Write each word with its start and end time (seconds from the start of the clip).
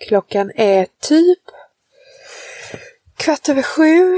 Klockan 0.00 0.52
är 0.54 0.86
typ 1.00 1.38
kvart 3.16 3.48
över 3.48 3.62
sju. 3.62 4.16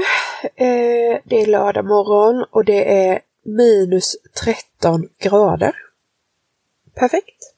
Eh, 0.55 1.19
det 1.23 1.41
är 1.41 1.45
lördag 1.45 1.85
morgon 1.85 2.45
och 2.51 2.65
det 2.65 3.07
är 3.07 3.21
minus 3.45 4.15
13 4.43 5.09
grader. 5.19 5.75
Perfekt. 6.95 7.53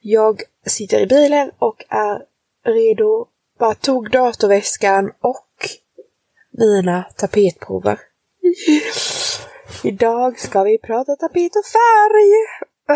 Jag 0.00 0.42
sitter 0.66 1.00
i 1.00 1.06
bilen 1.06 1.50
och 1.58 1.84
är 1.88 2.22
redo. 2.64 3.26
Bara 3.58 3.74
tog 3.74 4.10
datorväskan 4.10 5.12
och 5.20 5.68
mina 6.50 7.02
tapetprover. 7.16 8.00
Idag 9.84 10.38
ska 10.38 10.62
vi 10.62 10.78
prata 10.78 11.16
tapet 11.16 11.56
och 11.56 11.64
färg. 11.64 12.32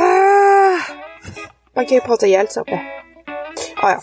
Ah! 0.02 0.80
Man 1.74 1.86
kan 1.86 1.94
ju 1.94 2.00
prata 2.00 2.26
ihjäl 2.26 2.48
sig 2.48 2.60
om 2.60 2.66
det. 2.66 3.11
Ah, 3.84 3.90
ja. 3.90 4.00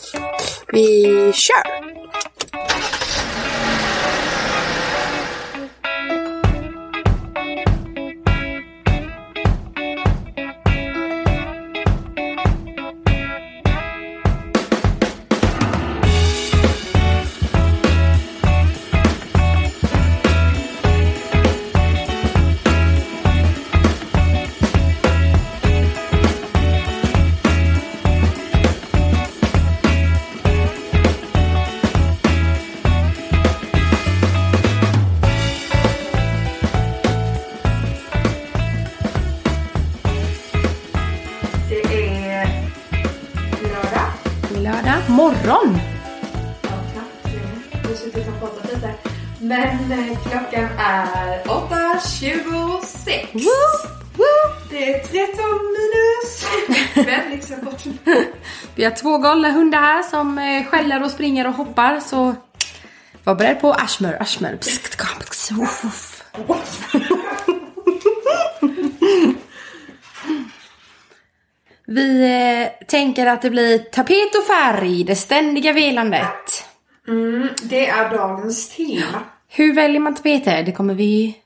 Vi 0.72 1.32
kör! 1.34 1.99
Vi 58.80 58.86
har 58.86 58.92
två 58.92 59.18
galna 59.18 59.52
hundar 59.52 59.80
här 59.80 60.04
som 60.04 60.38
eh, 60.38 60.66
skäller 60.66 61.04
och 61.04 61.12
springer 61.12 61.48
och 61.48 61.54
hoppar 61.54 62.00
så 62.00 62.36
var 63.24 63.36
beredd 63.36 63.62
på 63.62 63.74
ashmör, 63.74 64.18
ashmör. 64.22 64.58
Vi 71.88 72.24
eh, 72.24 72.68
tänker 72.88 73.26
att 73.26 73.42
det 73.42 73.50
blir 73.50 73.78
tapet 73.78 74.36
och 74.36 74.48
färg, 74.48 75.04
det 75.04 75.16
ständiga 75.16 75.74
velandet. 75.74 76.66
Mm, 77.08 77.48
det 77.64 77.88
är 77.88 78.10
dagens 78.10 78.70
tema. 78.70 79.24
Hur 79.48 79.74
väljer 79.74 80.00
man 80.00 80.16
tapeter? 80.16 80.64
Det 80.64 80.72
kommer 80.72 80.94
vi... 80.94 81.38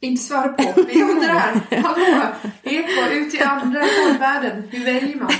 Inte 0.00 0.22
svara 0.22 0.48
på. 0.48 0.82
Vi 0.82 1.02
här. 1.28 1.60
Hallå! 1.82 2.22
Eko, 2.62 3.10
ut 3.12 3.34
i 3.34 3.42
andra 3.42 3.80
världen. 4.18 4.68
Hur 4.70 4.84
väljer 4.84 5.16
man? 5.16 5.30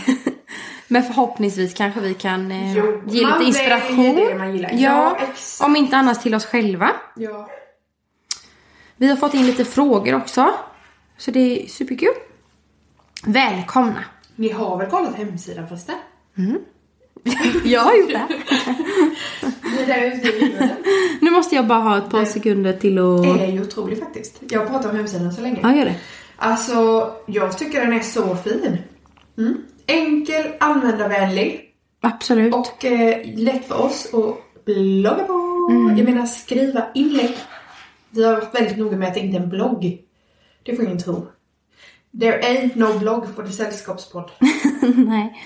Men 0.93 1.03
förhoppningsvis 1.03 1.75
kanske 1.75 2.01
vi 2.01 2.15
kan 2.15 2.53
eh, 2.53 2.77
Jo, 2.77 3.03
ge 3.07 3.27
lite 3.27 3.45
inspiration. 3.45 4.15
det 4.15 4.35
man 4.39 4.53
gillar. 4.53 4.71
Ja, 4.73 5.17
exakt. 5.31 5.67
om 5.69 5.77
inte 5.77 5.97
annars 5.97 6.19
till 6.19 6.35
oss 6.35 6.47
själva. 6.47 6.91
Ja. 7.17 7.51
Vi 8.97 9.09
har 9.09 9.17
fått 9.17 9.35
in 9.35 9.47
lite 9.47 9.65
frågor 9.65 10.15
också. 10.15 10.51
Så 11.19 11.31
det 11.31 11.41
är 11.41 11.67
superkul. 11.69 12.13
Välkomna! 13.27 14.05
Ni 14.37 14.53
har 14.53 14.79
väl 14.79 14.91
kollat 14.91 15.15
hemsidan 15.15 15.69
förresten? 15.69 15.95
Jag 17.65 17.81
har 17.81 17.97
gjort 17.97 18.11
det. 18.11 18.27
Det. 19.87 20.77
Nu 21.21 21.31
måste 21.31 21.55
jag 21.55 21.67
bara 21.67 21.79
ha 21.79 21.99
ett 21.99 22.11
par 22.11 22.25
sekunder 22.25 22.73
till 22.73 22.99
att... 22.99 23.23
Det 23.23 23.45
är 23.45 23.53
ju 23.53 23.63
otroligt 23.63 24.01
faktiskt. 24.01 24.43
Jag 24.51 24.61
har 24.61 24.67
pratat 24.67 24.91
om 24.91 24.97
hemsidan 24.97 25.33
så 25.33 25.43
länge. 25.43 25.61
Ja, 25.63 25.77
gör 25.77 25.85
det. 25.85 25.95
Alltså, 26.37 27.11
jag 27.27 27.59
tycker 27.59 27.81
den 27.81 27.93
är 27.93 28.01
så 28.01 28.37
fin. 28.37 28.79
Mm. 29.39 29.57
Enkel, 29.91 30.53
användarvänlig 30.61 31.75
Absolut. 32.01 32.55
och 32.55 32.85
eh, 32.85 33.21
lätt 33.37 33.69
för 33.69 33.83
oss 33.83 34.15
att 34.15 34.65
blogga 34.65 35.25
på. 35.25 35.51
Jag 35.97 36.05
menar 36.05 36.27
skriva 36.27 36.87
inlägg. 36.95 37.37
Vi 38.11 38.25
har 38.25 38.35
varit 38.35 38.55
väldigt 38.55 38.79
noga 38.79 38.97
med 38.97 39.09
att 39.09 39.15
det 39.15 39.21
inte 39.21 39.37
är 39.37 39.43
en 39.43 39.49
blogg. 39.49 39.99
Det 40.63 40.77
får 40.77 40.85
ingen 40.85 40.99
tro. 40.99 41.27
There 42.21 42.41
ain't 42.41 42.79
no 42.79 42.99
blog 42.99 43.35
for 43.35 43.43
the 43.43 43.53
sällskapspodd. 43.53 44.31
Nej. 44.97 45.43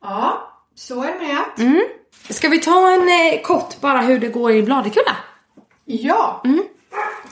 Ja, 0.00 0.52
så 0.74 1.02
är 1.02 1.12
det 1.12 1.18
med. 1.26 1.80
Ska 2.28 2.48
vi 2.48 2.60
ta 2.60 2.90
en 2.90 3.08
eh, 3.08 3.42
kort 3.42 3.80
bara 3.80 4.00
hur 4.00 4.18
det 4.18 4.28
går 4.28 4.52
i 4.52 4.62
Bladekulla? 4.62 5.16
Ja, 5.84 6.42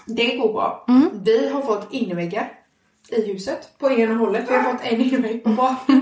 det 0.07 0.37
går 0.37 0.53
bra. 0.53 0.87
Vi 1.13 1.49
har 1.49 1.63
fått 1.63 1.93
innerväggar 1.93 2.53
i 3.11 3.33
huset 3.33 3.69
på 3.79 3.91
ena 3.91 4.15
hållet. 4.15 4.45
Vi 4.49 4.55
har 4.55 4.63
fått 4.63 4.81
en 4.85 5.01
innervägg 5.01 5.45
på 5.45 5.51
bra. 5.51 5.77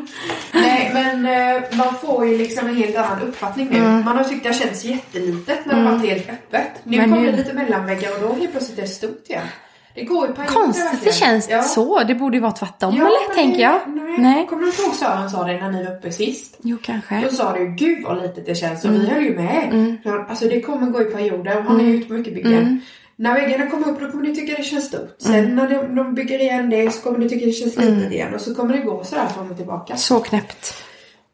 Nej, 0.55 0.91
men 0.95 1.27
eh, 1.57 1.63
man 1.79 1.95
får 1.95 2.27
ju 2.27 2.39
liksom 2.39 2.69
en 2.69 2.77
helt 2.77 2.97
annan 2.97 3.23
uppfattning 3.23 3.69
nu. 3.71 3.81
Man 3.81 4.07
har 4.17 4.25
tyckt 4.25 4.43
det 4.43 4.49
har 4.49 4.55
känts 4.55 4.85
jättelitet 4.85 5.67
när 5.67 5.77
det 5.85 5.91
varit 5.91 6.09
helt 6.11 6.29
öppet. 6.31 6.69
Nu 6.85 6.97
Men 6.97 7.11
kommer 7.11 7.27
det 7.33 7.37
lite 7.37 7.53
mellanväggar 7.53 8.11
och 8.15 8.21
då 8.29 8.35
helt 8.41 8.51
plötsligt 8.51 8.79
är 8.79 8.83
det 8.83 8.89
stort 8.89 9.25
igen. 9.31 9.47
Det 9.95 10.05
går 10.05 10.27
ju 10.27 10.33
perioder 10.33 10.55
Konstigt 10.55 10.85
det 10.85 10.91
verkligen. 10.91 11.15
känns 11.19 11.49
Ja. 11.51 11.63
så. 11.63 12.03
Det 12.05 12.15
borde 12.15 12.37
ju 12.37 12.41
vara 12.41 12.53
tvärtom 12.53 12.95
Ja, 12.97 13.01
eller? 13.07 13.35
Tänker 13.35 13.57
det- 13.57 13.63
jag. 13.63 13.81
Nej. 13.87 14.19
Nej. 14.19 14.47
Kommer 14.47 14.63
du 14.63 14.69
ihåg 14.83 14.95
Sören 14.95 15.31
sa 15.31 15.45
det 15.45 15.61
när 15.61 15.71
ni 15.73 15.85
var 15.85 15.93
uppe 15.97 16.13
sist? 16.13 16.57
Jo, 16.63 16.77
kanske. 16.83 17.21
Då 17.21 17.29
sa 17.31 17.53
du 17.53 17.67
gud 17.67 18.05
vad 18.05 18.23
litet 18.23 18.47
det 18.47 18.55
känns 18.55 18.85
och 18.85 18.91
Mm. 18.91 19.03
vi 19.03 19.09
höll 19.09 19.25
ju 19.25 19.35
med. 19.37 19.97
Så, 20.03 20.25
Alltså 20.29 20.49
det 20.49 20.61
kommer 20.61 20.87
gå 20.87 21.03
i 21.03 21.05
perioder. 21.05 21.61
Har 21.61 21.75
ni 21.77 21.97
gjort 21.97 22.09
mycket 22.09 22.35
byggen? 22.35 22.81
Mm. 23.19 23.35
När 23.35 23.41
väggarna 23.41 23.71
kommer 23.71 23.89
upp 23.91 24.01
då 24.01 24.11
kommer 24.11 24.23
ni 24.23 24.35
tycka 24.35 24.57
det 24.57 24.63
känns 24.63 24.85
stort. 24.87 25.15
Sen 25.19 25.57
när 25.57 25.69
de, 25.69 25.95
de 25.95 26.15
bygger 26.15 26.39
igen 26.39 26.71
det 26.71 26.91
så 26.91 27.03
kommer 27.03 27.19
ni 27.19 27.29
tycka 27.29 27.47
det 27.47 27.53
känns 27.53 27.77
Mm. 27.77 27.95
litet 27.95 28.13
igen. 28.13 28.35
Och 28.35 28.41
så 28.41 28.55
kommer 28.55 28.77
det 28.77 28.83
gå 28.83 29.05
sådär 29.05 29.27
fram 29.27 29.51
och 29.51 29.57
tillbaka. 29.57 29.97
Så 29.97 30.21
knäppt. 30.21 30.75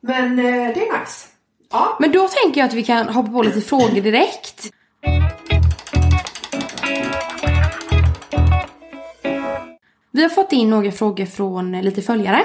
Men 0.00 0.38
eh, 0.38 0.44
det 0.44 0.80
är 0.88 1.00
nice. 1.00 1.28
Ja. 1.70 1.96
Men 2.00 2.12
då 2.12 2.28
tänker 2.28 2.60
jag 2.60 2.68
att 2.68 2.74
vi 2.74 2.82
kan 2.84 3.08
hoppa 3.08 3.30
på 3.32 3.42
lite 3.42 3.60
frågor 3.60 4.00
direkt. 4.00 4.70
Vi 10.10 10.22
har 10.22 10.28
fått 10.28 10.52
in 10.52 10.70
några 10.70 10.92
frågor 10.92 11.26
från 11.26 11.72
lite 11.80 12.02
följare. 12.02 12.42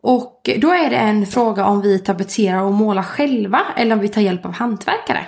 Och 0.00 0.50
då 0.58 0.70
är 0.72 0.90
det 0.90 0.96
en 0.96 1.26
fråga 1.26 1.64
om 1.66 1.80
vi 1.82 1.98
tapetserar 1.98 2.60
och 2.62 2.72
målar 2.72 3.02
själva 3.02 3.60
eller 3.76 3.94
om 3.94 4.00
vi 4.00 4.08
tar 4.08 4.20
hjälp 4.20 4.44
av 4.46 4.52
hantverkare. 4.52 5.26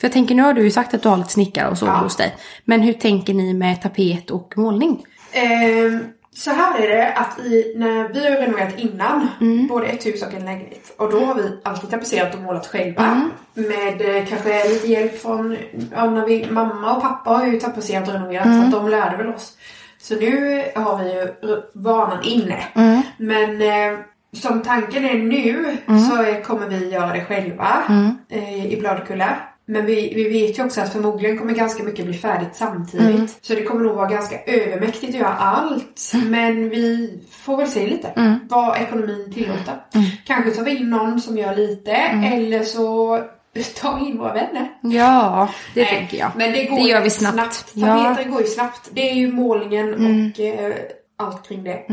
För 0.00 0.06
jag 0.06 0.12
tänker, 0.12 0.34
nu 0.34 0.42
har 0.42 0.52
du 0.54 0.62
ju 0.62 0.70
sagt 0.70 0.94
att 0.94 1.02
du 1.02 1.08
har 1.08 1.16
lite 1.16 1.30
snickare 1.30 1.68
och 1.70 1.78
så 1.78 1.86
Ja. 1.86 1.92
hos 1.92 2.16
dig. 2.16 2.34
Men 2.64 2.80
hur 2.82 2.92
tänker 2.92 3.34
ni 3.34 3.54
med 3.54 3.82
tapet 3.82 4.30
och 4.30 4.52
målning? 4.56 5.04
Ehm, 5.32 5.98
så 6.36 6.50
här 6.50 6.78
är 6.80 6.88
det 6.96 7.12
att 7.12 7.38
i, 7.38 7.74
när 7.76 8.08
vi 8.08 8.24
har 8.30 8.36
renoverat 8.36 8.78
innan, 8.78 9.28
Mm. 9.40 9.66
både 9.66 9.86
ett 9.86 10.06
hus 10.06 10.22
och 10.22 10.34
en 10.34 10.44
lägenhet. 10.44 10.94
Och 10.98 11.10
då 11.12 11.24
har 11.24 11.34
vi 11.34 11.42
alltid 11.64 11.90
tapetserat 11.90 12.34
och 12.34 12.40
målat 12.40 12.66
själva. 12.66 13.04
Mm. 13.06 13.30
Med 13.54 14.16
eh, 14.16 14.24
kanske 14.26 14.68
lite 14.68 14.86
hjälp 14.86 15.22
från, 15.22 15.56
ja, 15.92 16.10
när 16.10 16.26
vi, 16.26 16.46
mamma 16.50 16.96
och 16.96 17.02
pappa 17.02 17.30
har 17.30 17.46
ju 17.46 17.60
tapetserat 17.60 18.08
och 18.08 18.14
renoverat 18.14 18.46
Mm. 18.46 18.60
så 18.60 18.66
att 18.66 18.72
de 18.82 18.90
lärde 18.90 19.16
väl 19.16 19.28
oss. 19.34 19.52
Så 20.00 20.14
nu 20.14 20.62
har 20.74 20.98
vi 21.04 21.12
ju 21.14 21.28
vanan 21.74 22.22
inne. 22.24 22.64
Mm. 22.74 23.02
Men 23.16 23.62
eh, 23.62 23.98
som 24.32 24.62
tanken 24.62 25.04
är 25.04 25.14
nu 25.14 25.76
så 26.10 26.22
är, 26.22 26.42
kommer 26.42 26.66
vi 26.68 26.90
göra 26.90 27.12
det 27.12 27.24
själva 27.24 27.68
Mm. 27.88 28.18
eh, 28.30 28.66
i 28.72 28.80
Bladkulla. 28.80 29.36
Men 29.66 29.86
vi, 29.86 30.14
vi 30.14 30.28
vet 30.28 30.58
ju 30.58 30.64
också 30.64 30.80
att 30.80 30.92
förmodligen 30.92 31.38
kommer 31.38 31.52
ganska 31.54 31.82
mycket 31.82 32.04
bli 32.06 32.14
färdigt 32.14 32.48
samtidigt. 32.56 33.06
Mm. 33.14 33.28
Så 33.40 33.54
det 33.54 33.62
kommer 33.62 33.84
nog 33.84 33.96
vara 33.96 34.08
ganska 34.08 34.42
övermäktigt 34.44 35.14
att 35.14 35.20
göra 35.20 35.28
allt. 35.34 36.12
Men 36.26 36.68
vi 36.70 37.18
får 37.30 37.56
väl 37.56 37.68
se 37.68 37.86
lite 37.86 38.08
Mm. 38.08 38.34
vad 38.50 38.76
ekonomin 38.76 39.32
tillåter. 39.34 39.74
Kanske 40.26 40.50
tar 40.50 40.62
vi 40.64 40.76
in 40.76 40.90
någon 40.90 41.20
som 41.20 41.38
gör 41.38 41.56
lite 41.56 41.92
Mm. 41.92 42.32
eller 42.32 42.62
så 42.64 43.18
tar 43.80 43.98
vi 44.00 44.06
in 44.10 44.18
våra 44.18 44.32
vänner. 44.32 44.68
Ja, 44.80 45.48
det 45.74 45.82
Nej, 45.82 45.90
tänker 45.98 46.18
jag. 46.18 46.30
Men 46.36 46.52
det 46.52 46.64
går 46.64 46.76
Det 46.76 46.82
gör 46.88 47.00
vi 47.00 47.10
snabbt. 47.10 47.70
Ja. 47.72 47.86
Mm. 47.86 48.04
Tapeter 48.04 48.30
går 48.30 48.40
ju 48.40 48.46
snabbt. 48.46 48.90
Det 48.92 49.10
är 49.10 49.14
ju 49.14 49.32
målningen 49.32 49.94
och 49.94 50.40
eh, 50.40 50.72
allt 51.16 51.48
kring 51.48 51.64
det. 51.64 51.84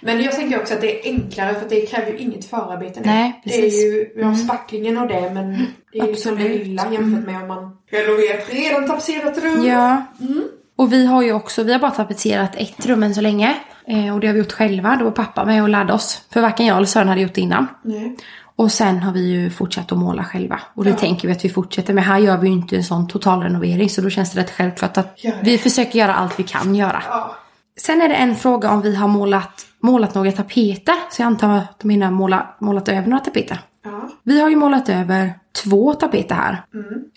Men 0.00 0.22
jag 0.22 0.32
tänker 0.32 0.60
också 0.60 0.74
att 0.74 0.80
det 0.80 1.00
är 1.08 1.12
enklare 1.12 1.54
för 1.54 1.68
det 1.68 1.86
kräver 1.86 2.12
ju 2.12 2.18
inget 2.18 2.44
förarbete 2.44 3.00
nu. 3.00 3.06
Nej, 3.06 3.40
det 3.44 3.54
är. 3.54 3.58
Mm. 3.58 3.70
ju, 3.70 4.12
vi 4.16 4.22
har 4.22 4.34
spacklingen 4.34 4.98
och 4.98 5.08
det 5.08 5.30
men 5.34 5.66
det 5.92 5.98
är 5.98 6.04
ju 6.06 6.12
Absolut. 6.12 6.66
lilla 6.66 6.92
jämfört 6.92 7.26
med 7.26 7.42
om 7.42 7.48
man 7.48 7.76
renoverar 7.90 8.38
ett 8.38 8.54
redan 8.54 8.86
tapetserat 8.86 9.38
rum. 9.38 9.66
Ja. 9.66 10.04
Mm. 10.20 10.44
Och 10.76 10.92
vi 10.92 11.06
har 11.06 11.22
ju 11.22 11.32
också, 11.32 11.62
vi 11.62 11.72
har 11.72 11.80
bara 11.80 11.90
tapetserat 11.90 12.56
ett 12.56 12.86
rum 12.86 13.02
än 13.02 13.14
så 13.14 13.20
länge. 13.20 13.54
Eh, 13.86 14.14
och 14.14 14.20
det 14.20 14.26
har 14.26 14.34
vi 14.34 14.38
gjort 14.40 14.52
själva. 14.52 14.96
Då 14.96 15.04
var 15.04 15.10
pappa 15.12 15.44
med 15.44 15.62
och 15.62 15.68
lärde 15.68 15.92
oss. 15.92 16.22
För 16.32 16.40
varken 16.40 16.66
jag 16.66 16.76
eller 16.76 16.86
Sören 16.86 17.08
hade 17.08 17.20
gjort 17.20 17.34
det 17.34 17.40
innan. 17.40 17.66
Nej. 17.82 18.16
Och 18.56 18.72
sen 18.72 18.98
har 18.98 19.12
vi 19.12 19.20
ju 19.30 19.50
fortsatt 19.50 19.92
att 19.92 19.98
måla 19.98 20.24
själva. 20.24 20.60
Och 20.74 20.84
det 20.84 20.90
Ja. 20.90 20.96
tänker 20.96 21.28
vi 21.28 21.34
att 21.34 21.44
vi 21.44 21.48
fortsätter 21.48 21.94
med. 21.94 22.04
Här 22.04 22.18
gör 22.18 22.36
vi 22.38 22.46
ju 22.48 22.52
inte 22.52 22.76
en 22.76 22.84
sån 22.84 23.08
totalrenovering. 23.08 23.90
Så 23.90 24.00
då 24.00 24.10
känns 24.10 24.32
det 24.32 24.40
rätt 24.40 24.50
självklart 24.50 24.96
att 24.98 25.18
vi 25.42 25.58
försöker 25.58 25.98
göra 25.98 26.14
allt 26.14 26.38
vi 26.38 26.42
kan 26.42 26.74
göra. 26.74 27.02
Ja. 27.08 27.36
Sen 27.80 28.02
är 28.02 28.08
det 28.08 28.14
en 28.14 28.36
fråga 28.36 28.70
om 28.70 28.82
vi 28.82 28.94
har 28.96 29.08
målat, 29.08 29.66
målat 29.80 30.14
några 30.14 30.32
tapeter. 30.32 30.94
Så 31.10 31.22
jag 31.22 31.26
antar 31.26 31.48
att 31.50 31.80
de 31.80 31.88
menar 31.88 32.10
måla, 32.10 32.54
målat 32.60 32.88
över 32.88 33.06
några 33.06 33.24
tapeter. 33.24 33.60
Ja. 33.84 34.08
Vi 34.22 34.40
har 34.40 34.48
ju 34.50 34.56
målat 34.56 34.88
över 34.88 35.32
två 35.64 35.94
tapeter 35.94 36.34
här. 36.34 36.64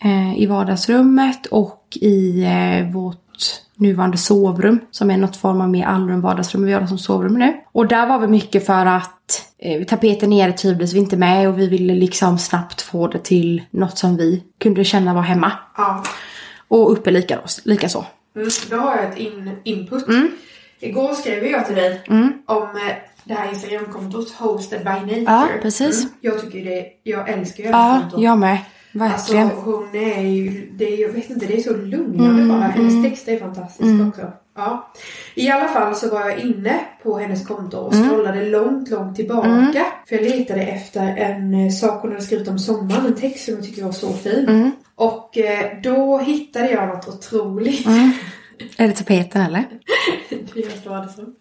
Eh, 0.03 0.41
I 0.41 0.45
vardagsrummet 0.45 1.45
och 1.45 1.97
i 2.01 2.43
eh, 2.43 2.93
vårt 2.93 3.19
nuvarande 3.75 4.17
sovrum. 4.17 4.79
Som 4.91 5.11
är 5.11 5.17
något 5.17 5.37
form 5.37 5.61
av 5.61 5.69
mer 5.69 5.85
allrum 5.85 6.21
vardagsrum. 6.21 6.65
Vi 6.65 6.73
har 6.73 6.81
det 6.81 6.87
som 6.87 6.97
sovrum 6.97 7.33
nu. 7.39 7.53
Och 7.71 7.87
där 7.87 8.07
var 8.07 8.19
vi 8.19 8.27
mycket 8.27 8.65
för 8.65 8.85
att 8.85 9.45
eh, 9.59 9.83
tapeten 9.83 10.29
nere 10.29 10.51
trivdes 10.51 10.93
vi 10.93 10.99
inte 10.99 11.17
med. 11.17 11.49
Och 11.49 11.59
vi 11.59 11.67
ville 11.67 11.93
liksom 11.95 12.37
snabbt 12.37 12.81
få 12.81 13.07
det 13.07 13.23
till 13.23 13.61
något 13.71 13.97
som 13.97 14.17
vi 14.17 14.43
kunde 14.59 14.83
känna 14.83 15.13
var 15.13 15.21
hemma. 15.21 15.51
ja. 15.77 16.03
Och 16.67 16.91
uppe 16.91 17.11
lika, 17.11 17.39
lika 17.65 17.89
så. 17.89 18.05
Mm, 18.35 18.49
då 18.69 18.77
har 18.77 18.95
jag 18.95 19.05
ett 19.11 19.17
in, 19.17 19.51
input. 19.63 20.07
Igår 20.83 21.13
skrev 21.13 21.45
jag 21.45 21.65
till 21.65 21.75
dig 21.75 22.01
om 22.45 22.63
eh, 22.63 22.95
det 23.23 23.33
här 23.33 23.49
Instagramkontot 23.49 24.31
Hosted 24.31 24.79
by 24.79 24.89
Nature. 24.89 25.23
Ja, 25.25 25.47
precis. 25.61 25.99
Mm. 26.03 26.13
Jag 26.21 26.41
tycker 26.41 26.65
det, 26.65 26.85
jag 27.03 27.29
älskar 27.29 27.63
ju 27.63 27.69
det 27.69 27.77
Ja, 27.77 27.99
kontot. 28.01 28.21
jag 28.21 28.37
med. 28.37 28.57
Alltså 28.99 29.33
Verkligen. 29.33 29.49
hon 29.63 29.95
är 29.95 30.21
ju, 30.21 30.69
det 30.71 30.93
är, 30.93 31.01
jag 31.01 31.09
vet 31.09 31.29
inte, 31.29 31.45
det 31.45 31.57
är 31.57 31.61
så 31.61 31.73
lugnande 31.77 32.45
bara. 32.53 32.61
Hennes 32.61 33.03
text 33.09 33.27
är 33.27 33.39
fantastisk 33.39 34.07
också. 34.07 34.31
Ja. 34.55 34.91
I 35.35 35.49
alla 35.49 35.67
fall 35.67 35.95
så 35.95 36.09
var 36.09 36.21
jag 36.29 36.39
inne 36.39 36.79
på 37.03 37.17
hennes 37.17 37.47
konto 37.47 37.77
och 37.77 37.93
scrollade 37.93 38.45
långt, 38.49 38.89
långt 38.89 39.15
tillbaka. 39.15 39.85
För 40.09 40.15
jag 40.15 40.21
letade 40.23 40.61
efter 40.61 41.17
en 41.17 41.53
eh, 41.53 41.69
sak 41.71 42.01
hon 42.01 42.11
hade 42.11 42.23
skrivit 42.23 42.47
om 42.47 42.59
sommaren, 42.59 43.05
en 43.05 43.15
text 43.15 43.45
som 43.45 43.53
jag 43.53 43.63
tycker 43.63 43.83
var 43.83 43.91
så 43.91 44.13
fin. 44.13 44.71
Och 44.95 45.37
eh, 45.37 45.81
då 45.83 46.17
hittade 46.17 46.71
jag 46.71 46.87
något 46.87 47.07
otroligt. 47.07 47.87
Är 48.77 48.87
det 48.87 48.93
tapeten 48.93 49.41
eller? 49.41 49.63
Deras 50.53 50.85
vardagsrum. 50.85 51.33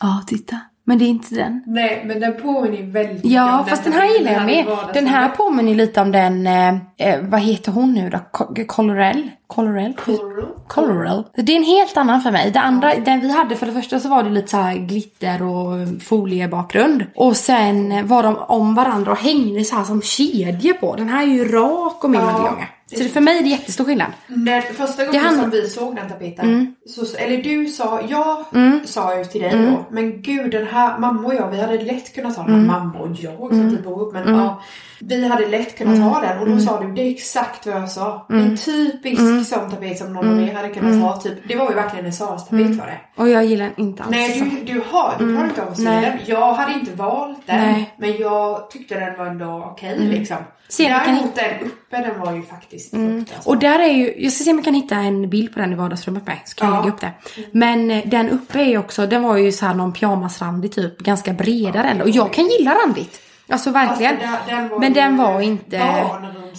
Ja, 0.00 0.22
titta. 0.26 0.60
Men 0.86 0.98
det 0.98 1.04
är 1.04 1.08
inte 1.08 1.34
den. 1.34 1.62
Nej, 1.66 2.02
men 2.06 2.20
den 2.20 2.36
påminner 2.42 2.82
väldigt 2.82 3.24
Ja, 3.24 3.58
om 3.60 3.66
fast 3.66 3.84
den 3.84 3.92
här 3.92 4.18
gillar 4.18 4.32
jag 4.32 4.46
med. 4.46 4.66
Den 4.94 5.06
här 5.06 5.28
påminner 5.28 5.74
lite 5.74 6.00
om 6.00 6.12
den, 6.12 6.46
eh, 6.46 6.68
eh, 6.96 7.20
vad 7.22 7.40
heter 7.40 7.72
hon 7.72 7.92
nu 7.94 8.10
då? 8.10 8.18
Co- 8.32 8.54
Colorel? 8.66 9.28
Colorel? 9.46 11.22
Det 11.36 11.52
är 11.52 11.56
en 11.56 11.64
helt 11.64 11.96
annan 11.96 12.20
för 12.20 12.30
mig. 12.30 12.50
Det 12.50 12.60
andra, 12.60 12.94
den 12.94 13.20
vi 13.20 13.30
hade 13.32 13.56
för 13.56 13.66
det 13.66 13.72
första 13.72 14.00
så 14.00 14.08
var 14.08 14.22
det 14.22 14.30
lite 14.30 14.48
så 14.48 14.56
här 14.56 14.74
glitter 14.76 15.42
och 15.42 16.02
foliebakgrund. 16.02 17.04
Och 17.14 17.36
sen 17.36 18.06
var 18.06 18.22
de 18.22 18.36
om 18.36 18.74
varandra 18.74 19.12
och 19.12 19.18
hängde 19.18 19.64
så 19.64 19.76
här 19.76 19.84
som 19.84 20.02
kedjor 20.02 20.74
på. 20.74 20.96
Den 20.96 21.08
här 21.08 21.22
är 21.22 21.26
ju 21.26 21.44
rak 21.52 22.04
och 22.04 22.10
mer 22.10 22.18
Ja. 22.20 22.58
Så 22.86 23.02
det, 23.02 23.08
för 23.08 23.20
mig 23.20 23.38
är 23.38 23.42
det 23.42 23.48
jättestor 23.48 23.84
skillnad. 23.84 24.12
När, 24.26 24.60
första 24.60 25.04
gången 25.06 25.20
handlar- 25.24 25.42
som 25.42 25.50
vi 25.50 25.68
såg 25.68 25.96
den 25.96 26.08
tapeten, 26.08 26.74
så, 26.86 27.16
eller 27.16 27.42
du 27.42 27.66
sa, 27.66 28.00
jag 28.08 28.44
Mm. 28.54 28.80
sa 28.86 29.18
ju 29.18 29.24
till 29.24 29.40
dig 29.42 29.50
då, 29.50 29.84
men 29.90 30.22
gud 30.22 30.50
den 30.50 30.66
här, 30.66 30.98
mamma 30.98 31.28
och 31.28 31.34
jag, 31.34 31.50
vi 31.50 31.60
hade 31.60 31.82
lätt 31.82 32.14
kunnat 32.14 32.36
ta 32.36 32.42
den, 32.42 32.54
Mm. 32.54 32.66
mamma 32.66 32.98
och 32.98 33.08
jag 33.20 33.48
som 33.48 33.70
typ 33.70 33.84
bor 33.84 33.92
ihop, 34.02 34.12
men 34.12 34.34
ja, 34.34 34.62
vi 34.98 35.28
hade 35.28 35.46
lätt 35.48 35.78
kunnat 35.78 35.94
Mm. 35.96 36.12
ta 36.12 36.20
den 36.20 36.38
och 36.38 36.48
då 36.48 36.58
sa 36.60 36.80
du, 36.80 36.92
det 36.92 37.02
är 37.02 37.10
exakt 37.10 37.66
vad 37.66 37.76
jag 37.76 37.90
sa. 37.90 38.26
En 38.30 38.56
typisk 38.56 39.20
sån 39.48 39.70
tapet 39.70 39.98
som 39.98 40.12
någon 40.12 40.28
av 40.42 40.48
er 40.48 40.54
hade 40.54 40.68
kunnat 40.68 41.02
ha, 41.02 41.20
typ, 41.20 41.48
det 41.48 41.56
var 41.56 41.68
ju 41.68 41.74
verkligen 41.74 42.06
en 42.06 42.12
Saras 42.12 42.44
tapet 42.48 42.76
var 42.76 42.86
det. 42.86 43.00
Och 43.16 43.28
jag 43.28 43.44
gillar 43.44 43.64
den 43.64 43.86
inte 43.86 44.02
alls. 44.02 44.10
Nej, 44.10 44.60
du, 44.66 44.72
du 44.74 44.82
har, 44.90 45.14
du 45.18 45.36
har 45.36 45.44
inte 45.44 45.62
av 45.62 45.68
att 45.68 45.76
se 45.76 45.86
Mm. 45.86 46.02
Den. 46.02 46.18
Jag 46.26 46.52
hade 46.54 46.72
inte 46.74 46.92
valt 46.92 47.46
den, 47.46 47.56
Nej. 47.72 47.94
men 47.98 48.16
jag 48.16 48.70
tyckte 48.70 49.00
den 49.00 49.18
var 49.18 49.26
ändå 49.26 49.68
okej 49.72 49.98
liksom. 49.98 50.36
Se, 50.68 50.82
vi 50.82 50.88
kan 50.88 50.98
Däremot 51.14 51.34
den 51.34 51.66
uppe, 51.66 51.96
den 52.10 52.20
var 52.20 52.32
ju 52.32 52.42
faktiskt 52.42 52.90
fruktansvärd. 52.90 53.38
Och 53.44 53.58
där 53.58 53.78
är 53.78 53.88
ju, 53.92 54.14
jag 54.18 54.32
ska 54.32 54.44
se 54.44 54.50
om 54.50 54.56
jag 54.56 54.64
kan 54.64 54.74
hitta 54.74 54.94
en 54.96 55.30
bild 55.30 55.52
på 55.54 55.58
den 55.60 55.72
i 55.72 55.74
vardagsrummet 55.74 56.26
med. 56.26 56.36
Så 56.44 56.54
kan 56.54 56.68
jag 56.68 56.76
Ja. 56.76 56.80
lägga 56.80 56.94
upp 56.94 57.00
det. 57.00 57.10
Men 57.52 57.90
eh, 57.90 58.02
den 58.06 58.30
uppe 58.30 58.60
är 58.60 58.64
ju 58.64 58.78
också, 58.78 59.06
den 59.06 59.22
var 59.22 59.36
ju 59.36 59.52
så 59.52 59.66
här 59.66 59.74
någon 59.74 59.92
pyjamasrandig 59.92 60.72
typ. 60.72 60.98
Ganska 60.98 61.32
bredare 61.32 61.88
ändå. 61.88 62.04
Och 62.04 62.10
jag 62.10 62.32
kan 62.32 62.44
gilla 62.46 62.74
randigt. 62.74 63.20
Alltså 63.48 63.70
verkligen. 63.70 64.14
Alltså, 64.14 64.50
den- 64.54 64.68
den 64.68 64.80
Men 64.80 64.92
den 64.92 65.16
var 65.16 65.40
inte... 65.40 65.76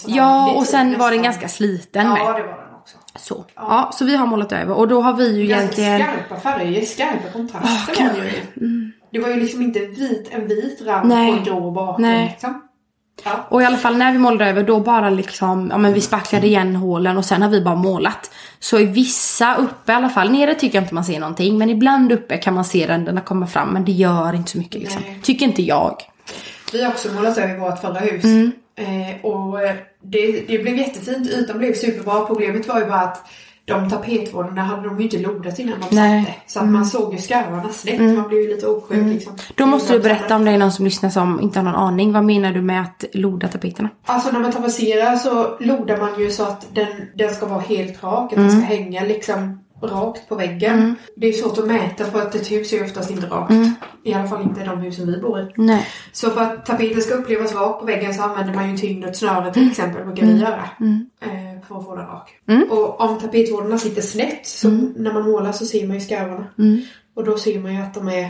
Ja, 0.08 0.54
och 0.54 0.64
sen 0.66 0.98
var 1.00 1.12
den 1.12 1.22
ganska 1.24 1.48
sliten 1.48 2.06
Ja, 2.08 2.14
med. 2.14 2.22
det 2.22 2.26
var 2.26 2.40
den 2.40 2.76
också. 2.82 2.98
Så. 3.16 3.46
Ja, 3.56 3.90
så 3.94 4.06
vi 4.06 4.16
har 4.16 4.26
målat 4.28 4.52
över. 4.52 4.74
Och 4.78 4.88
då 4.88 5.02
har 5.02 5.14
vi 5.14 5.42
ju 5.42 5.48
Ganska 5.48 5.82
egentligen... 5.82 6.02
skarpa 6.28 6.42
färger, 6.42 6.86
skarpa 6.86 7.30
kontraster 7.34 7.96
Åh, 8.00 8.06
var 8.08 8.22
det 8.24 8.30
ju. 8.66 8.92
Det 9.12 9.20
var 9.20 9.30
ju 9.30 9.36
liksom 9.40 9.62
inte 9.62 9.80
vit, 9.80 10.30
en 10.32 10.48
vit 10.48 10.82
rand 10.86 11.10
Nej. 11.10 11.32
på 11.32 11.38
en 11.38 11.44
grå 11.44 11.72
bakgrund 11.72 12.02
Nej. 12.12 12.28
liksom. 12.32 12.62
Ja. 13.24 13.32
Och 13.50 13.62
i 13.62 13.66
alla 13.66 13.78
fall 13.78 13.98
när 13.98 14.12
vi 14.12 14.18
målade 14.20 14.50
över 14.50 14.64
då 14.64 14.80
bara 14.80 15.10
liksom, 15.10 15.68
ja 15.72 15.78
men 15.78 15.94
vi 15.94 16.02
spacklade 16.02 16.48
igen 16.48 16.76
hålen 16.76 17.18
och 17.18 17.26
sen 17.26 17.42
har 17.42 17.50
vi 17.50 17.62
bara 17.62 17.76
målat. 17.76 18.32
Så 18.60 18.80
i 18.80 18.86
vissa 18.86 19.56
uppe 19.56 19.92
i 19.92 19.96
alla 19.96 20.10
fall, 20.10 20.32
nere 20.32 20.54
tycker 20.54 20.78
jag 20.78 20.84
inte 20.84 20.94
man 20.94 21.04
ser 21.06 21.20
någonting. 21.20 21.58
Men 21.58 21.70
ibland 21.70 22.12
uppe 22.12 22.38
kan 22.38 22.54
man 22.54 22.66
se 22.66 22.88
ränderna 22.88 23.22
komma 23.22 23.48
fram 23.48 23.70
men 23.70 23.86
det 23.86 23.92
gör 23.92 24.36
inte 24.36 24.52
så 24.52 24.58
mycket 24.58 24.82
liksom. 24.82 25.02
Nej. 25.06 25.20
Tycker 25.24 25.46
inte 25.46 25.62
jag. 25.64 25.96
Vi 26.74 26.84
har 26.84 26.92
också 26.92 27.14
målat 27.14 27.38
över 27.38 27.58
vårt 27.58 27.80
förra 27.80 28.00
hus. 28.00 28.24
Mm. 28.24 28.52
Eh, 28.78 29.26
och 29.26 29.62
eh, 29.62 29.76
det, 30.04 30.32
det 30.48 30.58
blev 30.60 30.78
jättefint, 30.78 31.28
ytan 31.30 31.58
blev 31.58 31.74
superbra. 31.74 32.26
Problemet 32.26 32.68
var 32.68 32.80
ju 32.80 32.86
bara 32.86 33.00
att 33.00 33.26
de 33.66 33.90
tapetvårdarna 33.90 34.62
hade 34.64 34.84
de 34.88 34.98
ju 34.98 35.04
inte 35.04 35.18
lodat 35.18 35.60
innan 35.60 35.80
de 35.90 35.96
Nej. 35.96 36.12
Mm. 36.12 36.26
satte. 36.26 36.38
Så 36.48 36.60
att 36.60 36.66
man 36.66 36.86
såg 36.86 37.14
ju 37.14 37.20
skarvarna 37.20 37.70
snett. 37.70 38.00
Man 38.02 38.28
blev 38.28 38.42
ju 38.42 38.48
lite 38.48 38.68
åksjuk 38.68 39.06
liksom. 39.14 39.34
Då 39.56 39.66
måste 39.66 39.94
du 39.94 40.00
berätta 40.00 40.36
om 40.36 40.46
det 40.46 40.52
är 40.52 40.58
någon 40.58 40.72
som 40.72 40.86
lyssnar 40.86 41.10
som 41.10 41.42
inte 41.42 41.60
har 41.60 41.64
någon 41.64 41.76
aning. 41.76 42.12
Vad 42.14 42.24
menar 42.24 42.52
du 42.54 42.62
med 42.62 42.82
att 42.82 43.06
loda 43.14 43.48
tapeterna? 43.48 43.90
Alltså 44.06 44.32
när 44.32 44.40
man 44.40 44.52
tapetserar 44.52 45.16
så 45.16 45.58
lodar 45.60 45.98
man 45.98 46.20
ju 46.20 46.32
så 46.32 46.44
att 46.44 46.68
den, 46.74 46.88
den 47.16 47.36
ska 47.36 47.46
vara 47.46 47.60
helt 47.60 48.04
rak. 48.04 48.32
Att 48.34 48.38
den 48.38 48.50
Mm. 48.50 48.62
ska 48.62 48.76
hänga 48.76 49.04
liksom 49.04 49.60
rakt 49.82 50.30
på 50.30 50.36
väggen. 50.36 50.96
Det 51.16 51.28
är 51.28 51.34
svårt 51.34 51.58
att 51.58 51.68
mäta 51.68 52.06
för 52.06 52.22
att 52.22 52.36
ett 52.36 52.52
hus 52.52 52.74
är 52.74 52.84
oftast 52.84 53.12
inte 53.12 53.28
rakt. 53.28 53.52
Mm. 53.52 53.72
I 54.04 54.14
alla 54.14 54.28
fall 54.28 54.42
inte 54.42 54.64
de 54.64 54.78
husen 54.80 55.08
vi 55.08 55.18
bor 55.22 55.40
i. 55.40 55.52
Nej. 55.56 55.88
Så 56.12 56.30
för 56.30 56.42
att 56.42 56.66
tapeten 56.66 57.02
ska 57.02 57.14
upplevas 57.14 57.54
rak 57.56 57.80
på 57.80 57.86
väggen 57.86 58.14
så 58.14 58.22
använder 58.24 58.54
man 58.54 58.72
ju 58.72 58.78
tyngd 58.78 59.06
och 59.06 59.16
snöre 59.16 59.42
Mm. 59.42 59.54
till 59.54 59.70
exempel. 59.72 60.06
brukar 60.06 60.26
vi 60.26 60.38
göra. 60.40 60.70
Eh, 61.22 61.30
för 61.68 61.78
att 61.80 61.86
få 61.86 61.96
den 61.96 62.06
rak. 62.08 62.32
Och 62.70 63.02
om 63.02 63.20
tapetvårdarna 63.20 63.78
sitter 63.78 64.02
snett 64.02 64.46
så 64.48 64.68
Mm. 64.68 64.94
när 64.98 65.14
man 65.14 65.24
målar 65.24 65.52
så 65.52 65.66
ser 65.66 65.88
man 65.88 65.96
ju 65.96 66.02
skarvarna. 66.02 66.46
Och 67.16 67.24
då 67.24 67.38
ser 67.38 67.60
man 67.60 67.76
ju 67.76 67.82
att 67.82 67.94
de 67.94 68.08
är... 68.08 68.30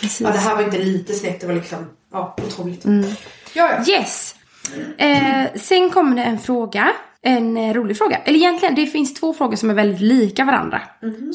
Precis. 0.00 0.20
Ja 0.20 0.30
det 0.32 0.38
här 0.38 0.54
var 0.56 0.62
inte 0.62 0.78
lite 0.78 1.12
snett, 1.14 1.40
det 1.40 1.46
var 1.46 1.54
liksom 1.54 1.78
ja, 2.12 2.36
otroligt. 2.46 2.84
Mm. 2.84 3.10
Ja, 3.54 3.70
ja. 3.86 3.92
Yes! 3.94 4.34
Eh, 4.98 5.44
sen 5.60 5.90
kommer 5.90 6.16
det 6.16 6.22
en 6.22 6.38
fråga. 6.38 6.88
En 7.28 7.56
eh, 7.56 7.74
rolig 7.74 7.98
fråga. 7.98 8.16
Eller 8.16 8.38
egentligen, 8.38 8.74
det 8.74 8.86
finns 8.86 9.14
två 9.14 9.32
frågor 9.32 9.56
som 9.56 9.70
är 9.70 9.74
väldigt 9.74 10.00
lika 10.00 10.44
varandra. 10.44 10.80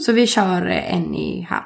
Så 0.06 0.12
vi 0.12 0.28
kör 0.28 0.68
eh, 0.70 0.96
en 0.96 1.16
i 1.16 1.48
här. 1.50 1.62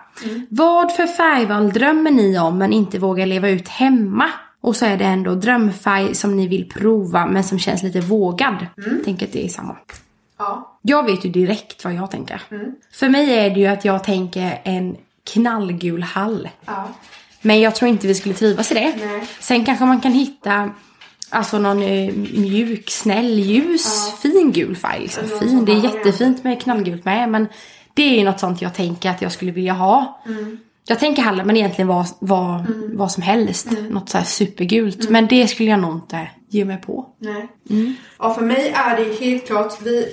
Vad 0.50 0.91
för 0.91 1.07
färgval 1.07 1.69
drömmer 1.74 2.12
ni 2.12 2.39
om 2.39 2.57
men 2.57 2.74
inte 2.74 3.00
vågar 3.00 3.25
leva 3.25 3.50
ut 3.50 3.67
hemma? 3.67 4.25
Och 4.62 4.75
så 4.75 4.86
är 4.86 4.98
det 4.98 5.05
ändå 5.05 5.36
drömfärg 5.36 6.15
som 6.15 6.36
ni 6.36 6.48
vill 6.48 6.69
prova 6.69 7.25
men 7.25 7.43
som 7.43 7.60
känns 7.60 7.84
lite 7.84 8.00
vågad. 8.01 8.65
Tänker 9.05 9.25
att 9.25 9.34
det 9.34 9.46
är 9.46 9.50
samma. 9.50 9.75
ja. 10.38 10.79
Jag 10.81 11.03
vet 11.05 11.25
ju 11.25 11.29
direkt 11.29 11.84
vad 11.84 11.93
jag 11.93 12.12
tänker. 12.12 12.41
För 12.93 13.10
mig 13.10 13.34
är 13.39 13.50
det 13.50 13.60
ju 13.60 13.67
att 13.67 13.86
jag 13.86 14.03
tänker 14.03 14.62
en 14.63 14.96
knallgul 15.34 16.03
hall. 16.03 16.50
ja. 16.65 16.88
Men 17.41 17.60
jag 17.60 17.75
tror 17.75 17.89
inte 17.89 18.07
vi 18.07 18.15
skulle 18.15 18.36
trivas 18.36 18.72
i 18.72 18.74
det. 18.74 18.93
Nej. 19.05 19.27
Sen 19.39 19.65
kanske 19.65 19.86
man 19.86 20.01
kan 20.01 20.12
hitta 20.12 20.69
Alltså 21.29 21.60
någon 21.60 21.81
eh, 21.81 22.13
mjuk, 22.38 22.89
snäll, 22.89 23.39
ljus, 23.39 24.13
fin 24.22 24.51
gul 24.51 24.75
färg. 24.75 25.00
Liksom. 25.01 25.24
Fin. 25.39 25.65
Det 25.65 25.72
är 25.72 25.84
jättefint 25.84 26.43
med 26.43 26.62
knallgult 26.62 27.05
med. 27.05 27.29
Men 27.29 27.48
det 27.93 28.03
är 28.03 28.17
ju 28.19 28.24
något 28.25 28.39
sånt 28.39 28.62
jag 28.62 28.74
tänker 28.74 29.10
att 29.10 29.22
jag 29.22 29.31
skulle 29.31 29.51
vilja 29.51 29.74
ha. 29.74 30.22
Mm. 30.25 30.57
Jag 30.89 31.00
tänker 31.00 31.22
heller 31.22 31.43
men 31.43 31.57
egentligen 31.57 31.88
vad, 31.88 32.05
vad, 32.19 32.65
vad 32.93 33.12
som 33.12 33.24
helst. 33.24 33.72
Mm. 33.72 33.86
Något 33.88 34.10
så 34.10 34.17
här 34.17 34.25
supergult. 34.25 35.10
Men 35.10 35.27
det 35.27 35.48
skulle 35.48 35.69
jag 35.69 35.79
nog 35.79 35.93
inte 35.96 36.27
ge 36.50 36.65
mig 36.65 36.77
på. 36.81 37.05
Nej. 37.19 37.48
Mm. 37.69 37.96
Ja, 38.19 38.34
för 38.34 38.41
mig 38.41 38.74
är 38.75 38.98
det 38.98 39.25
helt 39.25 39.48
klart, 39.48 39.74
vi, 39.84 40.05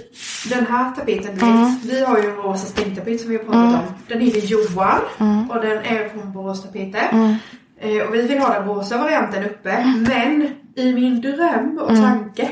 den 0.51 0.67
här 0.67 0.91
tapeten, 0.93 1.39
Mm. 1.41 1.75
vi 1.85 2.05
har 2.05 2.19
ju 2.19 2.25
en 2.31 2.37
rosa 2.37 2.67
stängtapet 2.67 3.21
som 3.21 3.31
vi 3.31 3.37
har 3.37 3.45
pratat 3.45 3.75
om. 3.89 3.95
Den 4.09 4.21
heter 4.21 4.41
Johan 4.41 5.01
Mm. 5.19 5.51
och 5.51 5.61
den 5.63 5.79
är 5.79 6.09
från 6.09 6.33
Borås 6.33 6.63
Tapeter. 6.63 7.37
Eh, 7.81 8.03
och 8.09 8.15
vi 8.15 8.23
vill 8.23 8.39
ha 8.39 8.55
den 8.59 8.69
rosa 8.69 8.99
varianten 8.99 9.45
uppe, 9.45 9.71
Mm. 9.71 10.03
men 10.03 10.51
i 10.77 10.93
min 10.93 11.21
dröm 11.21 11.79
och 11.83 11.89
tanke 11.89 12.49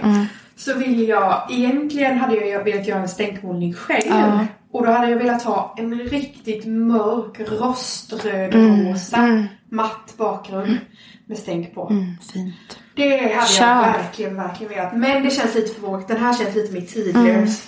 så 0.57 0.75
vill 0.79 1.09
jag, 1.09 1.47
egentligen 1.50 2.19
hade 2.19 2.37
jag 2.47 2.64
velat 2.64 2.87
göra 2.87 3.00
en 3.02 3.09
stänkmålning 3.09 3.75
själv. 3.75 4.47
Och 4.73 4.87
då 4.87 4.93
hade 4.93 5.11
jag 5.11 5.19
velat 5.19 5.43
ha 5.43 5.75
en 5.79 5.99
riktigt 6.00 6.67
mörk 6.67 7.41
roströd 7.41 8.55
Mm. 8.55 8.93
rosa 8.93 9.47
matt 9.71 10.14
bakgrund 10.17 10.79
med 11.26 11.38
stänk 11.38 11.75
på. 11.75 11.88
Mm, 11.91 12.05
fint. 12.33 12.79
Det 12.97 13.35
hade 13.35 13.47
Kör. 13.49 13.67
jag 13.67 13.83
verkligen, 13.83 14.37
verkligen 14.37 14.73
velat. 14.73 14.97
Men 14.97 15.23
det 15.23 15.31
känns 15.31 15.55
lite 15.55 15.75
för 15.75 15.81
vågt. 15.87 16.09
Den 16.09 16.17
här 16.17 16.33
känns 16.35 16.55
lite 16.55 16.73
mer 16.73 16.81
tidlös. 16.81 17.64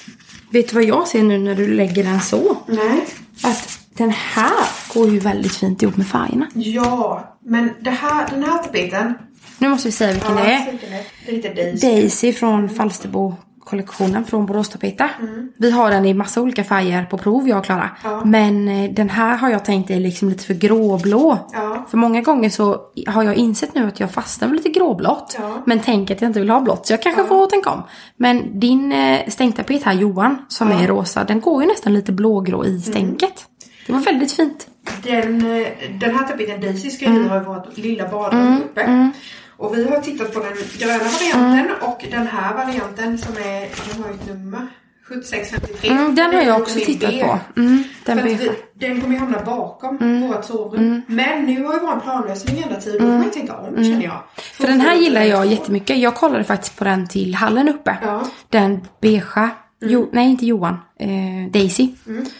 Vet 0.51 0.69
du 0.69 0.75
vad 0.75 0.85
jag 0.85 1.09
ser 1.09 1.23
nu 1.23 1.39
när 1.39 1.55
du 1.55 1.75
lägger 1.75 2.05
den 2.05 2.21
så? 2.21 2.57
Nej. 2.67 3.07
Att 3.45 3.79
den 3.97 4.11
här 4.11 4.67
går 4.95 5.09
ju 5.09 5.19
väldigt 5.19 5.53
fint 5.53 5.83
ihop 5.83 5.97
med 5.97 6.07
färgerna. 6.07 6.47
Ja, 6.55 7.35
men 7.45 7.71
det 7.81 7.91
här, 7.91 8.29
den 8.31 8.43
här 8.43 8.59
tapeten. 8.59 9.15
Nu 9.59 9.69
måste 9.69 9.89
vi 9.89 9.93
säga 9.93 10.13
vilken 10.13 10.37
det 10.37 10.43
är. 10.43 10.79
Det 11.27 11.49
är 11.49 11.55
Daisy. 11.55 11.87
Daisy 11.87 12.33
från 12.33 12.69
Falsterbo 12.69 13.35
kollektionen 13.65 14.25
från 14.25 14.47
Boråstapeta. 14.47 15.11
Vi 15.57 15.71
har 15.71 15.91
den 15.91 16.07
i 16.07 16.15
massa 16.15 16.41
olika 16.41 16.65
färger 16.65 17.05
på 17.05 17.19
prov 17.19 17.49
jag 17.49 17.59
och 17.59 17.65
Klara. 17.65 17.91
Ja. 18.05 18.25
Men 18.25 18.69
eh, 18.69 18.91
den 18.91 19.11
här 19.11 19.37
har 19.37 19.51
jag 19.51 19.65
tänkt 19.65 19.91
är 19.91 20.01
liksom 20.01 20.29
lite 20.29 20.45
för 20.45 20.55
gråblå. 20.55 21.39
Ja. 21.53 21.87
För 21.91 21.99
många 21.99 22.21
gånger 22.21 22.51
så 22.51 22.81
har 23.07 23.23
jag 23.23 23.35
insett 23.35 23.75
nu 23.75 23.87
att 23.87 24.01
jag 24.01 24.11
fastnar 24.11 24.49
med 24.49 24.57
lite 24.57 24.69
gråblått. 24.69 25.37
Ja. 25.39 25.63
Men 25.67 25.81
tänker 25.81 26.15
att 26.15 26.21
jag 26.21 26.29
inte 26.29 26.41
vill 26.41 26.51
ha 26.51 26.61
blått 26.61 26.87
så 26.87 26.93
jag 26.93 27.03
kanske 27.03 27.25
får 27.25 27.47
tänka 27.47 27.71
om. 27.71 27.83
Men 28.17 28.61
din 28.61 28.93
eh, 28.93 29.29
stängtapet 29.29 29.83
här 29.83 29.93
Johan 29.93 30.37
som 30.49 30.71
är 30.71 30.89
rosa 30.89 31.25
den 31.25 31.41
går 31.41 31.63
ju 31.63 31.69
nästan 31.69 31.95
lite 31.95 32.13
blågrå 32.13 32.65
i 32.65 32.81
stänket. 32.81 33.45
Det 33.87 33.93
var 33.93 34.01
väldigt 34.01 34.33
fint. 34.33 34.67
Den, 35.03 35.57
eh, 35.63 35.69
den 36.01 36.15
här 36.15 36.27
tapeten 36.29 36.61
Daisy 36.61 36.91
ska 36.91 37.11
vi 37.11 37.29
ha 37.29 37.37
i 37.41 37.45
vårt 37.45 37.77
lilla 37.77 38.09
badrum 38.09 38.61
uppe. 38.65 39.11
Och 39.57 39.79
vi 39.79 39.89
har 39.91 40.01
tittat 40.01 40.35
på 40.35 40.41
den 40.41 40.53
gröna 40.79 40.99
varianten 41.05 41.77
och 41.81 42.05
den 42.11 42.27
här 42.27 42.55
varianten 42.55 43.19
som 43.19 43.33
är, 43.37 43.61
den 43.61 44.03
har 44.03 44.09
ju 44.11 44.15
ett 44.15 44.27
nummer. 44.29 44.67
7653. 45.09 45.91
Mm, 45.91 46.15
den 46.15 46.35
har 46.35 46.43
jag 46.43 46.61
också 46.61 46.79
tittat 46.79 47.11
beige. 47.11 47.23
på. 47.25 47.39
Mm, 47.61 47.85
För 48.05 48.15
den 48.15 48.25
vi, 48.25 48.51
den 48.75 49.01
kommer 49.01 49.15
ju 49.15 49.21
hamna 49.21 49.43
bakom 49.45 50.21
vårt 50.29 50.45
sovrum. 50.45 51.03
Men 51.07 51.45
nu 51.45 51.65
har 51.65 51.75
ju 51.75 51.81
vår 51.81 52.01
planlösning 52.01 52.63
ända 52.63 52.81
tid. 52.81 52.93
Då 52.93 52.99
får 52.99 53.07
man 53.07 53.25
ju 53.25 53.31
tänka 53.31 53.57
om 53.57 53.85
känner 53.85 54.05
jag. 54.05 54.21
För 54.37 54.67
den 54.67 54.81
här 54.81 54.95
gillar 54.95 55.23
jag 55.23 55.47
jättemycket. 55.47 55.99
Jag 55.99 56.15
kollade 56.15 56.45
faktiskt 56.45 56.77
på 56.79 56.85
den 56.85 57.09
till 57.09 57.35
hallen 57.35 57.69
uppe. 57.69 57.97
Ja. 58.03 58.23
Den 58.49 58.81
beigea. 59.01 59.51
Jo, 59.87 60.09
nej, 60.13 60.31
inte 60.31 60.47
Johan. 60.47 60.77
Eh, 60.99 61.51
Daisy. 61.53 61.89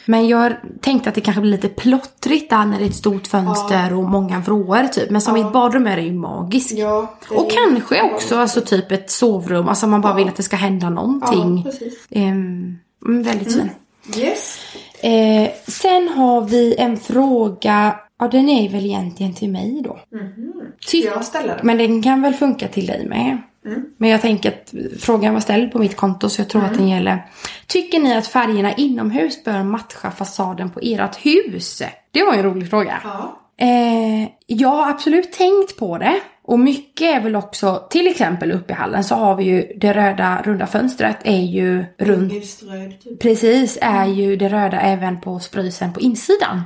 Men 0.07 0.29
jag 0.29 0.53
tänkte 0.81 1.09
att 1.09 1.15
det 1.15 1.21
kanske 1.21 1.41
blir 1.41 1.51
lite 1.53 1.69
plottrigt 1.69 2.51
där 2.51 2.65
när 2.67 2.79
det 2.79 2.85
är 2.85 2.89
ett 2.89 2.95
stort 2.95 3.27
fönster 3.27 3.95
och 3.95 4.05
många 4.05 4.41
vrår 4.41 4.87
typ. 4.93 5.11
Men 5.11 5.21
som 5.21 5.37
i 5.37 5.41
ett 5.41 5.53
badrum 5.53 5.87
är 5.87 5.97
det 5.97 6.03
ju 6.03 6.13
magiskt. 6.13 6.79
Ja, 6.79 7.15
det 7.29 7.35
Och 7.35 7.47
är- 7.47 7.51
kanske 7.57 8.03
också 8.03 8.37
alltså 8.39 8.61
typ 8.61 8.93
ett 8.93 9.11
sovrum. 9.11 9.69
Alltså 9.69 9.87
man 9.87 10.01
bara 10.01 10.15
vill 10.15 10.29
att 10.29 10.37
det 10.37 10.43
ska 10.43 10.57
hända 10.57 10.91
någonting. 10.91 11.57
Ja, 11.65 11.71
precis. 11.71 12.07
Ehm, 12.11 12.79
mm, 13.07 13.23
väldigt 13.23 13.53
fin. 13.55 13.71
Yes. 14.17 14.59
Eh, 15.03 15.51
sen 15.69 16.09
har 16.09 16.41
vi 16.41 16.75
en 16.79 16.97
fråga. 16.97 17.97
Ja, 18.19 18.29
den 18.29 18.49
är 18.49 18.69
väl 18.71 18.87
egentligen 18.87 19.35
till 19.35 19.51
mig 19.51 19.81
då. 19.85 19.99
Ska 20.81 20.97
jag 20.99 21.25
ställa 21.25 21.55
den? 21.57 21.67
Men 21.67 21.79
den 21.79 22.03
kan 22.03 22.23
väl 22.23 22.35
funka 22.35 22.69
till 22.69 22.87
dig 22.87 23.07
med. 23.09 23.39
Men 23.97 24.11
jag 24.11 24.21
tänker 24.21 24.49
att 24.49 24.75
frågan 25.01 25.35
var 25.35 25.41
ställd 25.41 25.73
på 25.73 25.79
mitt 25.79 25.97
konto 25.97 26.29
så 26.29 26.41
jag 26.41 26.49
tror 26.49 26.65
att 26.65 26.75
den 26.75 26.89
gäller. 26.89 27.27
Tycker 27.67 27.99
ni 27.99 28.17
att 28.17 28.27
färgerna 28.27 28.73
inomhus 28.75 29.45
bör 29.45 29.63
matcha 29.63 30.11
fasaden 30.11 30.71
på 30.71 30.81
ert 30.83 31.17
hus? 31.17 31.83
Det 32.11 32.23
var 32.23 32.35
en 32.35 32.43
rolig 32.43 32.71
fråga. 32.71 33.01
Ja. 33.05 33.41
Eh, 33.57 34.29
jag 34.47 34.69
har 34.69 34.91
absolut 34.91 35.33
tänkt 35.33 35.77
på 35.77 35.99
det. 35.99 36.21
Och 36.47 36.59
mycket 36.59 37.17
är 37.17 37.21
väl 37.21 37.37
också, 37.37 37.87
till 37.91 38.07
exempel 38.07 38.53
uppe 38.53 38.73
i 38.73 38.77
hallen 38.77 39.05
så 39.05 39.15
har 39.15 39.37
vi 39.37 39.45
ju 39.45 39.73
det 39.77 39.93
röda 39.93 40.43
runda 40.45 40.67
fönstret 40.67 41.17
är 41.25 41.43
ju 41.43 41.85
runt 41.99 42.33
typ. 42.33 43.21
Precis, 43.21 43.79
är 43.81 44.07
ju 44.07 44.37
det 44.37 44.49
röda 44.49 44.81
även 44.81 45.21
på 45.21 45.39
sprysen 45.39 45.93
på 45.93 46.01
insidan. 46.01 46.63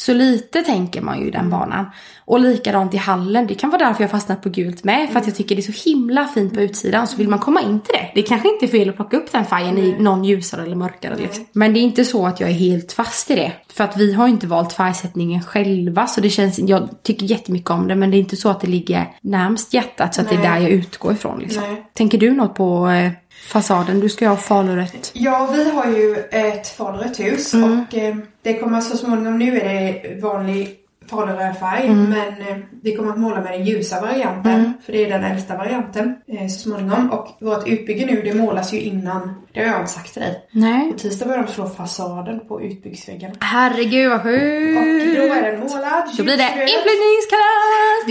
Så 0.00 0.14
lite 0.14 0.62
tänker 0.62 1.00
man 1.00 1.20
ju 1.20 1.26
i 1.26 1.30
den 1.30 1.50
banan. 1.50 1.86
Och 2.24 2.40
likadant 2.40 2.94
i 2.94 2.96
hallen, 2.96 3.46
det 3.46 3.54
kan 3.54 3.70
vara 3.70 3.84
därför 3.84 4.02
jag 4.02 4.10
fastnat 4.10 4.42
på 4.42 4.48
gult 4.48 4.84
med. 4.84 5.10
För 5.10 5.20
att 5.20 5.26
jag 5.26 5.36
tycker 5.36 5.56
det 5.56 5.60
är 5.60 5.72
så 5.72 5.90
himla 5.90 6.26
fint 6.26 6.54
på 6.54 6.60
utsidan. 6.60 7.06
Så 7.06 7.16
vill 7.16 7.28
man 7.28 7.38
komma 7.38 7.60
in 7.60 7.80
till 7.80 7.92
det. 7.94 8.10
Det 8.14 8.22
kanske 8.22 8.48
inte 8.48 8.66
är 8.66 8.68
fel 8.68 8.88
att 8.88 8.96
plocka 8.96 9.16
upp 9.16 9.32
den 9.32 9.44
färgen 9.44 9.78
i 9.78 9.96
någon 9.98 10.24
ljusare 10.24 10.62
eller 10.62 10.76
mörkare. 10.76 11.16
Liksom. 11.16 11.46
Men 11.52 11.72
det 11.72 11.80
är 11.80 11.82
inte 11.82 12.04
så 12.04 12.26
att 12.26 12.40
jag 12.40 12.50
är 12.50 12.54
helt 12.54 12.92
fast 12.92 13.30
i 13.30 13.34
det. 13.34 13.52
För 13.72 13.84
att 13.84 13.96
vi 13.96 14.12
har 14.12 14.28
inte 14.28 14.46
valt 14.46 14.72
färgsättningen 14.72 15.42
själva. 15.42 16.06
Så 16.06 16.20
det 16.20 16.30
känns, 16.30 16.58
jag 16.58 16.88
tycker 17.02 17.26
jättemycket 17.26 17.70
om 17.70 17.88
det. 17.88 17.96
Men 17.96 18.10
det 18.10 18.16
är 18.16 18.20
inte 18.20 18.36
så 18.36 18.48
att 18.48 18.60
det 18.60 18.66
ligger 18.66 19.06
närmst 19.20 19.74
hjärtat. 19.74 20.14
Så 20.14 20.20
att 20.20 20.28
det 20.28 20.34
är 20.34 20.38
Nej. 20.38 20.48
där 20.48 20.58
jag 20.58 20.70
utgår 20.70 21.12
ifrån. 21.12 21.38
Liksom. 21.38 21.62
Nej. 21.62 21.90
Tänker 21.94 22.18
du 22.18 22.30
något 22.30 22.54
på 22.54 22.88
eh, 22.88 23.12
fasaden? 23.48 24.00
Du 24.00 24.08
ska 24.08 24.28
ha 24.28 24.36
falurött. 24.36 25.10
Ja, 25.12 25.48
vi 25.52 25.70
har 25.70 25.86
ju 25.86 26.16
ett 26.30 26.68
falurött 26.68 27.20
hus 27.20 27.54
och 27.54 27.98
eh, 27.98 28.16
det 28.42 28.58
kommer 28.58 28.80
så 28.80 28.96
småningom, 28.96 29.38
nu 29.38 29.60
är 29.60 29.74
det 29.74 30.20
vanlig 30.22 30.79
faluröd 31.10 31.56
färg 31.58 31.90
men 31.90 32.28
eh, 32.28 32.56
vi 32.82 32.96
kommer 32.96 33.10
att 33.10 33.18
måla 33.18 33.40
med 33.40 33.52
den 33.52 33.64
ljusa 33.64 34.00
varianten 34.00 34.72
för 34.86 34.92
det 34.92 35.04
är 35.04 35.08
den 35.10 35.24
äldsta 35.24 35.56
varianten 35.56 36.16
eh, 36.28 36.48
så 36.48 36.58
småningom 36.58 37.10
och 37.10 37.28
vårt 37.40 37.68
utbygge 37.68 38.06
nu 38.06 38.22
det 38.22 38.34
målas 38.34 38.72
ju 38.74 38.80
innan, 38.80 39.34
det 39.52 39.60
har 39.60 39.66
jag 39.66 39.80
inte 39.80 39.92
sagt 39.92 40.12
till 40.12 40.22
dig. 40.22 40.48
Nej. 40.52 40.92
På 40.92 40.98
tisdag 40.98 41.26
börjar 41.26 41.42
de 41.42 41.52
slå 41.52 41.68
fasaden 41.68 42.40
på 42.48 42.62
utbyggsväggen. 42.62 43.32
Herregud 43.40 44.10
vad 44.10 44.18
Och 44.18 44.22
sjukt! 44.22 45.16
då 45.16 45.22
är 45.22 45.52
den 45.52 45.60
målad. 45.60 46.04
Då 46.16 46.22
blir 46.24 46.36
det 46.36 46.50
inflyttningskalas! 46.60 48.06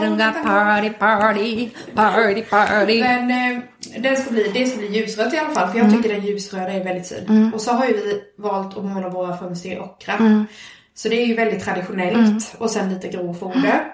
Dunga, 0.00 0.32
Party, 0.32 0.90
party, 0.90 1.68
party, 1.94 2.42
party. 2.42 3.00
Men 3.00 3.30
eh, 3.30 3.62
den 3.98 4.16
ska 4.16 4.30
bli, 4.30 4.50
det 4.54 4.66
ska 4.66 4.78
bli 4.78 4.98
ljusrött 4.98 5.34
i 5.34 5.38
alla 5.38 5.50
fall 5.50 5.68
för 5.68 5.78
jag 5.78 5.90
tycker 5.96 6.08
den 6.14 6.26
ljusröda 6.26 6.72
är 6.72 6.84
väldigt 6.84 7.08
fin. 7.08 7.50
Och 7.54 7.60
så 7.60 7.72
har 7.72 7.86
ju 7.86 7.92
vi 7.92 8.20
valt 8.38 8.76
att 8.78 8.84
måla 8.84 9.08
våra 9.08 9.36
fönster 9.36 9.70
i 9.70 9.78
ockra. 9.78 10.46
Så 10.98 11.08
det 11.08 11.22
är 11.22 11.26
ju 11.26 11.34
väldigt 11.34 11.64
traditionellt 11.64 12.54
och 12.58 12.70
sen 12.70 12.94
lite 12.94 13.08
gråfoder. 13.08 13.84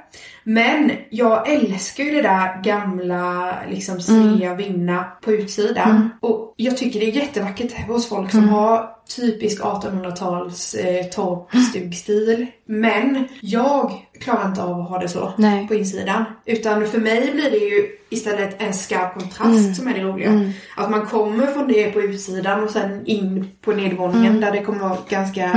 Men 0.45 0.91
jag 1.11 1.51
älskar 1.51 2.05
ju 2.05 2.11
det 2.11 2.23
där 2.23 2.63
gamla 2.63 3.55
liksom 3.71 4.01
Svea 4.01 4.55
vinna 4.55 5.05
på 5.23 5.33
utsidan. 5.33 6.11
Och 6.21 6.55
jag 6.57 6.77
tycker 6.77 7.01
det 7.01 7.07
är 7.07 7.13
jättevackert 7.13 7.87
hos 7.87 8.09
folk 8.09 8.31
som 8.31 8.49
har 8.49 8.91
typisk 9.17 9.63
1800-tals 9.63 10.75
eh, 10.75 11.05
torpstugstil. 11.05 12.47
Men 12.67 13.29
jag 13.41 14.07
klarar 14.21 14.49
inte 14.49 14.63
av 14.63 14.81
att 14.81 14.89
ha 14.89 14.99
det 14.99 15.09
så 15.09 15.33
Nej. 15.39 15.69
på 15.69 15.75
insidan. 15.75 16.25
Utan 16.45 16.87
för 16.87 16.99
mig 16.99 17.31
blir 17.33 17.51
det 17.51 17.57
ju 17.57 17.89
istället 18.11 18.63
en 18.63 18.75
skarp 18.75 19.15
kontrast 19.15 19.77
som 19.77 19.89
är 19.89 19.95
det 19.95 20.03
roliga. 20.03 20.51
Att 20.77 20.91
man 20.91 21.07
kommer 21.07 21.47
från 21.47 21.69
det 21.69 21.93
på 21.93 22.01
utsidan 22.01 22.65
och 22.65 22.71
sen 22.71 23.07
in 23.07 23.49
på 23.61 23.73
nedervåningen 23.73 24.41
där 24.41 24.53
det 24.53 24.63
kommer 24.63 24.79
vara 24.79 24.99
ganska 25.09 25.51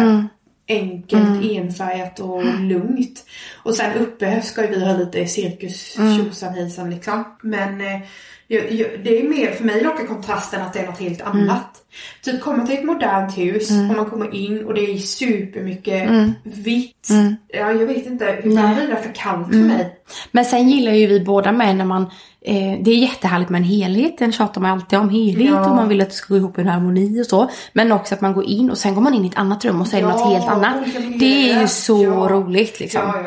enkelt, 0.68 1.44
enfärgat 1.44 2.20
och 2.20 2.46
lugnt. 2.60 3.26
Och 3.64 3.76
sen 3.76 3.98
uppe 3.98 4.42
ska 4.42 4.62
ju 4.62 4.68
vi 4.68 4.86
ha 4.86 4.98
lite 4.98 5.26
cirkus 5.26 5.98
tjosan 6.18 6.54
hejsan 6.54 6.90
liksom. 6.90 7.24
Men 7.42 7.82
eh, 7.82 8.02
det 8.48 9.20
är 9.20 9.30
mer, 9.30 9.52
för 9.52 9.64
mig 9.64 9.84
lockar 9.84 10.06
kontrasten 10.06 10.62
att 10.62 10.74
det 10.74 10.80
är 10.80 10.86
något 10.86 11.00
helt 11.00 11.22
annat. 11.22 11.84
Typ 12.24 12.42
komma 12.42 12.66
till 12.68 12.78
ett 12.78 12.86
modernt 12.86 13.38
hus 13.38 13.70
och 13.72 13.96
man 13.98 14.06
kommer 14.06 14.36
in 14.36 14.66
och 14.66 14.74
det 14.74 14.82
är 14.94 14.98
supermycket 14.98 16.10
vitt. 16.44 17.08
Ja, 17.54 17.72
jag 17.72 17.86
vet 17.88 18.06
inte, 18.06 18.26
hur 18.44 18.54
Nej. 18.54 18.76
blir 18.76 18.88
det 18.88 19.02
för 19.04 19.12
kallt 19.16 19.48
för 19.48 19.56
mig? 19.56 19.94
Men 20.32 20.46
sen 20.46 20.70
gillar 20.70 20.92
ju 20.92 21.08
vi 21.08 21.20
båda 21.20 21.52
med 21.52 21.76
när 21.76 21.86
man 21.86 22.02
eh, 22.42 22.80
Det 22.82 22.92
är 22.92 22.98
jättehärligt 22.98 23.50
med 23.50 23.60
en 23.60 23.66
helhet. 23.68 24.18
Den 24.18 24.32
tjatar 24.32 24.62
man 24.62 24.72
alltid 24.72 25.00
om 25.00 25.10
helhet 25.10 25.50
Ja. 25.50 25.70
och 25.70 25.76
man 25.76 25.90
vill 25.90 26.02
att 26.02 26.10
det 26.10 26.16
ska 26.16 26.34
gå 26.34 26.38
ihop 26.38 26.58
i 26.58 26.62
en 26.62 26.68
harmoni 26.68 27.22
och 27.22 27.26
så. 27.26 27.50
Men 27.74 27.92
också 27.92 28.16
att 28.16 28.22
man 28.22 28.34
går 28.34 28.46
in 28.46 28.70
och 28.72 28.78
sen 28.78 28.96
går 28.96 29.02
man 29.02 29.14
in 29.14 29.26
i 29.26 29.28
ett 29.28 29.38
annat 29.38 29.66
rum 29.66 29.82
och 29.82 29.88
så 29.88 29.98
är 29.98 30.02
det 30.02 30.08
Ja, 30.08 30.18
något 30.18 30.34
helt 30.34 30.48
annat. 30.52 30.76
Det 31.20 31.52
är 31.52 31.62
ju 31.62 31.68
så 31.68 32.04
Ja. 32.04 32.10
roligt 32.32 32.80
liksom. 32.80 33.02
Ja. 33.06 33.24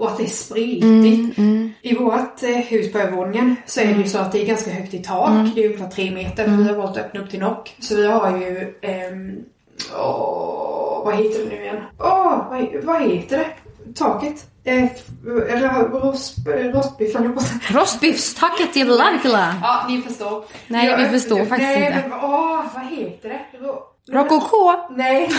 Och 0.00 0.08
att 0.08 0.16
det 0.16 0.22
är 0.22 0.26
spretigt. 0.26 1.38
Mm, 1.38 1.72
I 1.82 1.94
vårt 1.94 2.42
eh, 2.42 2.48
hus 2.48 2.92
på 2.92 2.98
övervåningen 2.98 3.56
så 3.66 3.80
är 3.80 3.86
det 3.86 3.92
ju 4.00 4.08
så 4.08 4.18
att 4.18 4.32
det 4.32 4.42
är 4.42 4.46
ganska 4.46 4.70
högt 4.70 4.94
i 4.94 4.98
tak. 4.98 5.28
Mm. 5.30 5.50
Det 5.54 5.64
är 5.64 5.66
ungefär 5.66 5.90
tre 5.90 6.10
meter. 6.10 6.44
För 6.44 6.50
vi 6.50 6.64
har 6.64 6.74
valt 6.74 6.90
att 6.90 7.04
öppna 7.04 7.20
upp 7.20 7.30
till 7.30 7.40
nock. 7.40 7.76
Så 7.80 7.96
vi 7.96 8.06
har 8.06 8.38
ju... 8.38 8.74
ehm, 8.82 9.38
åh, 9.96 11.02
vad 11.04 11.14
heter 11.14 11.38
det 11.44 11.48
nu 11.56 11.62
igen? 11.62 11.76
Åh, 11.98 12.44
vad, 12.50 12.84
vad 12.84 13.02
heter 13.02 13.38
det? 13.38 13.46
Taket? 13.94 14.46
Eh, 14.64 14.84
rostbiff 16.72 17.14
höll 17.14 17.24
jag 17.24 17.34
på. 17.34 17.40
Rostbiffstacket 17.78 18.76
i 18.76 18.84
Larkila. 18.84 19.54
Ja, 19.62 19.86
ni 19.88 20.02
förstår. 20.02 20.44
Nej, 20.66 20.86
Jag 20.86 20.98
vi 20.98 21.08
förstår 21.08 21.36
faktiskt 21.36 21.60
nej, 21.60 21.86
inte. 21.86 22.08
Men, 22.08 22.18
åh, 22.24 22.64
vad 22.74 22.86
heter 22.86 23.28
det? 23.28 23.40
Rokoko. 24.12 24.72
Nej. 24.96 25.30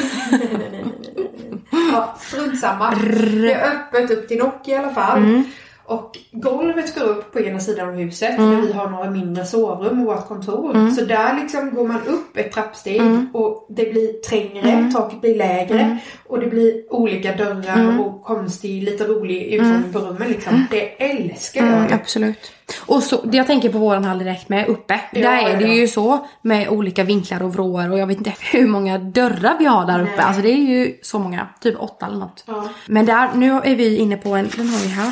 ja, 1.94 2.16
strunt 2.20 2.60
samma. 2.60 2.92
Det 2.92 3.54
är 3.54 3.72
öppet 3.72 4.12
upp 4.12 4.28
till 4.28 4.38
nock 4.38 4.68
i 4.68 4.76
alla 4.76 4.90
fall. 4.94 5.18
Mm. 5.18 5.44
Och 5.86 6.18
golvet 6.32 6.96
går 7.00 7.06
upp 7.06 7.34
på 7.34 7.40
ena 7.40 7.60
sidan 7.60 7.90
av 7.90 7.96
huset 7.96 8.38
men 8.38 8.62
vi 8.68 8.74
har 8.74 8.90
några 8.90 9.10
mindre 9.12 9.46
sovrum 9.46 10.00
och 10.00 10.06
vårt 10.06 10.28
kontor. 10.28 10.92
Så 10.92 11.06
där 11.06 11.42
liksom 11.42 11.76
går 11.76 11.88
man 11.88 12.02
upp 12.08 12.38
ett 12.38 12.52
trappsteg 12.52 13.02
och 13.34 13.66
det 13.70 13.92
blir 13.92 14.14
trängre, 14.22 14.92
taket 14.94 15.22
blir 15.22 15.36
lägre 15.36 15.98
och 16.28 16.40
det 16.40 16.48
blir 16.48 16.94
olika 16.94 17.36
dörrar 17.36 18.00
och 18.00 18.24
konstig, 18.24 18.84
lite 18.84 19.06
rolig 19.08 19.42
utformning 19.54 19.94
på 19.94 20.00
rummen 20.00 20.28
liksom. 20.28 20.66
Det 20.72 21.04
älskar 21.04 21.66
jag 21.66 21.78
Mm, 21.78 21.94
absolut. 21.94 22.52
Och 22.80 23.04
så, 23.04 23.20
jag 23.32 23.48
tänker 23.48 23.70
på 23.70 23.78
våran 23.78 24.04
hall 24.04 24.20
direkt 24.20 24.50
med 24.50 24.68
uppe. 24.68 25.00
Ja, 25.12 25.22
där 25.22 25.50
är 25.50 25.58
det 25.58 25.68
ja. 25.68 25.74
ju 25.74 25.88
så 25.88 26.28
med 26.42 26.70
olika 26.70 27.04
vinklar 27.04 27.44
och 27.44 27.54
vrår 27.54 27.92
och 27.92 28.00
jag 28.00 28.08
vet 28.08 28.18
inte 28.18 28.34
hur 28.40 28.68
många 28.68 28.98
dörrar 28.98 29.56
vi 29.60 29.66
har 29.66 29.86
där 29.86 30.02
uppe. 30.02 30.12
Nej. 30.16 30.26
Alltså 30.26 30.42
det 30.42 30.52
är 30.52 30.70
ju 30.70 30.98
så 31.02 31.20
många, 31.20 31.48
typ 31.60 31.76
åtta 31.80 32.06
eller 32.06 32.18
något. 32.18 32.44
Ja. 32.48 32.70
Men 32.88 33.06
där, 33.06 33.30
nu 33.36 33.52
är 33.52 33.76
vi 33.76 33.98
inne 33.98 34.18
på 34.18 34.30
en, 34.30 34.50
den 34.58 34.70
har 34.70 34.80
vi 34.80 34.88
här. 34.88 35.12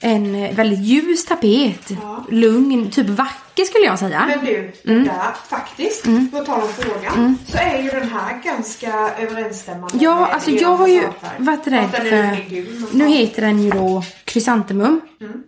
En 0.00 0.34
eh, 0.34 0.54
väldigt 0.54 0.78
ljus 0.78 1.24
tapet. 1.24 1.90
Ja. 2.02 2.24
Lugn, 2.30 2.90
typ 2.90 3.08
vacker 3.08 3.64
skulle 3.64 3.84
jag 3.84 3.98
säga. 3.98 4.26
Men 4.26 4.44
du, 4.44 4.72
den 4.82 5.04
där 5.04 5.32
faktiskt, 5.48 6.04
på 6.32 6.44
tal 6.44 6.62
om 6.62 6.68
frågan, 6.68 7.38
så 7.48 7.58
är 7.58 7.82
ju 7.82 7.90
den 7.90 8.08
här 8.08 8.42
ganska 8.42 9.10
överensstämmande 9.18 9.98
Ja, 10.00 10.20
med 10.20 10.28
alltså 10.30 10.50
jag 10.50 10.76
har 10.76 10.88
ju 10.88 11.02
varit 11.38 11.66
rädd 11.66 11.90
är 11.94 12.04
för... 12.04 12.96
Nu 12.96 13.08
heter 13.08 13.42
den 13.42 13.62
ju 13.62 13.70
då 13.70 14.02
krysantemum. 14.24 15.00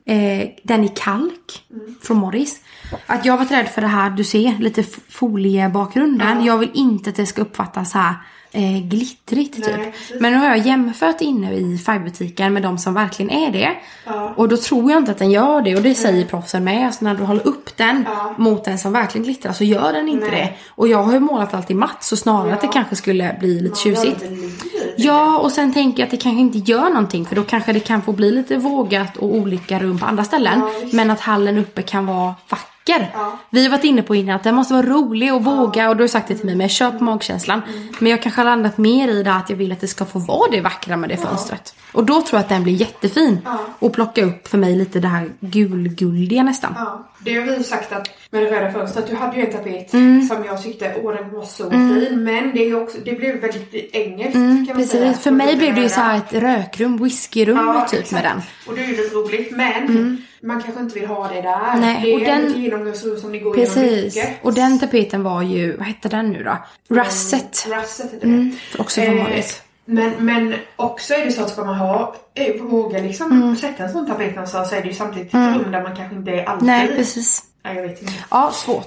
Eh, 0.07 0.49
den 0.63 0.85
i 0.85 0.89
kalk 0.89 1.65
från 2.03 2.17
Morris. 2.17 2.61
Att 3.07 3.25
jag 3.25 3.37
varit 3.37 3.51
rädd 3.51 3.69
för 3.69 3.81
det 3.81 3.87
här, 3.89 4.11
du 4.11 4.25
ser, 4.25 4.59
lite 4.59 4.85
foliebakgrunden. 5.09 6.45
Jag 6.45 6.59
vill 6.59 6.71
inte 6.75 7.11
att 7.11 7.17
det 7.17 7.27
ska 7.27 7.43
uppfattas 7.43 7.91
så 7.91 7.99
här 7.99 8.15
eh, 8.53 8.79
glittrigt 8.89 9.55
typ. 9.55 9.77
Nej, 9.77 9.93
precis. 9.93 10.21
Men 10.21 10.33
nu 10.33 10.39
har 10.39 10.47
jag 10.47 10.59
jämfört 10.59 11.21
inne 11.21 11.55
i 11.55 11.79
färgbutiken 11.79 12.53
med 12.53 12.63
de 12.63 12.79
som 12.79 12.95
verkligen 12.95 13.31
är 13.31 13.53
det. 13.53 13.71
Ja. 14.07 14.33
Och 14.37 14.49
då 14.49 14.57
tror 14.57 14.91
jag 14.91 15.01
inte 15.01 15.11
att 15.13 15.19
den 15.19 15.31
gör 15.31 15.63
det 15.63 15.77
och 15.77 15.83
det 15.83 15.95
säger 15.95 16.25
proffsen 16.25 16.65
med. 16.65 16.87
Alltså 16.87 17.05
när 17.05 17.15
du 17.15 17.23
håller 17.25 17.47
upp 17.47 17.77
den 17.77 18.05
Ja. 18.09 18.35
mot 18.39 18.65
den 18.65 18.79
som 18.79 18.93
verkligen 18.93 19.25
glittrar 19.25 19.53
så 19.53 19.65
gör 19.65 19.93
den 19.93 20.09
inte 20.09 20.27
Nej. 20.31 20.41
det. 20.41 20.55
Och 20.69 20.89
jag 20.89 21.03
har 21.03 21.13
ju 21.13 21.21
målat 21.21 21.55
allt 21.55 21.71
i 21.71 21.75
matt 21.75 22.05
så 22.05 22.17
snarare 22.17 22.49
Ja. 22.49 22.55
att 22.55 22.61
det 22.61 22.69
kanske 22.69 22.97
skulle 22.97 23.37
bli 23.41 23.61
lite 23.61 23.79
tjusigt. 23.81 24.23
lite 24.31 24.68
Ja, 25.01 25.39
och 25.39 25.53
sen 25.53 25.73
tänker 25.73 26.01
jag 26.01 26.07
att 26.07 26.11
det 26.11 26.17
kanske 26.17 26.41
inte 26.41 26.59
gör 26.59 26.89
någonting 26.89 27.27
för 27.27 27.37
då 27.37 27.45
kanske 27.45 27.73
det 27.73 27.81
kan 27.81 28.03
få 28.03 28.13
bli 28.13 28.31
lite 28.31 28.57
vågat 28.57 29.17
och 29.17 29.35
olika 29.35 29.79
rum 29.79 29.99
på 29.99 30.07
andra 30.07 30.25
ställen. 30.25 30.61
Ja, 30.61 30.89
men 30.93 31.11
att 31.11 31.21
hallen 31.21 31.59
uppe 31.59 31.83
kan 31.83 32.07
vara 32.07 32.35
vacker. 32.49 32.78
Ja. 33.15 33.39
Vi 33.51 33.63
har 33.65 33.71
varit 33.71 33.85
inne 33.85 34.03
på 34.03 34.15
innan 34.15 34.37
att 34.37 34.45
den 34.45 34.55
måste 34.55 34.75
vara 34.75 34.87
rolig 34.87 35.35
och 35.35 35.45
våga 35.45 35.89
och 35.91 35.97
du 35.97 36.03
har 36.03 36.09
sagt 36.09 36.29
det 36.29 36.35
till 36.35 36.47
mig 36.47 36.55
men 36.55 36.65
jag 36.65 36.71
kör 36.71 36.91
på 36.91 37.05
magkänslan. 37.05 37.63
Men 37.99 38.11
jag 38.11 38.23
kanske 38.23 38.41
har 38.41 38.45
landat 38.47 38.79
mer 38.79 39.09
i 39.09 39.23
det 39.23 39.33
att 39.33 39.51
jag 39.51 39.57
vill 39.57 39.73
att 39.73 39.81
det 39.81 39.87
ska 39.89 40.05
få 40.05 40.19
vara 40.19 40.51
det 40.51 40.61
vackra 40.61 40.97
med 40.97 41.09
det 41.11 41.17
fönstret. 41.17 41.75
Och 41.93 42.05
då 42.05 42.15
tror 42.15 42.27
jag 42.33 42.41
att 42.41 42.49
den 42.49 42.63
blir 42.63 42.75
jättefin. 42.75 43.39
Ja. 43.45 43.59
Och 43.79 43.93
plocka 43.93 44.25
upp 44.25 44.49
för 44.49 44.59
mig 44.59 44.77
lite 44.77 45.01
det 45.01 45.09
här 45.09 45.31
gulguldiga 45.41 46.43
nästan. 46.43 46.73
Ja, 46.77 47.09
det 47.25 47.35
har 47.35 47.43
vi 47.59 47.65
sagt 47.65 47.93
att 47.93 48.09
med 48.31 48.43
det 48.43 48.51
röda 48.51 48.73
fönstret, 48.73 49.07
du 49.11 49.17
hade 49.17 49.37
ju 49.37 49.47
en 49.47 49.53
tapet 49.53 49.95
Mm. 49.95 50.23
som 50.29 50.45
jag 50.45 50.63
tyckte, 50.63 50.95
åh 51.03 51.15
den 51.15 51.31
var 51.33 51.45
så 51.45 51.71
fin. 51.71 52.25
Men 52.25 52.53
det, 52.55 52.63
är 52.65 52.67
ju 52.67 52.75
också, 52.83 52.99
det 53.05 53.13
blev 53.19 53.41
väldigt 53.41 53.75
engelskt 53.93 54.33
kan 54.33 54.43
man 54.47 54.67
säga. 54.67 55.03
Mm, 55.03 55.13
Precis, 55.13 55.23
för 55.23 55.31
Och 55.31 55.37
mig 55.37 55.57
blev 55.57 55.75
det 55.75 55.81
ju 55.81 55.89
så 55.89 56.01
här 56.01 56.17
ett 56.19 56.33
rökrum, 56.33 56.97
whiskyrum 57.05 57.57
Ja, 57.57 57.87
typ 57.91 58.01
exakt. 58.01 58.13
med 58.13 58.33
den. 58.33 58.43
Och 58.69 58.75
det 58.75 58.83
är 58.85 58.87
ju 58.87 58.95
roligt 58.95 59.57
men 59.57 60.23
man 60.43 60.63
kanske 60.63 60.81
inte 60.81 60.95
vill 60.99 61.09
ha 61.09 61.29
det 61.29 61.43
där. 61.43 61.81
Nej, 61.81 62.01
det 62.03 62.11
är 62.11 62.15
och 62.15 62.21
den... 62.21 62.47
ett 62.47 62.57
genomgångsrum 62.57 63.17
som 63.21 63.33
ni 63.33 63.39
går 63.39 63.55
Precis. 63.55 64.17
mycket. 64.17 64.45
Och 64.45 64.55
den 64.55 64.79
tapeten 64.79 65.23
var 65.23 65.43
ju, 65.43 65.77
vad 65.77 65.87
hette 65.87 66.09
den 66.09 66.31
nu 66.31 66.43
då? 66.45 66.57
Russet. 66.95 67.67
Russet 67.69 68.07
heter 68.13 68.27
det. 68.27 68.33
Mm, 68.35 68.53
också 68.79 69.01
Eh, 69.01 69.15
Morris. 69.15 69.63
Men, 69.85 70.13
men 70.19 70.55
också 70.77 71.15
är 71.15 71.25
det 71.25 71.33
så 71.33 71.43
att 71.43 71.51
ska 71.51 71.65
man 71.65 71.75
ha, 71.75 72.15
eh, 72.35 72.63
våga 72.63 72.99
liksom 72.99 73.33
Mm. 73.33 73.57
sätta 73.57 73.85
en 73.85 73.93
sån 73.93 74.07
tapet 74.07 74.35
någonstans 74.35 74.69
så 74.71 74.75
är 74.77 74.83
det 74.83 74.89
ju 74.89 74.95
samtidigt 74.95 75.29
ett 75.35 75.57
rum 75.63 75.73
där 75.73 75.83
man 75.83 75.97
kanske 75.97 76.17
inte 76.17 76.31
är 76.31 76.45
alltid. 76.45 76.67
Nej, 76.67 76.89
precis. 76.97 77.43
Nej, 77.65 77.77
jag 77.77 77.83
vet 77.83 78.03
inte. 78.03 78.13
Ja, 78.31 78.47
Det 78.49 78.55
svårt. 78.57 78.87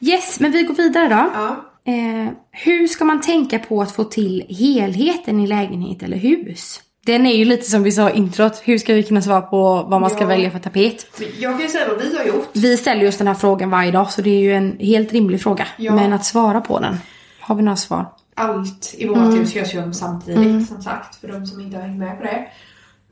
Yes, 0.00 0.40
men 0.40 0.52
vi 0.52 0.62
går 0.62 0.74
vidare 0.74 1.08
då. 1.08 1.30
Ja. 1.34 1.56
Eh, 1.92 2.32
hur 2.50 2.86
ska 2.86 3.04
man 3.04 3.20
tänka 3.20 3.58
på 3.58 3.82
att 3.82 3.92
få 3.92 4.04
till 4.04 4.44
helheten 4.48 5.40
i 5.40 5.46
lägenhet 5.46 6.02
eller 6.02 6.16
hus? 6.16 6.80
Den 7.06 7.26
är 7.26 7.34
ju 7.36 7.44
lite 7.44 7.70
som 7.70 7.82
vi 7.82 7.92
sa 7.92 8.10
i 8.10 8.16
introt. 8.16 8.62
Hur 8.64 8.78
ska 8.78 8.94
vi 8.94 9.02
kunna 9.02 9.22
svara 9.22 9.40
på 9.42 9.86
vad 9.88 10.00
man 10.00 10.10
ska 10.10 10.20
Ja. 10.20 10.26
välja 10.26 10.50
för 10.50 10.58
tapet? 10.58 11.06
Jag 11.38 11.52
kan 11.52 11.60
ju 11.62 11.68
säga 11.68 11.84
vad 11.88 11.98
vi 12.02 12.16
har 12.18 12.24
gjort. 12.24 12.48
Vi 12.52 12.76
ställer 12.76 13.02
just 13.02 13.18
den 13.18 13.26
här 13.26 13.34
frågan 13.34 13.70
varje 13.70 13.90
dag 13.90 14.10
så 14.10 14.22
det 14.22 14.30
är 14.30 14.40
ju 14.40 14.52
en 14.52 14.76
helt 14.80 15.12
rimlig 15.12 15.42
fråga. 15.42 15.66
Ja. 15.76 15.94
Men 15.94 16.12
att 16.12 16.24
svara 16.24 16.60
på 16.60 16.78
den. 16.80 16.96
Har 17.40 17.54
vi 17.54 17.62
några 17.62 17.76
svar? 17.76 18.06
allt 18.38 18.94
i 18.98 19.08
vårt 19.08 19.16
Mm. 19.16 19.38
hus 19.38 19.54
görs 19.54 19.74
ju 19.74 19.92
samtidigt 19.92 20.68
som 20.68 20.82
sagt 20.82 21.16
för 21.20 21.28
de 21.28 21.46
som 21.46 21.60
inte 21.60 21.76
har 21.76 21.82
hängt 21.84 21.98
med 21.98 22.18
på 22.18 22.24
det. 22.24 22.46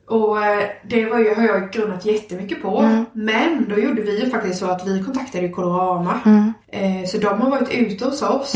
Och 0.07 0.45
eh, 0.45 0.63
det 0.89 1.05
var 1.05 1.19
ju, 1.19 1.35
har 1.35 1.43
jag 1.43 1.71
grunnat 1.71 2.05
jättemycket 2.05 2.61
på. 2.61 2.79
Mm. 2.79 3.05
Men 3.13 3.65
då 3.69 3.79
gjorde 3.81 4.01
vi 4.01 4.19
ju 4.23 4.29
faktiskt 4.29 4.59
så 4.59 4.65
att 4.65 4.87
vi 4.87 5.03
kontaktade 5.03 5.49
Colorama. 5.49 6.19
Mm. 6.25 6.53
Eh, 6.71 7.07
så 7.07 7.17
de 7.17 7.41
har 7.41 7.49
varit 7.49 7.71
ute 7.73 8.05
hos 8.05 8.21
oss 8.21 8.53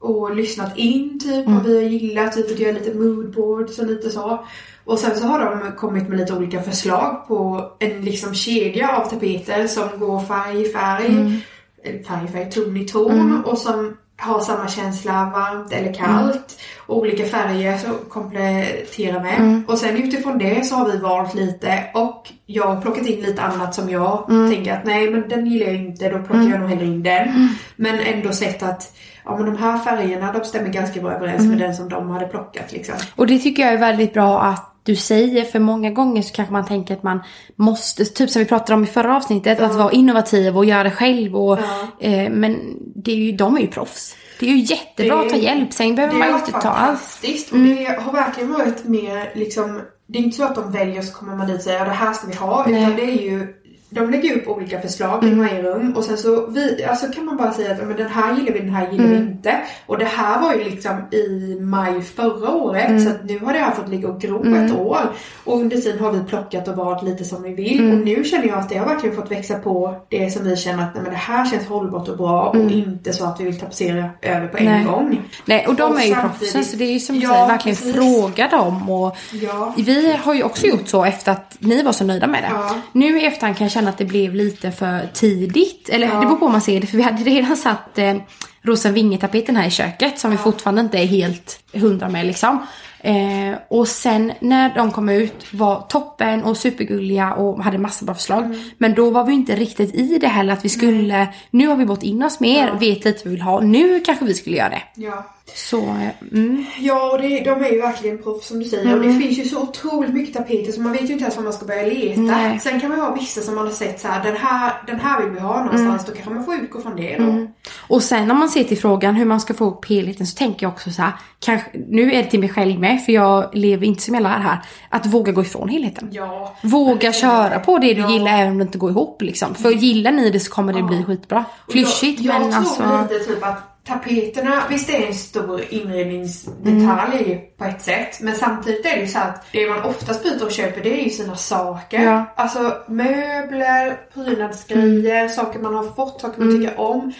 och 0.00 0.36
lyssnat 0.36 0.76
in 0.78 1.20
typ 1.20 1.46
vad 1.46 1.64
vi 1.64 1.74
har 1.76 1.90
gillat. 1.90 2.36
Vi 2.36 2.42
fått 2.42 2.58
göra 2.58 2.72
lite 2.72 2.94
moodboards 2.94 3.78
och 3.78 3.86
lite 3.86 4.10
så. 4.10 4.44
Och 4.86 4.98
sen 4.98 5.16
så 5.16 5.26
har 5.26 5.38
de 5.38 5.72
kommit 5.76 6.08
med 6.08 6.18
lite 6.18 6.32
olika 6.32 6.62
förslag 6.62 7.28
på 7.28 7.70
en 7.78 8.00
liksom 8.00 8.34
kedja 8.34 8.96
av 8.96 9.08
tapeter 9.10 9.66
som 9.66 9.88
går 9.98 10.20
färg 10.20 10.62
i 10.62 10.68
färg. 10.72 11.42
Eller 11.84 12.02
färg 12.02 12.24
i 12.24 12.28
färg, 12.28 12.50
ton 12.50 12.76
i 12.76 12.84
ton. 12.84 13.44
Och 13.44 13.58
som 13.58 13.96
har 14.18 14.40
samma 14.40 14.68
känsla 14.68 15.32
varmt 15.34 15.72
eller 15.72 15.94
kallt. 15.94 16.60
Och 16.86 16.98
olika 16.98 17.24
färger 17.24 17.78
som 17.78 17.92
kompletterar 18.08 19.20
med. 19.22 19.62
Och 19.68 19.78
sen 19.78 19.96
utifrån 19.96 20.38
det 20.38 20.66
så 20.66 20.74
har 20.74 20.90
vi 20.90 20.98
valt 20.98 21.34
lite 21.34 21.84
och 21.94 22.32
jag 22.46 22.64
har 22.64 22.80
plockat 22.80 23.06
in 23.06 23.20
lite 23.20 23.42
annat 23.42 23.74
som 23.74 23.90
jag 23.90 24.26
tänker 24.50 24.72
att 24.72 24.84
nej 24.84 25.10
men 25.10 25.28
den 25.28 25.46
gillar 25.46 25.66
jag 25.66 25.76
inte, 25.76 26.08
då 26.08 26.18
plockar 26.18 26.50
jag 26.50 26.60
nog 26.60 26.68
hellre 26.68 26.84
in 26.84 27.02
den. 27.02 27.48
Men 27.76 27.98
ändå 27.98 28.32
sett 28.32 28.62
att 28.62 28.96
ja 29.24 29.36
men 29.36 29.46
de 29.46 29.56
här 29.56 29.78
färgerna 29.78 30.32
de 30.32 30.44
stämmer 30.44 30.68
ganska 30.68 31.00
bra 31.00 31.12
överens 31.12 31.44
med 31.44 31.58
den 31.58 31.74
som 31.74 31.88
de 31.88 32.10
hade 32.10 32.26
plockat 32.26 32.72
liksom. 32.72 32.94
Och 33.16 33.26
det 33.26 33.38
tycker 33.38 33.62
jag 33.62 33.72
är 33.72 33.78
väldigt 33.78 34.14
bra 34.14 34.42
att 34.42 34.72
du 34.86 34.96
säger 34.96 35.44
för 35.44 35.58
många 35.58 35.90
gånger 35.90 36.22
så 36.22 36.34
kanske 36.34 36.52
man 36.52 36.66
tänker 36.66 36.94
att 36.94 37.02
man 37.02 37.20
måste, 37.56 38.04
typ 38.04 38.30
som 38.30 38.40
vi 38.40 38.46
pratade 38.46 38.74
om 38.74 38.84
i 38.84 38.86
förra 38.86 39.16
avsnittet, 39.16 39.60
att 39.60 39.74
vara 39.74 39.92
innovativ 39.92 40.56
och 40.56 40.64
göra 40.64 40.82
det 40.84 40.90
själv. 40.90 41.36
Och, 41.36 41.58
Ja. 41.58 42.06
eh, 42.06 42.30
men 42.30 42.76
det 42.94 43.12
är 43.12 43.16
ju, 43.16 43.32
de 43.32 43.56
är 43.56 43.60
ju 43.60 43.66
proffs. 43.66 44.16
Det 44.40 44.46
är 44.46 44.50
ju 44.50 44.58
jättebra 44.58 45.20
att 45.20 45.28
ta 45.30 45.36
hjälp, 45.36 45.72
sen 45.72 45.94
behöver 45.94 46.14
det 46.14 46.18
man 46.18 46.28
ju 46.28 46.34
inte 46.34 46.52
ta 46.52 46.68
allt. 46.68 47.20
Mm. 47.52 47.76
det 47.76 48.00
har 48.00 48.12
verkligen 48.12 48.52
varit 48.52 48.84
mer 48.84 49.32
liksom 49.34 49.80
Det 50.06 50.18
är 50.18 50.22
inte 50.22 50.36
så 50.36 50.44
att 50.44 50.54
de 50.54 50.72
väljer 50.72 50.98
och 50.98 51.04
så 51.04 51.14
kommer 51.14 51.36
man 51.36 51.46
dit 51.46 51.56
och 51.56 51.62
säger 51.62 51.78
ja, 51.78 51.84
det 51.84 51.90
här 51.90 52.12
ska 52.12 52.26
vi 52.26 52.34
ha 52.34 52.64
Nej. 52.66 52.74
Mm. 52.82 52.92
utan 52.92 53.06
det 53.06 53.12
är 53.12 53.22
ju 53.30 53.54
de 53.90 54.10
lägger 54.10 54.36
upp 54.36 54.48
olika 54.48 54.80
förslag 54.80 55.24
i 55.24 55.34
varje 55.34 55.62
rum 55.62 55.92
och 55.96 56.04
sen 56.04 56.18
så 56.18 56.46
vi, 56.46 56.84
alltså 56.84 57.06
kan 57.12 57.24
man 57.24 57.36
bara 57.36 57.52
säga 57.52 57.72
att 57.72 57.78
men 57.88 57.96
den 57.96 58.08
här 58.08 58.34
gillar 58.36 58.52
vi, 58.52 58.58
den 58.58 58.70
här 58.70 58.90
gillar 58.92 59.04
Mm. 59.04 59.16
vi 59.26 59.32
inte. 59.32 59.56
Och 59.86 59.98
det 59.98 60.04
här 60.04 60.42
var 60.42 60.54
ju 60.54 60.64
liksom 60.64 60.92
i 61.10 61.56
maj 61.60 62.02
förra 62.02 62.50
året 62.50 62.88
Mm. 62.88 63.04
så 63.04 63.10
att 63.10 63.24
nu 63.24 63.38
har 63.38 63.52
det 63.52 63.58
här 63.58 63.70
fått 63.70 63.88
ligga 63.88 64.08
och 64.08 64.20
gro 64.20 64.56
ett 64.64 64.72
år. 64.76 64.98
Och 65.44 65.56
under 65.60 65.76
tiden 65.76 65.98
har 66.04 66.12
vi 66.12 66.20
plockat 66.24 66.68
och 66.68 66.76
valt 66.76 67.02
lite 67.02 67.24
som 67.24 67.42
vi 67.42 67.54
vill. 67.54 67.80
Mm. 67.80 67.92
Och 68.00 68.06
nu 68.06 68.24
känner 68.24 68.46
jag 68.48 68.58
att 68.58 68.68
det 68.68 68.76
har 68.78 68.86
verkligen 68.86 69.16
fått 69.16 69.30
växa 69.30 69.54
på 69.58 69.96
det 70.08 70.30
som 70.30 70.44
vi 70.44 70.56
känner 70.56 70.82
att 70.82 70.94
nej, 70.94 71.02
men 71.02 71.12
det 71.12 71.18
här 71.18 71.44
känns 71.50 71.66
hållbart 71.66 72.08
och 72.08 72.16
bra 72.16 72.42
och 72.48 72.70
inte 72.70 73.12
så 73.12 73.24
att 73.24 73.40
vi 73.40 73.44
vill 73.44 73.60
tapetsera 73.60 74.10
över 74.22 74.46
på 74.48 74.56
en 74.56 74.66
Mm. 74.66 74.78
Nej. 74.78 74.84
gång. 74.92 75.20
Nej, 75.44 75.66
och 75.66 75.74
de 75.74 75.92
Och 75.92 76.00
är 76.00 76.04
ju 76.04 76.14
proffsen 76.14 76.64
så 76.64 76.76
det 76.76 76.84
är 76.84 76.92
ju 76.92 77.00
som 77.00 77.16
Ja, 77.16 77.28
säger, 77.32 77.46
verkligen 77.46 77.76
precis. 77.76 77.94
fråga 77.94 78.48
dem. 78.48 78.90
Och 78.90 79.16
Ja. 79.32 79.74
Vi 79.76 80.12
har 80.16 80.34
ju 80.34 80.42
också 80.42 80.66
gjort 80.66 80.88
så 80.88 81.04
efter 81.04 81.32
att 81.32 81.56
ni 81.58 81.82
var 81.82 81.92
så 81.92 82.04
nöjda 82.04 82.26
med 82.26 82.42
det. 82.42 82.48
Ja. 82.52 82.74
Nu 82.92 83.20
i 83.20 83.26
efterhand 83.26 83.56
kan 83.56 83.64
jag 83.64 83.72
känna 83.76 83.90
att 83.90 83.98
det 83.98 84.04
blev 84.04 84.34
lite 84.34 84.70
för 84.72 85.08
tidigt. 85.12 85.88
Eller 85.88 86.06
Ja. 86.06 86.14
det 86.14 86.20
beror 86.26 86.36
på 86.36 86.44
hur 86.44 86.52
man 86.52 86.60
ser 86.60 86.80
det. 86.80 86.86
För 86.86 86.96
vi 86.96 87.02
hade 87.02 87.22
redan 87.22 87.56
satt 87.56 87.98
eh, 87.98 88.16
rosa 88.62 88.90
vingetapeten 88.90 89.56
här 89.56 89.66
i 89.66 89.70
köket 89.70 90.18
som 90.18 90.30
vi 90.30 90.36
fortfarande 90.36 90.80
inte 90.80 90.98
är 90.98 91.06
helt 91.06 91.60
hundra 91.72 92.08
med 92.08 92.26
liksom. 92.26 92.66
Eh, 93.00 93.54
och 93.68 93.88
sen 93.88 94.32
när 94.40 94.74
de 94.74 94.90
kom 94.90 95.08
ut 95.08 95.46
var 95.52 95.80
toppen 95.80 96.44
och 96.44 96.56
supergulliga 96.56 97.34
och 97.34 97.64
hade 97.64 97.78
massa 97.78 98.04
bra 98.04 98.14
förslag. 98.14 98.44
Mm. 98.44 98.60
Men 98.78 98.94
då 98.94 99.10
var 99.10 99.24
vi 99.24 99.32
inte 99.32 99.56
riktigt 99.56 99.94
i 99.94 100.18
det 100.18 100.28
heller 100.28 100.52
att 100.52 100.64
vi 100.64 100.68
skulle, 100.68 101.28
nu 101.50 101.68
har 101.68 101.76
vi 101.76 101.84
gått 101.84 102.02
in 102.02 102.22
oss 102.22 102.40
mer, 102.40 102.72
vet 102.80 103.04
lite 103.04 103.10
vad 103.18 103.24
vi 103.24 103.30
vill 103.30 103.40
ha. 103.42 103.60
Nu 103.60 104.00
kanske 104.00 104.24
vi 104.24 104.34
skulle 104.34 104.56
göra 104.56 104.68
det. 104.68 104.82
Ja. 104.94 105.26
Så, 105.54 105.96
mm. 106.32 106.64
Ja, 106.78 107.12
och 107.12 107.22
det, 107.22 107.40
de 107.40 107.64
är 107.64 107.70
ju 107.70 107.80
verkligen 107.80 108.18
proffs 108.22 108.46
som 108.46 108.58
du 108.58 108.64
säger. 108.64 108.94
Och 108.94 109.02
det 109.02 109.12
finns 109.12 109.38
ju 109.38 109.44
så 109.44 109.62
otroligt 109.62 110.14
mycket 110.14 110.34
tapeter 110.34 110.72
så 110.72 110.80
man 110.80 110.92
vet 110.92 111.08
ju 111.08 111.12
inte 111.12 111.22
ens 111.22 111.36
var 111.36 111.44
man 111.44 111.52
ska 111.52 111.66
börja 111.66 111.86
leta. 111.86 112.20
Nej. 112.20 112.58
Sen 112.58 112.80
kan 112.80 112.88
man 112.88 112.98
ju 112.98 113.04
ha 113.04 113.14
vissa 113.14 113.40
som 113.40 113.54
man 113.54 113.66
har 113.66 113.72
sett 113.72 114.00
så 114.00 114.08
här, 114.08 114.24
den 114.24 114.36
här, 114.36 114.72
den 114.86 115.00
här 115.00 115.22
vill 115.22 115.30
vi 115.30 115.40
ha 115.40 115.64
någonstans. 115.64 116.06
Då 116.06 116.12
kanske 116.12 116.34
man 116.34 116.44
får 116.44 116.54
utgå 116.54 116.80
från 116.80 116.96
det 116.96 117.16
då. 117.18 117.46
Och 117.88 118.02
sen 118.02 118.30
om 118.30 118.38
man 118.38 118.48
ser 118.48 118.64
till 118.64 118.78
frågan 118.78 119.14
hur 119.14 119.24
man 119.24 119.40
ska 119.40 119.54
få 119.54 119.64
upp 119.64 119.88
helheten 119.88 120.26
så 120.26 120.36
tänker 120.36 120.66
jag 120.66 120.72
också 120.72 120.90
så 120.90 121.02
här, 121.02 121.12
kanske, 121.40 121.70
nu 121.88 122.12
är 122.12 122.22
det 122.22 122.30
till 122.30 122.40
mig 122.40 122.48
själv 122.48 122.80
med 122.80 123.04
för 123.04 123.12
jag 123.12 123.50
lever 123.52 123.86
inte 123.86 124.02
som 124.02 124.14
jag 124.14 124.22
lär 124.22 124.38
här, 124.38 124.58
att 124.88 125.06
våga 125.06 125.32
gå 125.32 125.40
ifrån 125.40 125.68
helheten. 125.68 126.08
Ja. 126.12 126.56
Våga 126.62 127.12
köra 127.12 127.58
på 127.58 127.78
det 127.78 127.94
du 127.94 128.00
Ja. 128.00 128.10
gillar 128.10 128.38
även 128.40 128.52
om 128.52 128.58
det 128.58 128.62
inte 128.62 128.78
går 128.78 128.90
ihop 128.90 129.22
liksom. 129.22 129.54
För 129.54 129.70
gillar 129.70 130.12
ni 130.12 130.30
det 130.30 130.40
så 130.40 130.50
kommer 130.50 130.72
det 130.72 130.82
bli 130.82 131.04
skitbra. 131.04 131.44
Klyschigt 131.68 132.20
jag, 132.20 132.34
jag 132.34 132.40
men 132.40 132.50
tror 132.50 132.60
alltså... 132.60 133.14
lite 133.14 133.24
typ 133.24 133.44
att 133.44 133.75
tapeterna, 133.86 134.62
visst 134.70 134.86
det 134.86 135.02
är 135.02 135.06
en 135.06 135.14
stor 135.14 135.60
inredningsdetalj 135.68 137.24
Mm. 137.32 137.38
på 137.58 137.64
ett 137.64 137.82
sätt. 137.82 138.20
Men 138.20 138.34
samtidigt 138.34 138.86
är 138.86 138.90
det 138.96 139.00
ju 139.00 139.06
så 139.06 139.18
att 139.18 139.46
det 139.52 139.68
man 139.68 139.82
oftast 139.82 140.22
byter 140.22 140.44
och 140.44 140.50
köper 140.52 140.80
det 140.82 141.00
är 141.00 141.04
ju 141.04 141.10
sina 141.10 141.36
saker. 141.36 142.02
Ja. 142.02 142.24
Alltså 142.36 142.72
möbler, 142.88 144.00
prydnadsgrejer, 144.14 145.16
Mm. 145.20 145.28
saker 145.28 145.58
man 145.58 145.74
har 145.74 145.84
fått, 145.84 146.20
saker 146.20 146.42
man 146.42 146.56
tycker 146.56 146.80
om. 146.80 147.12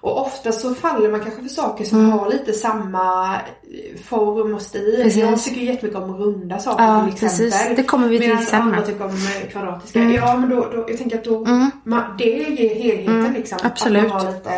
Och 0.00 0.20
ofta 0.26 0.52
så 0.52 0.74
faller 0.74 1.10
man 1.10 1.20
kanske 1.20 1.42
för 1.42 1.48
saker 1.48 1.84
som 1.84 2.10
har 2.12 2.30
lite 2.30 2.52
samma 2.52 3.34
eh, 3.34 4.00
form 4.04 4.54
och 4.54 4.62
stil. 4.62 4.94
Mm. 4.94 5.02
Precis. 5.04 5.22
Jag 5.22 5.42
tycker 5.42 5.60
jättemycket 5.60 6.02
om 6.02 6.16
runda 6.16 6.58
saker 6.58 6.84
Ja, 6.84 7.04
till 7.04 7.12
exempel. 7.26 7.50
precis. 7.50 7.76
Det 7.76 7.82
kommer 7.82 8.08
vi 8.08 8.18
till 8.18 8.46
sen 8.46 8.62
andra 8.62 8.82
tycker 8.82 9.04
om 9.04 9.10
eh, 9.10 9.50
kvadratiska. 9.52 9.98
Ja 10.02 10.36
men 10.36 10.50
då, 10.50 10.56
då, 10.72 10.84
jag 10.88 10.98
tänker 10.98 11.18
att 11.18 11.24
då, 11.24 11.46
man, 11.84 12.02
det 12.18 12.24
ger 12.24 12.74
helheten 12.74 13.32
liksom. 13.32 13.58
Mm. 13.58 13.70
absolut. 13.72 14.04
Att 14.04 14.08
man 14.12 14.20
har 14.26 14.32
lite, 14.32 14.50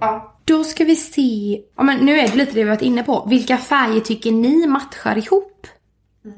ja. 0.00 0.32
Då 0.46 0.64
ska 0.64 0.84
vi 0.84 0.96
se, 0.96 1.60
ja, 1.76 1.82
men 1.82 1.98
nu 1.98 2.18
är 2.18 2.28
det 2.28 2.34
lite 2.36 2.52
det 2.52 2.64
vi 2.64 2.70
varit 2.70 2.82
inne 2.82 3.02
på. 3.02 3.26
Vilka 3.30 3.56
färger 3.56 4.00
tycker 4.00 4.32
ni 4.32 4.66
matchar 4.66 5.18
ihop? 5.18 5.66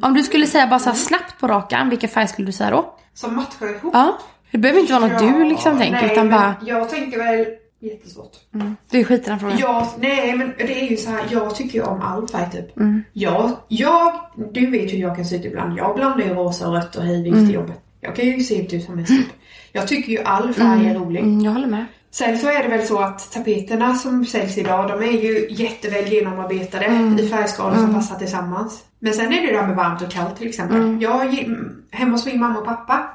Om 0.02 0.14
du 0.14 0.22
skulle 0.22 0.46
säga 0.46 0.66
bara 0.66 0.78
så 0.78 0.92
snabbt 0.92 1.40
på 1.40 1.46
rakan, 1.48 1.88
vilka 1.90 2.08
färger 2.08 2.26
skulle 2.26 2.46
du 2.48 2.52
säga 2.52 2.70
då? 2.70 2.94
som 3.14 3.36
matchar 3.36 3.74
ihop. 3.74 3.90
Ja. 3.94 4.18
Det 4.50 4.58
behöver 4.58 4.80
inte 4.80 4.92
vara 4.92 5.06
något 5.06 5.18
du 5.18 5.44
liksom 5.44 5.78
tänker 5.78 6.02
nej, 6.02 6.12
utan 6.12 6.30
bara... 6.30 6.54
Jag 6.66 6.90
tänker 6.90 7.18
väl 7.18 7.46
jättesvårt. 7.80 8.32
Mm. 8.54 8.76
Du 8.90 9.04
skiter 9.04 9.26
i 9.26 9.28
den 9.30 9.38
frågan. 9.40 9.58
Ja, 9.58 9.94
nej 9.98 10.36
men 10.36 10.52
det 10.58 10.80
är 10.84 10.90
ju 10.90 10.96
så 10.96 11.10
här, 11.10 11.20
jag 11.30 11.54
tycker 11.54 11.78
ju 11.78 11.84
om 11.84 12.00
all 12.02 12.28
färg 12.28 12.50
typ. 12.52 12.76
Mm. 12.76 13.02
Jag, 13.12 13.50
jag, 13.68 14.12
du 14.52 14.66
vet 14.70 14.92
hur 14.92 14.98
jag 14.98 15.16
kan 15.16 15.24
se 15.24 15.36
ut 15.36 15.44
ibland. 15.44 15.78
Jag 15.78 15.96
blandar 15.96 16.24
ju 16.24 16.34
rosa 16.34 16.68
och 16.68 16.74
rött 16.74 16.96
och 16.96 17.02
hej 17.02 17.22
vilt 17.22 17.36
Mm. 17.36 17.50
i 17.50 17.52
jobbet. 17.54 17.80
Jag 18.00 18.16
kan 18.16 18.24
ju 18.24 18.40
se 18.40 18.76
ut 18.76 18.84
som 18.84 18.98
en 18.98 19.04
typ. 19.04 19.26
Jag 19.72 19.88
tycker 19.88 20.12
ju 20.12 20.18
all 20.18 20.54
färg 20.54 20.86
är 20.86 20.94
rolig. 20.94 21.20
Mm, 21.20 21.40
jag 21.40 21.52
håller 21.52 21.66
med. 21.66 21.84
Sen 22.10 22.38
så 22.38 22.48
är 22.48 22.62
det 22.62 22.68
väl 22.68 22.86
så 22.86 22.98
att 22.98 23.32
tapeterna 23.32 23.94
som 23.94 24.24
säljs 24.26 24.58
idag, 24.58 24.88
de 24.88 25.02
är 25.08 25.22
ju 25.22 25.46
jätteväl 25.50 26.12
genomarbetade 26.12 26.84
Mm. 26.84 27.18
i 27.18 27.28
färgskalor 27.28 27.76
som 27.76 27.94
passar 27.94 28.16
tillsammans. 28.16 28.84
Men 29.00 29.12
sen 29.12 29.32
är 29.32 29.40
det 29.46 29.52
det 29.52 29.58
här 29.58 29.66
med 29.66 29.76
varmt 29.76 30.02
och 30.02 30.10
kallt 30.10 30.36
till 30.36 30.48
exempel. 30.48 30.76
Mm. 30.76 31.00
Jag, 31.00 31.46
hemma 31.90 32.12
hos 32.12 32.26
min 32.26 32.40
mamma 32.40 32.58
och 32.58 32.64
pappa, 32.64 33.10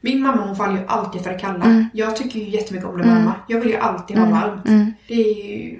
min 0.00 0.22
mamma 0.22 0.42
hon 0.42 0.56
faller 0.56 0.72
ju 0.80 0.86
alltid 0.86 1.22
för 1.22 1.30
det 1.30 1.38
kalla. 1.38 1.64
Mm. 1.64 1.84
Jag 1.92 2.16
tycker 2.16 2.38
ju 2.40 2.48
jättemycket 2.48 2.88
om 2.88 2.98
det 2.98 3.08
varma. 3.08 3.34
Jag 3.46 3.60
vill 3.60 3.68
ju 3.70 3.76
alltid 3.76 4.18
ha 4.18 4.26
varmt. 4.26 4.64
Det 5.08 5.14
är 5.14 5.34
ju... 5.58 5.78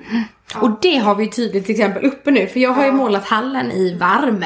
Ja. 0.55 0.61
Och 0.61 0.71
det 0.83 0.97
har 0.97 1.15
vi 1.15 1.25
ju 1.25 1.31
tydligt 1.31 1.71
exempel 1.71 2.05
uppe 2.05 2.31
nu 2.31 2.47
för 2.47 2.61
jag 2.61 2.71
har 2.71 2.83
ju 2.83 2.87
Ja. 2.87 2.93
Mm. 2.93 2.97
målat 3.05 3.25
hallen 3.25 3.71
i 3.73 3.95
varm. 3.99 4.45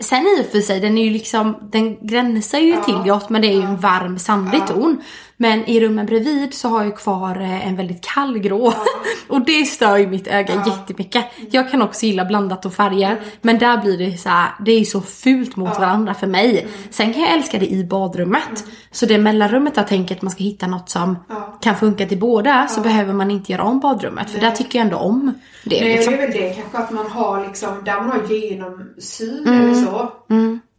Sen 0.00 0.22
i 0.38 0.42
och 0.42 0.46
för 0.52 0.60
sig, 0.60 0.80
den 0.80 0.98
är 0.98 1.04
ju 1.04 1.10
liksom, 1.10 1.56
den 1.72 2.06
gränsar 2.06 2.58
ju 2.58 2.76
till 2.84 3.02
grått 3.04 3.28
men 3.30 3.42
det 3.42 3.48
är 3.48 3.52
ju 3.56 3.62
en 3.62 3.76
varm 3.76 4.18
sandig 4.18 4.66
ton. 4.66 5.02
Men 5.40 5.64
i 5.64 5.80
rummen 5.80 6.06
bredvid 6.06 6.54
så 6.54 6.68
har 6.68 6.84
jag 6.84 6.96
kvar 6.96 7.40
eh, 7.40 7.68
en 7.68 7.76
väldigt 7.76 8.04
kall 8.04 8.38
grå. 8.38 8.72
och 9.28 9.40
det 9.44 9.64
stör 9.64 9.96
ju 9.96 10.06
mitt 10.06 10.26
öga 10.26 10.62
jättemycket. 10.66 11.24
Jag 11.50 11.70
kan 11.70 11.82
också 11.82 12.06
gilla 12.06 12.24
blandat 12.24 12.66
och 12.66 12.72
färger 12.74 13.10
Mm. 13.10 13.24
men 13.42 13.58
där 13.58 13.78
blir 13.78 13.98
det 13.98 14.16
så 14.18 14.28
här, 14.28 14.50
det 14.64 14.72
är 14.72 14.78
ju 14.78 14.84
så 14.84 15.00
fult 15.00 15.56
mot 15.56 15.78
varandra 15.78 16.14
för 16.14 16.26
mig. 16.26 16.60
Mm. 16.60 16.72
Sen 16.90 17.12
kan 17.12 17.22
jag 17.22 17.32
älska 17.34 17.58
det 17.58 17.66
i 17.72 17.84
badrummet. 17.84 18.64
Så 18.90 19.06
det 19.06 19.18
mellanrummet 19.18 19.72
jag 19.76 19.88
tänker 19.88 20.14
att 20.14 20.22
man 20.22 20.30
ska 20.30 20.44
hitta 20.44 20.66
något 20.66 20.90
som 20.90 21.18
Ja. 21.28 21.58
kan 21.60 21.76
funka 21.76 22.06
till 22.06 22.18
båda 22.18 22.66
så 22.68 22.80
behöver 22.80 23.12
man 23.12 23.30
inte 23.30 23.52
göra 23.52 23.62
om 23.62 23.80
badrummet 23.80 24.30
för 24.30 24.40
där 24.40 24.50
tycker 24.50 24.78
jag 24.78 24.84
ändå 24.84 24.96
om 24.98 25.32
det. 25.64 25.80
Nej, 25.80 25.94
liksom. 25.96 26.12
det 26.12 26.22
är 26.22 26.26
väl 26.28 26.36
det 26.40 26.50
kanske 26.54 26.78
att 26.78 26.90
man 26.90 27.06
har 27.10 27.46
liksom, 27.46 27.68
där 27.84 27.96
man 27.96 28.10
har 28.10 28.34
genomsyn 28.34 29.44
Mm. 29.46 29.60
eller 29.64 29.74
så. 29.74 30.12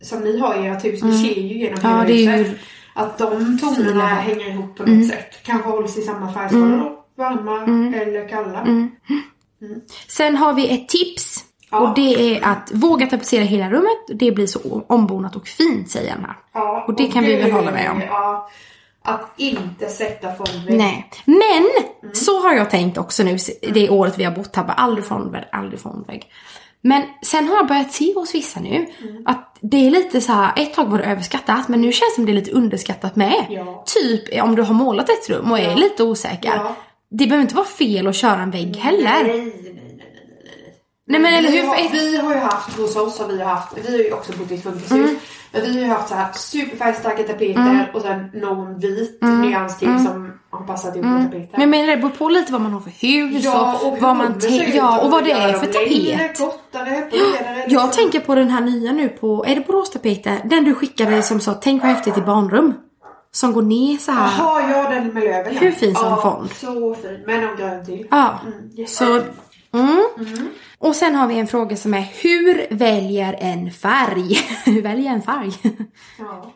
Som 0.01 0.19
ni 0.19 0.39
har 0.39 0.63
i 0.63 0.67
ert 0.67 0.85
hus, 0.85 1.03
ni 1.03 1.17
ser 1.17 1.41
ju 1.41 1.57
genom 1.59 1.79
Ja, 1.83 2.01
hela 2.01 2.31
huset. 2.31 2.57
Att 2.93 3.17
de 3.17 3.57
tonerna 3.59 4.05
hänger 4.05 4.49
ihop 4.49 4.75
på 4.77 4.83
något 4.83 4.89
Mm. 4.89 5.07
sätt. 5.07 5.43
Kanske 5.43 5.69
hålls 5.69 5.97
i 5.97 6.01
samma 6.01 6.33
färgskalor. 6.33 6.91
Varma 7.17 7.63
eller 7.97 8.29
kalla. 8.29 8.61
Mm. 8.61 8.91
Sen 10.07 10.35
har 10.35 10.53
vi 10.53 10.69
ett 10.73 10.89
tips. 10.89 11.45
Ja. 11.71 11.79
Och 11.79 11.95
det 11.95 12.35
är 12.35 12.45
att 12.47 12.71
våga 12.73 13.07
tapetsera 13.07 13.43
hela 13.43 13.69
rummet. 13.71 13.97
Det 14.19 14.31
blir 14.31 14.47
så 14.47 14.83
ombonat 14.87 15.35
och 15.35 15.47
fint 15.47 15.89
säger 15.89 16.11
han 16.11 16.25
här. 16.25 16.35
Ja, 16.53 16.85
Och 16.87 16.95
det 16.95 17.07
kan 17.07 17.23
vi 17.23 17.35
väl 17.35 17.51
hålla 17.51 17.71
med 17.71 17.91
om. 17.91 18.01
Ja, 18.01 18.49
att 19.03 19.33
inte 19.37 19.85
sätta 19.89 20.33
fondvägg. 20.35 20.77
Nej. 20.77 21.09
Men 21.25 21.67
Mm. 22.03 22.13
så 22.15 22.41
har 22.41 22.53
jag 22.53 22.69
tänkt 22.69 22.97
också 22.97 23.23
nu 23.23 23.37
det 23.73 23.89
året 23.89 24.17
vi 24.19 24.23
har 24.23 24.31
bott 24.31 24.55
här. 24.55 24.65
Aldrig 24.77 25.05
fondvägg, 25.05 25.43
aldrig 25.51 25.79
fondvägg. 25.79 26.31
Men 26.81 27.03
sen 27.21 27.47
har 27.47 27.55
jag 27.55 27.67
börjat 27.67 27.91
se 27.93 28.13
hos 28.13 28.35
vissa 28.35 28.59
nu 28.59 28.75
Mm. 29.01 29.23
att 29.25 29.57
det 29.61 29.77
är 29.87 29.91
lite 29.91 30.21
så 30.21 30.31
här, 30.31 30.51
ett 30.57 30.73
tag 30.73 30.85
var 30.85 30.97
det 30.97 31.03
överskattat 31.03 31.67
men 31.67 31.81
nu 31.81 31.91
känns 31.91 32.11
det 32.11 32.15
som 32.15 32.25
det 32.25 32.31
är 32.31 32.33
lite 32.33 32.51
underskattat 32.51 33.15
med. 33.15 33.45
Ja. 33.49 33.83
Typ 33.85 34.43
om 34.43 34.55
du 34.55 34.61
har 34.61 34.73
målat 34.73 35.09
ett 35.09 35.29
rum 35.29 35.51
och 35.51 35.59
är 35.59 35.63
Ja. 35.69 35.75
lite 35.75 36.03
osäker. 36.03 36.51
Ja. 36.55 36.75
Det 37.11 37.25
behöver 37.27 37.41
inte 37.41 37.55
vara 37.55 37.65
fel 37.65 38.07
att 38.07 38.15
köra 38.15 38.41
en 38.41 38.51
vägg 38.51 38.75
heller. 38.77 39.23
Nej, 39.23 39.53
nej, 39.73 39.88
nej, 41.09 41.21
men 41.21 41.33
eller 41.33 41.51
vi 41.51 41.59
hur? 41.59 41.67
Har, 41.67 41.91
Vi 41.91 42.17
har 42.17 42.33
ju 42.33 42.39
haft, 42.39 42.77
hos 42.77 42.95
oss 42.95 43.19
har 43.19 43.27
vi 43.27 43.41
haft, 43.43 43.77
vi 43.77 43.91
har 43.91 44.03
ju 44.03 44.13
också 44.13 44.31
bott 44.37 44.51
i 44.51 44.55
ett 44.55 44.63
funkishus. 44.63 45.11
Men 45.51 45.61
vi 45.61 45.73
har 45.73 45.79
ju 45.79 45.87
haft 45.93 46.09
så 46.09 46.15
här 46.15 46.27
superfärgstarka 46.33 47.23
tapeter 47.23 47.91
och 47.93 48.01
sen 48.01 48.29
någon 48.33 48.79
vit 48.79 49.21
nyans 49.21 49.77
till 49.79 49.87
som 50.05 50.33
har 50.49 50.67
passat 50.67 50.95
ihop 50.95 51.05
med 51.05 51.23
tapeten. 51.25 51.47
Men 51.51 51.61
jag 51.61 51.69
menar 51.69 51.87
det 51.87 51.97
beror 51.97 52.09
på 52.09 52.29
lite 52.29 52.51
vad 52.51 52.61
man 52.61 52.73
har 52.73 52.79
för 52.79 52.89
hus 53.07 53.43
Ja, 53.45 53.79
och, 53.83 53.93
och 53.93 53.99
vad 53.99 54.15
man 54.15 54.35
ut, 54.35 54.75
Ja, 54.75 54.99
och 55.01 55.11
vad 55.11 55.23
det 55.23 55.31
är 55.31 55.53
för 55.53 55.67
Längre, 55.73 56.17
tapet. 56.17 56.37
kortare, 56.39 56.85
bredare. 57.11 57.57
Jag 57.57 57.69
liksom. 57.69 57.89
tänker 57.91 58.19
på 58.19 58.35
den 58.35 58.49
här 58.49 58.61
nya 58.61 58.91
nu 58.91 59.09
på, 59.09 59.45
är 59.47 59.55
det 59.55 59.67
Boråstapeter? 59.67 60.37
Den 60.45 60.63
du 60.63 60.73
skickade 60.75 61.21
som 61.21 61.39
sa 61.39 61.53
tänk 61.53 61.81
vad 61.83 61.91
häftigt 61.91 62.17
i 62.17 62.21
barnrum. 62.21 62.73
Som 63.31 63.53
går 63.53 63.61
ner 63.61 63.97
så 63.97 64.11
här. 64.11 64.31
Jaha, 64.37 64.71
ja 64.71 64.89
den 64.89 65.07
med 65.13 65.23
löven. 65.23 65.57
Hur 65.57 65.71
fin 65.71 65.95
som 65.95 66.05
ja, 66.05 66.21
fond. 66.21 66.49
Så 66.55 66.95
fin, 67.01 67.23
med 67.27 67.43
någon 67.43 67.55
grön 67.57 67.85
till. 67.85 68.07
Ja. 68.11 68.39
Mm, 68.45 68.69
jätte- 68.73 68.91
Så, 68.91 69.21
mm. 69.73 70.49
Och 70.77 70.95
sen 70.95 71.15
har 71.15 71.27
vi 71.27 71.39
en 71.39 71.47
fråga 71.47 71.75
som 71.75 71.93
är 71.93 72.07
hur 72.21 72.75
väljer 72.75 73.35
en 73.39 73.71
färg? 73.71 74.35
hur 74.65 74.81
väljer 74.81 75.11
en 75.11 75.21
färg? 75.21 75.51
Ja. 76.19 76.53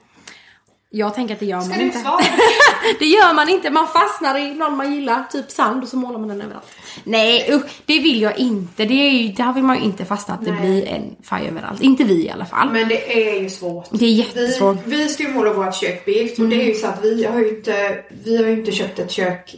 Jag 0.96 1.14
tänker 1.16 1.34
att 1.34 1.40
det 1.40 1.46
gör 1.46 1.62
Ska 1.62 1.70
man 1.70 1.80
du 1.80 1.86
inte. 1.86 2.00
svara? 2.00 2.24
det 3.00 3.06
gör 3.06 3.34
man 3.34 3.50
inte, 3.50 3.70
man 3.70 3.88
fastnar 3.88 4.40
i 4.40 4.54
någon 4.54 4.78
man 4.78 4.94
gillar, 4.96 5.24
typ 5.32 5.52
sand 5.52 5.84
och 5.84 5.90
så 5.90 5.98
målar 5.98 6.20
man 6.20 6.28
den 6.28 6.42
överallt. 6.42 6.66
Nej 7.04 7.50
usch, 7.52 7.82
det 7.86 8.00
vill 8.00 8.22
jag 8.22 8.40
inte. 8.40 8.86
Det 8.86 8.94
är 8.94 9.10
ju, 9.10 9.32
där 9.32 9.54
vill 9.54 9.64
man 9.64 9.78
ju 9.78 9.84
inte 9.84 10.06
fastna 10.06 10.34
att 10.34 10.46
det 10.46 10.52
Nej. 10.52 10.62
blir 10.62 10.88
en 10.88 11.16
färg 11.24 11.48
överallt. 11.48 11.82
Inte 11.82 12.04
vi 12.04 12.26
i 12.26 12.30
alla 12.30 12.46
fall. 12.46 12.70
Men 12.72 12.88
det 12.88 13.30
är 13.30 13.42
ju 13.42 13.50
svårt. 13.50 13.88
Det 13.92 14.06
är 14.06 14.10
jättesvårt. 14.10 14.78
Vi, 14.86 14.96
vi 14.96 15.10
ska 15.10 15.24
ju 15.24 15.30
måla 15.30 15.54
vårt 15.54 15.76
kök 15.76 16.06
beige 16.06 16.40
och 16.40 16.48
det 16.48 16.62
är 16.62 16.66
ju 16.66 16.74
så 16.74 16.88
att 16.88 17.04
vi 17.04 17.26
har 17.26 17.40
ju 17.40 17.50
inte, 17.50 18.04
vi 18.24 18.38
har 18.38 18.50
inte 18.50 18.72
köpt 18.72 19.00
ett 19.00 19.12
kök 19.12 19.56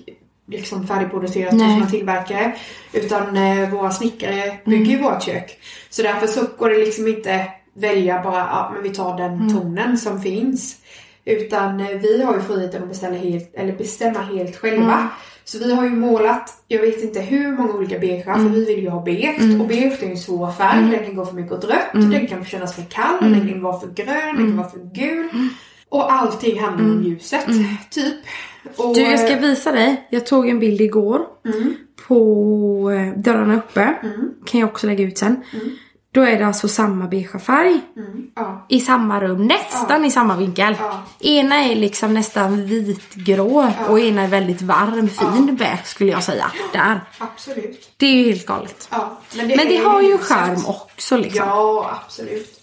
liksom 0.48 0.88
färdigproducerat 0.88 1.54
Nej. 1.54 1.68
hos 1.68 1.80
någon 1.80 1.92
tillverkare. 1.92 2.56
Utan 2.94 3.38
eh, 3.38 3.70
våra 3.70 3.92
snickare 3.92 4.58
bygger 4.66 4.92
ju 4.92 5.02
vårt 5.02 5.24
kök. 5.24 5.60
Så 5.90 6.02
därför 6.02 6.28
så 6.28 6.42
går 6.58 6.70
det 6.70 6.78
liksom 6.78 7.08
inte 7.08 7.48
välja 7.74 8.24
bara, 8.24 8.38
ja 8.38 8.72
men 8.74 8.84
vi 8.84 8.90
tar 8.90 9.18
den 9.18 9.54
tonen 9.54 9.98
som 9.98 10.22
finns. 10.22 10.78
Utan 11.26 11.80
eh, 11.80 11.88
vi 11.88 12.24
har 12.24 12.34
ju 12.34 12.42
friheten 12.42 12.84
att 12.84 12.90
beställa 12.90 13.18
helt, 13.18 13.56
eller 13.56 13.74
bestämma 13.74 14.20
helt 14.20 14.56
själva. 14.56 15.08
Så 15.44 15.60
vi 15.60 15.74
har 15.74 15.84
ju 15.84 15.90
målat, 15.90 16.64
jag 16.68 16.82
vet 16.82 17.04
inte 17.04 17.22
hur 17.22 17.58
många 17.58 17.74
olika 17.74 18.00
beige, 18.00 18.24
för 18.24 18.50
vi 18.50 18.66
vill 18.66 18.84
ju 18.84 18.90
ha 18.90 19.02
beige. 19.02 19.60
Och 19.62 19.68
beige 19.68 20.02
är 20.02 20.06
ju 20.06 20.12
en 20.12 20.18
svår 20.18 20.52
färg, 20.52 20.92
den 20.92 21.06
kan 21.06 21.16
gå 21.16 21.26
för 21.26 21.36
mycket 21.36 21.52
åt 21.52 21.64
rött, 21.66 21.92
den 21.94 22.28
kan 22.28 22.46
kännas 22.46 22.76
för 22.76 22.82
kall, 22.82 23.18
den 23.22 23.50
kan 23.50 23.62
vara 23.62 23.80
för 23.80 23.88
grön, 23.88 24.36
den 24.36 24.48
kan 24.48 24.58
vara 24.58 24.70
för 24.70 24.80
gul. 24.94 25.30
Och 25.90 26.14
allting 26.14 26.60
handlar 26.60 26.86
om 26.86 27.04
ljuset, 27.04 27.46
typ. 27.92 28.16
Och, 28.78 28.96
Du, 28.96 29.02
jag 29.02 29.20
ska 29.20 29.30
eh, 29.32 29.40
visa 29.40 29.72
dig. 29.72 30.08
Jag 30.10 30.26
tog 30.26 30.50
en 30.50 30.60
bild 30.60 30.82
igår 30.82 31.22
Mm. 31.46 31.74
på 32.08 32.92
eh, 32.92 33.20
dörrarna 33.22 33.58
uppe. 33.58 33.96
Kan 34.46 34.60
jag 34.60 34.70
också 34.70 34.88
lägga 34.88 35.04
ut 35.04 35.18
sen. 35.18 35.44
Då 36.12 36.22
är 36.22 36.40
det 36.40 36.48
alltså 36.48 36.68
samma 36.68 37.08
beigea 37.08 37.40
färg 37.40 37.82
mm, 37.98 38.28
ja, 38.36 38.66
i 38.70 38.80
samma 38.80 39.22
rum, 39.22 39.48
nästan 39.48 40.06
i 40.06 40.12
samma 40.12 40.36
vinkel. 40.38 40.76
Ja. 40.80 41.04
Ena 41.20 41.56
är 41.64 41.76
liksom 41.76 42.14
nästan 42.14 42.66
vitgrå 42.66 43.72
och 43.90 44.00
ena 44.00 44.22
är 44.22 44.28
väldigt 44.28 44.62
varm, 44.62 45.10
fin 45.10 45.56
beige 45.56 45.86
skulle 45.86 46.12
jag 46.12 46.24
säga. 46.24 46.52
Där. 46.74 47.02
absolut. 47.18 47.90
Det 47.98 48.06
är 48.06 48.14
ju 48.16 48.24
helt 48.24 48.46
galet. 48.46 48.88
Ja, 48.92 49.18
Men 49.38 49.48
det 49.48 49.78
är 49.78 49.86
har 49.86 50.02
ju 50.02 50.18
charm 50.18 50.66
också 50.66 51.18
liksom. 51.18 51.48
Ja, 51.48 52.00
absolut. 52.06 52.55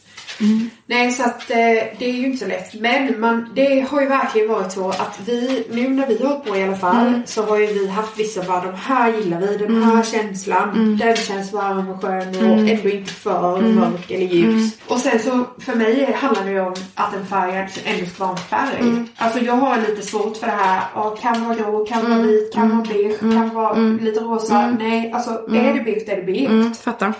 Nej, 0.87 1.13
så 1.13 1.23
att 1.23 1.51
eh, 1.51 1.57
det 1.99 2.05
är 2.05 2.13
ju 2.13 2.27
inte 2.27 2.39
så 2.39 2.47
lätt. 2.47 2.75
Men 2.81 3.21
man, 3.21 3.49
det 3.55 3.81
har 3.91 4.01
ju 4.01 4.09
verkligen 4.09 4.49
varit 4.49 4.73
så 4.73 4.89
att 4.89 5.21
vi, 5.27 5.67
nu 5.71 5.89
när 5.89 6.07
vi 6.07 6.19
har 6.19 6.27
hållit 6.29 6.45
på 6.45 6.57
i 6.57 6.63
alla 6.63 6.77
fall, 6.77 7.23
så 7.27 7.43
har 7.43 7.59
ju 7.59 7.67
vi 7.67 7.89
haft 7.89 8.19
vissa 8.19 8.43
bara 8.43 8.61
de 8.61 8.75
här 8.75 9.13
gillar 9.13 9.41
vi, 9.41 9.57
den 9.57 9.83
här 9.83 10.03
känslan, 10.03 10.97
den 11.01 11.17
känns 11.17 11.53
varm 11.53 11.89
och 11.91 12.03
skön 12.03 12.29
och 12.29 12.69
ändå 12.69 12.89
inte 12.89 13.13
för 13.13 13.61
mörk 13.63 14.11
eller 14.11 14.27
ljus. 14.27 14.79
Och 14.87 14.99
sen 14.99 15.19
så, 15.19 15.45
för 15.59 15.75
mig 15.75 16.13
handlar 16.13 16.45
det 16.45 16.51
ju 16.51 16.61
om 16.61 16.75
att 16.95 17.15
en 17.15 17.27
färg 17.27 17.69
ändå 17.85 18.07
ska 18.07 18.25
vara 18.25 18.37
en 18.37 18.45
färg. 18.45 19.05
Alltså 19.17 19.39
jag 19.41 19.53
har 19.55 19.77
lite 19.89 20.03
svårt 20.03 20.37
för 20.37 20.47
det 20.47 20.53
här, 20.53 20.83
ja, 20.95 21.17
kan 21.23 21.45
vara 21.45 21.55
grå, 21.57 21.85
kan 21.85 22.11
vara 22.11 22.23
vit, 22.23 22.55
kan 22.55 22.69
vara 22.71 22.87
beige, 22.89 23.19
kan 23.21 23.55
vara 23.55 23.75
lite 24.01 24.21
rosa. 24.21 24.71
Nej, 24.79 25.13
alltså 25.13 25.31
är 25.31 25.75
det 25.75 25.81
beige 25.81 26.09
är 26.09 26.17
det 26.17 26.23
beige. 26.23 26.51
Mm, 26.51 26.75
fattar. 26.75 27.13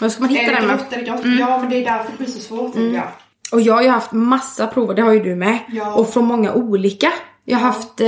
Vad 0.00 0.12
ska 0.12 0.20
man 0.20 0.30
hitta 0.30 0.52
den 0.52 0.70
är 0.70 0.78
det 0.90 1.02
grått. 1.02 1.20
Ja 1.38 1.58
men 1.58 1.70
det 1.70 1.76
är 1.76 1.84
därför 1.84 2.10
det 2.12 2.18
blir 2.18 2.26
så 2.26 2.40
svårt 2.40 2.74
tycker 2.74 2.94
jag. 2.96 3.08
Och 3.52 3.60
jag 3.60 3.74
har 3.74 3.82
ju 3.82 3.88
haft 3.88 4.12
massa 4.12 4.66
prover, 4.66 4.94
det 4.94 5.02
har 5.02 5.12
ju 5.12 5.22
du 5.22 5.34
med. 5.34 5.58
Ja. 5.68 5.94
Och 5.94 6.12
från 6.12 6.24
många 6.24 6.52
olika. 6.52 7.12
Jag 7.44 7.58
har 7.58 7.66
haft, 7.66 8.00
eh, 8.00 8.06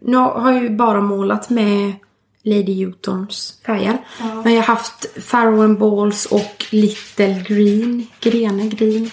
nu 0.00 0.16
har 0.16 0.52
jag 0.52 0.62
ju 0.62 0.70
bara 0.70 1.00
målat 1.00 1.50
med 1.50 1.92
Lady 2.42 2.82
Utons 2.82 3.60
färger. 3.66 3.98
Ja. 4.20 4.42
Men 4.44 4.54
jag 4.54 4.62
har 4.62 4.74
haft 4.74 5.24
Farrow 5.24 5.60
and 5.60 5.78
Balls 5.78 6.26
och 6.26 6.66
Little 6.70 7.44
Green, 7.48 8.06
Grene 8.20 8.68
Green. 8.68 9.10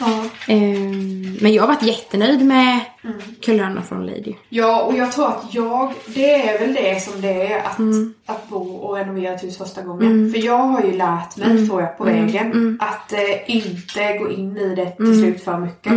Ja. 0.00 0.24
Ehm, 0.46 1.36
men 1.40 1.52
jag 1.52 1.62
har 1.62 1.68
varit 1.68 1.82
jättenöjd 1.82 2.44
med 2.44 2.80
Mm. 3.04 3.16
kulörerna 3.44 3.82
från 3.82 4.06
Lady. 4.06 4.34
ja 4.48 4.82
och 4.82 4.96
jag 4.96 5.12
tror 5.12 5.28
att 5.28 5.54
jag, 5.54 5.92
det 6.06 6.48
är 6.48 6.58
väl 6.58 6.74
det 6.74 7.02
som 7.02 7.20
det 7.20 7.52
är 7.52 7.58
att, 7.58 7.78
att 8.26 8.48
bo 8.48 8.74
och 8.76 8.96
renovera 8.96 9.34
ett 9.34 9.44
hus 9.44 9.58
första 9.58 9.82
gången. 9.82 10.32
För 10.32 10.40
jag 10.40 10.58
har 10.58 10.82
ju 10.82 10.92
lärt 10.92 11.36
mig 11.36 11.66
tror 11.68 11.80
jag 11.80 11.98
på 11.98 12.04
vägen 12.04 12.78
att 12.80 13.12
eh, 13.12 13.50
inte 13.56 14.18
gå 14.18 14.30
in 14.30 14.56
i 14.56 14.74
det 14.74 14.90
till 14.90 15.20
slut 15.20 15.44
för 15.44 15.58
mycket. 15.58 15.92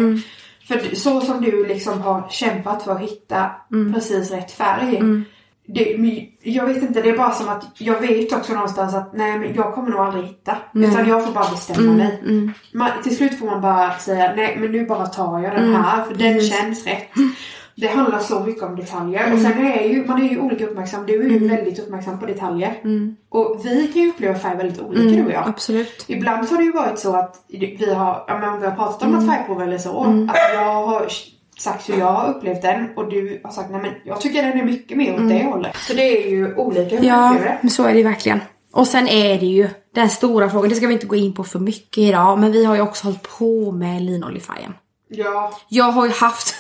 För 0.68 0.96
så 0.96 1.22
som 1.22 1.42
du 1.42 1.66
liksom 1.68 2.02
har 2.02 2.28
kämpat 2.30 2.84
för 2.84 2.92
att 2.92 3.02
hitta 3.02 3.52
precis 3.94 4.32
rätt 4.32 4.52
färg. 4.52 4.98
Det, 5.68 5.98
jag 6.44 6.66
vet 6.66 6.84
inte, 6.84 7.02
det 7.02 7.10
är 7.10 7.18
bara 7.18 7.32
som 7.32 7.50
att 7.50 7.66
jag 7.78 8.02
vet 8.02 8.34
också 8.34 8.54
någonstans 8.54 8.96
att 8.96 9.14
nej 9.14 9.40
men 9.40 9.54
jag 9.56 9.74
kommer 9.74 9.90
nog 9.90 10.00
aldrig 10.00 10.26
hitta. 10.26 10.58
Utan 10.74 11.10
jag 11.10 11.26
får 11.26 11.34
bara 11.34 11.50
bestämma 11.52 11.94
mig. 11.94 12.22
Man, 12.74 12.90
till 13.04 13.18
slut 13.18 13.40
får 13.40 13.46
man 13.46 13.62
bara 13.62 13.94
säga 13.94 14.34
nej 14.36 14.58
men 14.60 14.72
nu 14.72 14.86
bara 14.86 15.06
tar 15.06 15.40
jag 15.40 15.56
den 15.56 15.76
här 15.76 16.04
för 16.04 16.14
den 16.16 16.42
känns 16.42 16.86
rätt. 16.86 17.08
Det 17.78 17.88
handlar 17.88 18.20
så 18.20 18.40
mycket 18.40 18.64
om 18.64 18.76
detaljer 18.76 19.34
och 19.34 19.40
sen 19.40 19.66
är 19.66 19.84
ju, 19.84 20.06
man 20.06 20.22
är 20.24 20.30
ju 20.30 20.40
olika 20.40 20.66
uppmärksam. 20.66 21.06
Du 21.06 21.26
är 21.26 21.30
ju 21.30 21.48
väldigt 21.48 21.80
uppmärksam 21.80 22.20
på 22.20 22.26
detaljer. 22.26 22.74
Och 23.30 23.62
vi 23.64 23.88
kan 23.88 24.02
ju 24.02 24.10
uppleva 24.10 24.36
färg 24.36 24.58
väldigt 24.58 24.82
olika 24.82 25.16
du 25.16 25.26
och 25.26 25.32
jag. 25.32 25.48
Absolut. 25.48 26.06
Ibland 26.08 26.50
har 26.50 26.58
det 26.58 26.64
ju 26.64 26.72
varit 26.72 27.00
så 27.00 27.16
att 27.16 27.36
vi 27.48 27.94
har, 27.94 28.26
ja, 28.28 28.38
men 28.40 28.60
vi 28.60 28.68
har 28.68 28.76
pratat 28.76 29.04
om 29.04 29.12
något 29.12 29.28
färgprov 29.28 29.62
eller 29.62 29.78
så. 29.78 30.04
Att 30.30 30.54
jag 30.54 30.86
har 30.86 31.08
sagt 31.58 31.90
hur 31.90 31.98
jag 31.98 32.12
har 32.12 32.30
upplevt 32.30 32.62
den 32.62 32.90
och 32.96 33.10
du 33.10 33.42
har 33.44 33.52
sagt 33.52 33.70
nej 33.72 33.82
men 33.82 33.92
jag 34.04 34.22
tycker 34.22 34.44
den 34.44 34.60
är 34.60 34.64
mycket 34.64 34.98
mer 34.98 35.14
åt 35.14 35.30
det 35.30 35.44
hållet. 35.44 35.76
Så 35.78 35.94
det 35.94 36.26
är 36.26 36.30
ju 36.30 36.56
olika 36.56 36.96
hur 36.98 37.04
Ja, 37.08 37.36
men 37.62 37.70
så 37.70 37.84
är 37.84 37.94
det 37.94 38.04
verkligen. 38.04 38.42
Och 38.74 38.88
sen 38.88 39.08
är 39.08 39.40
det 39.40 39.46
ju 39.46 39.70
den 39.96 40.10
stora 40.10 40.50
frågan, 40.50 40.70
det 40.70 40.76
ska 40.76 40.88
vi 40.88 40.94
inte 40.94 41.06
gå 41.06 41.16
in 41.16 41.34
på 41.34 41.44
för 41.44 41.60
mycket 41.60 41.98
idag, 41.98 42.40
men 42.40 42.52
vi 42.52 42.66
har 42.66 42.76
ju 42.76 42.82
också 42.82 43.08
hållit 43.08 43.38
på 43.38 43.72
med 43.72 44.02
linoljefärgen. 44.02 44.74
Ja, 45.08 45.54
Jag 45.68 45.92
har 45.92 46.06
ju 46.06 46.12
haft 46.12 46.56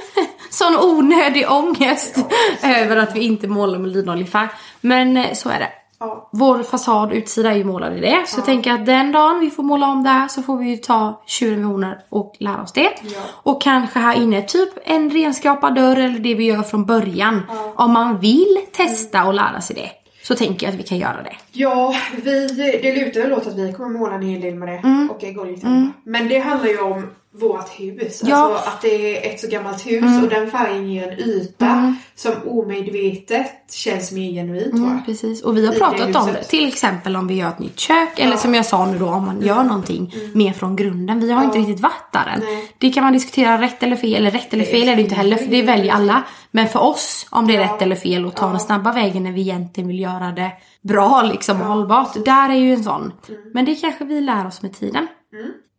sån 0.50 0.76
onödig 0.76 1.50
ångest 1.50 2.18
över 2.62 2.96
att 2.96 3.16
vi 3.16 3.20
inte 3.20 3.48
målar 3.48 3.78
med 3.78 3.90
linoljefärg. 3.92 4.48
Men 4.80 5.36
så 5.36 5.48
är 5.48 5.58
det. 5.58 5.68
Ja, 6.00 6.28
Vår 6.32 6.62
fasad 6.62 7.12
utsida 7.12 7.50
är 7.52 7.56
ju 7.56 7.64
målad 7.64 7.96
i 7.96 8.00
det. 8.00 8.24
Så 8.26 8.38
jag 8.38 8.44
tänker 8.44 8.72
att 8.72 8.86
den 8.86 9.12
dagen 9.12 9.40
vi 9.40 9.50
får 9.50 9.62
måla 9.62 9.86
om 9.86 10.02
det 10.02 10.08
här 10.10 10.28
så 10.28 10.42
får 10.42 10.56
vi 10.56 10.70
ju 10.70 10.76
ta 10.76 11.22
tjuren 11.26 11.56
vid 11.58 11.66
hornen 11.66 11.94
och 12.08 12.36
lära 12.38 12.62
oss 12.62 12.72
det. 12.72 12.90
Ja. 13.02 13.18
Och 13.42 13.62
kanske 13.62 13.98
här 13.98 14.16
inne 14.16 14.42
typ 14.42 14.68
en 14.84 15.10
renskrapad 15.10 15.74
dörr 15.74 15.96
eller 15.96 16.18
det 16.18 16.34
vi 16.34 16.44
gör 16.44 16.62
från 16.62 16.84
början. 16.84 17.42
Om 17.74 17.92
man 17.92 18.18
vill 18.20 18.58
testa 18.72 19.24
och 19.26 19.34
lära 19.34 19.60
sig 19.60 19.76
det. 19.76 19.90
Så 20.22 20.34
tänker 20.34 20.66
jag 20.66 20.72
att 20.74 20.80
vi 20.80 20.82
kan 20.82 20.98
göra 20.98 21.22
det. 21.22 21.36
ja 21.52 21.94
vi, 22.22 22.46
det 22.82 23.04
lutar 23.04 23.20
väl 23.20 23.32
åt 23.32 23.46
att 23.46 23.54
vi 23.58 23.72
kommer 23.72 23.98
måla 23.98 24.14
en 24.14 24.22
hel 24.22 24.40
del 24.40 24.54
med 24.54 24.68
det 24.68 24.80
Mm. 24.84 25.10
och 25.10 25.34
golvgitarr. 25.34 25.92
Men 26.04 26.28
det 26.28 26.38
handlar 26.38 26.68
ju 26.68 26.80
om 26.80 27.06
vårt 27.32 27.80
hus. 27.80 28.22
Ja. 28.24 28.44
Mm. 28.44 28.52
Alltså 28.52 28.70
att 28.70 28.82
det 28.82 29.26
är 29.26 29.34
ett 29.34 29.40
så 29.40 29.48
gammalt 29.48 29.86
hus 29.86 30.22
och 30.22 30.28
den 30.28 30.50
färgen 30.50 30.90
ger 30.90 31.08
en 31.12 31.18
yta 31.18 31.96
som 32.14 32.32
omedvetet 32.46 33.72
känns 33.72 34.12
mer 34.12 34.32
genuint 34.32 34.72
Mm, 34.72 35.04
precis. 35.04 35.42
Och 35.42 35.56
vi 35.56 35.66
har 35.66 35.72
I 35.72 35.74
det 35.74 35.80
pratat 35.80 36.16
om 36.16 36.26
det. 36.26 36.44
Till 36.44 36.68
exempel 36.68 37.16
om 37.16 37.26
vi 37.26 37.34
gör 37.34 37.48
ett 37.48 37.58
nytt 37.58 37.78
kök. 37.78 38.18
Eller 38.18 38.36
som 38.36 38.54
jag 38.54 38.66
sa 38.66 38.86
nu 38.86 38.98
då 38.98 39.06
om 39.06 39.26
man 39.26 39.42
gör 39.42 39.62
någonting 39.64 40.14
mer 40.34 40.52
från 40.52 40.76
grunden. 40.76 41.20
Vi 41.20 41.32
har 41.32 41.44
inte 41.44 41.58
riktigt 41.58 41.80
varit 41.80 42.12
där 42.12 42.26
än. 42.34 42.40
Nej. 42.40 42.72
Det 42.78 42.90
kan 42.90 43.04
man 43.04 43.12
diskutera 43.12 43.60
rätt 43.60 43.82
eller 43.82 43.96
fel. 43.96 44.14
Eller 44.14 44.30
rätt 44.30 44.52
eller 44.52 44.64
fel 44.64 44.88
är 44.88 44.96
det 44.96 45.02
inte 45.02 45.14
heller. 45.14 45.36
För 45.36 45.50
det 45.50 45.62
väljer 45.62 45.92
alla. 45.92 46.22
Men 46.50 46.68
för 46.68 46.80
oss 46.80 47.26
om 47.30 47.46
det 47.46 47.56
är 47.56 47.58
rätt 47.58 47.82
eller 47.82 47.96
fel 47.96 48.26
och 48.26 48.34
ta 48.34 48.48
den 48.48 48.60
snabba 48.60 48.92
vägen 48.92 49.22
när 49.22 49.32
vi 49.32 49.40
egentligen 49.40 49.88
vill 49.88 50.00
göra 50.00 50.32
det 50.32 50.52
bra 50.82 51.22
liksom 51.22 51.60
och 51.60 51.66
hållbart. 51.66 52.24
Där 52.24 52.50
är 52.50 52.54
ju 52.54 52.72
en 52.74 52.84
sån. 52.84 53.12
Men 53.54 53.64
det 53.64 53.74
kanske 53.74 54.04
vi 54.04 54.20
lär 54.20 54.46
oss 54.46 54.62
med 54.62 54.72
tiden. 54.78 55.06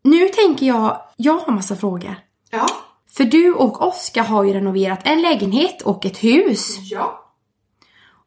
Nu 0.04 0.30
tänker 0.30 0.66
jag, 0.66 1.02
jag 1.18 1.38
har 1.38 1.54
massa 1.54 1.76
frågor. 1.76 2.16
Ja, 2.52 2.66
För 3.18 3.24
du 3.24 3.54
och 3.54 3.88
Oskar 3.88 4.24
har 4.24 4.44
ju 4.44 4.54
renoverat 4.54 5.00
en 5.04 5.22
lägenhet 5.22 5.82
och 5.82 6.06
ett 6.06 6.24
hus. 6.24 6.78
ja. 6.92 7.18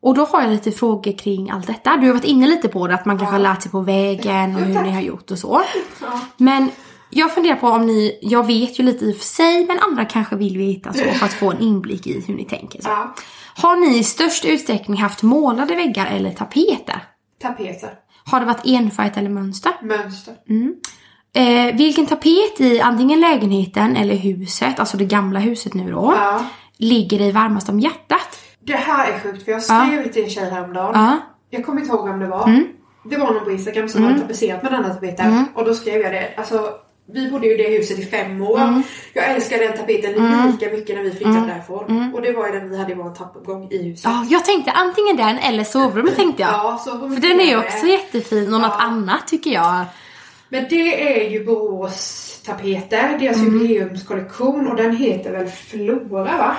Och 0.01 0.15
då 0.15 0.25
har 0.25 0.41
jag 0.43 0.51
lite 0.51 0.73
frågor 0.73 1.19
kring 1.19 1.51
allt 1.51 1.67
detta. 1.67 1.97
Du 1.97 2.07
har 2.07 2.15
varit 2.15 2.25
inne 2.25 2.47
lite 2.47 2.69
på 2.69 2.87
det, 2.87 2.95
att 2.95 3.05
man 3.05 3.19
kanske 3.19 3.35
har 3.35 3.41
lärt 3.41 3.63
sig 3.63 3.71
på 3.71 3.81
vägen 3.81 4.55
och 4.57 4.61
hur 4.61 4.83
ni 4.83 4.91
har 4.91 5.01
gjort 5.01 5.31
och 5.31 5.39
så. 5.39 5.63
Ja. 6.03 6.21
Men 6.37 6.71
jag 7.11 7.35
funderar 7.35 7.57
på 7.57 7.69
om 7.69 7.87
ni, 7.87 8.19
jag 8.23 8.47
vet 8.47 8.79
ju 8.81 8.85
lite 8.85 9.05
i 9.05 9.13
och 9.13 9.17
för 9.17 9.25
sig, 9.25 9.67
men 9.67 9.79
andra 9.81 10.05
kanske 10.05 10.37
vill 10.37 10.59
veta 10.59 10.93
så 10.93 11.05
för 11.05 11.27
att 11.27 11.33
få 11.33 11.51
en 11.53 11.61
inblick 11.61 12.07
i 12.07 12.25
hur 12.27 12.35
ni 12.35 12.45
tänker. 12.45 12.83
Så. 12.83 12.89
ja. 12.89 13.15
Har 13.57 13.77
ni 13.77 13.99
i 13.99 14.05
störst 14.05 14.45
utsträckning 14.45 14.99
haft 15.01 15.23
målade 15.23 15.75
väggar 15.77 16.07
eller 16.07 16.31
tapeter? 16.31 17.05
Tapeter. 17.43 17.91
Har 18.25 18.41
det 18.41 18.47
varit 18.47 18.67
enfärgat 18.67 19.17
eller 19.17 19.31
mönster? 19.31 19.73
Mönster. 19.83 20.35
Eh, 21.37 21.77
vilken 21.77 22.07
tapet 22.07 22.61
i 22.61 22.81
antingen 22.81 23.20
lägenheten 23.20 23.97
eller 23.97 24.14
huset, 24.14 24.81
alltså 24.81 24.97
det 24.97 25.05
gamla 25.05 25.38
huset 25.40 25.75
nu 25.75 25.90
då, 25.92 26.14
Ja. 26.16 26.44
ligger 26.77 27.18
dig 27.18 27.33
varmast 27.33 27.68
om 27.68 27.81
hjärtat? 27.81 28.38
Det 28.61 28.77
här 28.77 29.12
är 29.12 29.18
sjukt 29.18 29.44
för 29.44 29.53
jag 29.53 29.62
skrev 29.62 30.03
det 30.05 30.09
till 30.09 30.25
en 30.25 30.31
tjej 30.31 30.51
häromdagen. 30.51 30.90
Ja. 30.94 31.07
Mm. 31.07 31.18
Jag 31.51 31.64
kommer 31.66 31.81
inte 31.81 31.94
ihåg 31.94 32.09
vem 32.09 32.18
det 32.20 32.27
var. 32.27 32.64
Det 33.05 33.16
var 33.16 33.33
någon 33.33 33.44
på 33.44 33.51
Instagram 33.51 33.88
som 33.88 34.05
hade 34.05 34.20
tapetserat 34.20 34.62
med 34.62 34.73
den 34.73 34.85
här 34.85 34.94
tapeten. 34.94 35.44
Och 35.55 35.64
då 35.64 35.75
skrev 35.75 36.01
jag 36.01 36.12
det. 36.12 36.35
Alltså, 36.37 36.68
vi 37.12 37.31
bodde 37.31 37.47
ju 37.47 37.55
i 37.55 37.57
det 37.57 37.77
huset 37.79 37.99
i 37.99 38.07
fem 38.07 38.42
år. 38.42 38.59
Mm. 38.61 38.83
Jag 39.14 39.31
älskar 39.31 39.59
den 39.59 39.77
tapeten 39.77 40.12
lika 40.12 40.77
mycket 40.77 40.97
när 40.97 41.03
vi 41.03 41.11
flyttade 41.11 41.47
därifrån. 41.47 42.12
Och 42.14 42.23
det 42.23 42.33
var 42.33 42.47
ju 42.47 42.53
den 42.53 42.70
vi 42.70 42.79
hade 42.79 42.92
i 42.92 42.94
vår 42.94 43.11
trappuppgång 43.11 43.68
i 43.70 43.83
huset. 43.88 44.05
Ja, 44.05 44.27
jag 44.29 44.44
tänkte 44.44 44.70
antingen 44.70 45.16
den 45.16 45.38
eller 45.38 45.64
sovrummet 45.64 46.16
tänkte 46.16 46.42
jag. 46.42 46.51
Ja, 46.53 46.81
så 46.85 46.90
För 46.90 47.20
den 47.20 47.40
är 47.40 47.44
ju 47.44 47.59
också 47.59 47.87
jättefin 47.87 48.55
och 48.55 48.61
något 48.61 48.77
annat 48.79 49.27
tycker 49.29 49.51
jag. 49.51 49.85
Men 50.49 50.67
det 50.71 51.25
är 51.25 51.31
ju 51.31 51.45
Borås 51.45 52.41
tapeter, 52.47 53.19
deras 53.21 53.37
Mm. 53.37 53.53
jubileumskollektion 53.59 54.69
och 54.69 54.77
den 54.77 54.97
heter 54.97 55.33
väl 55.33 55.49
Flora 55.49 56.23
va? 56.39 56.57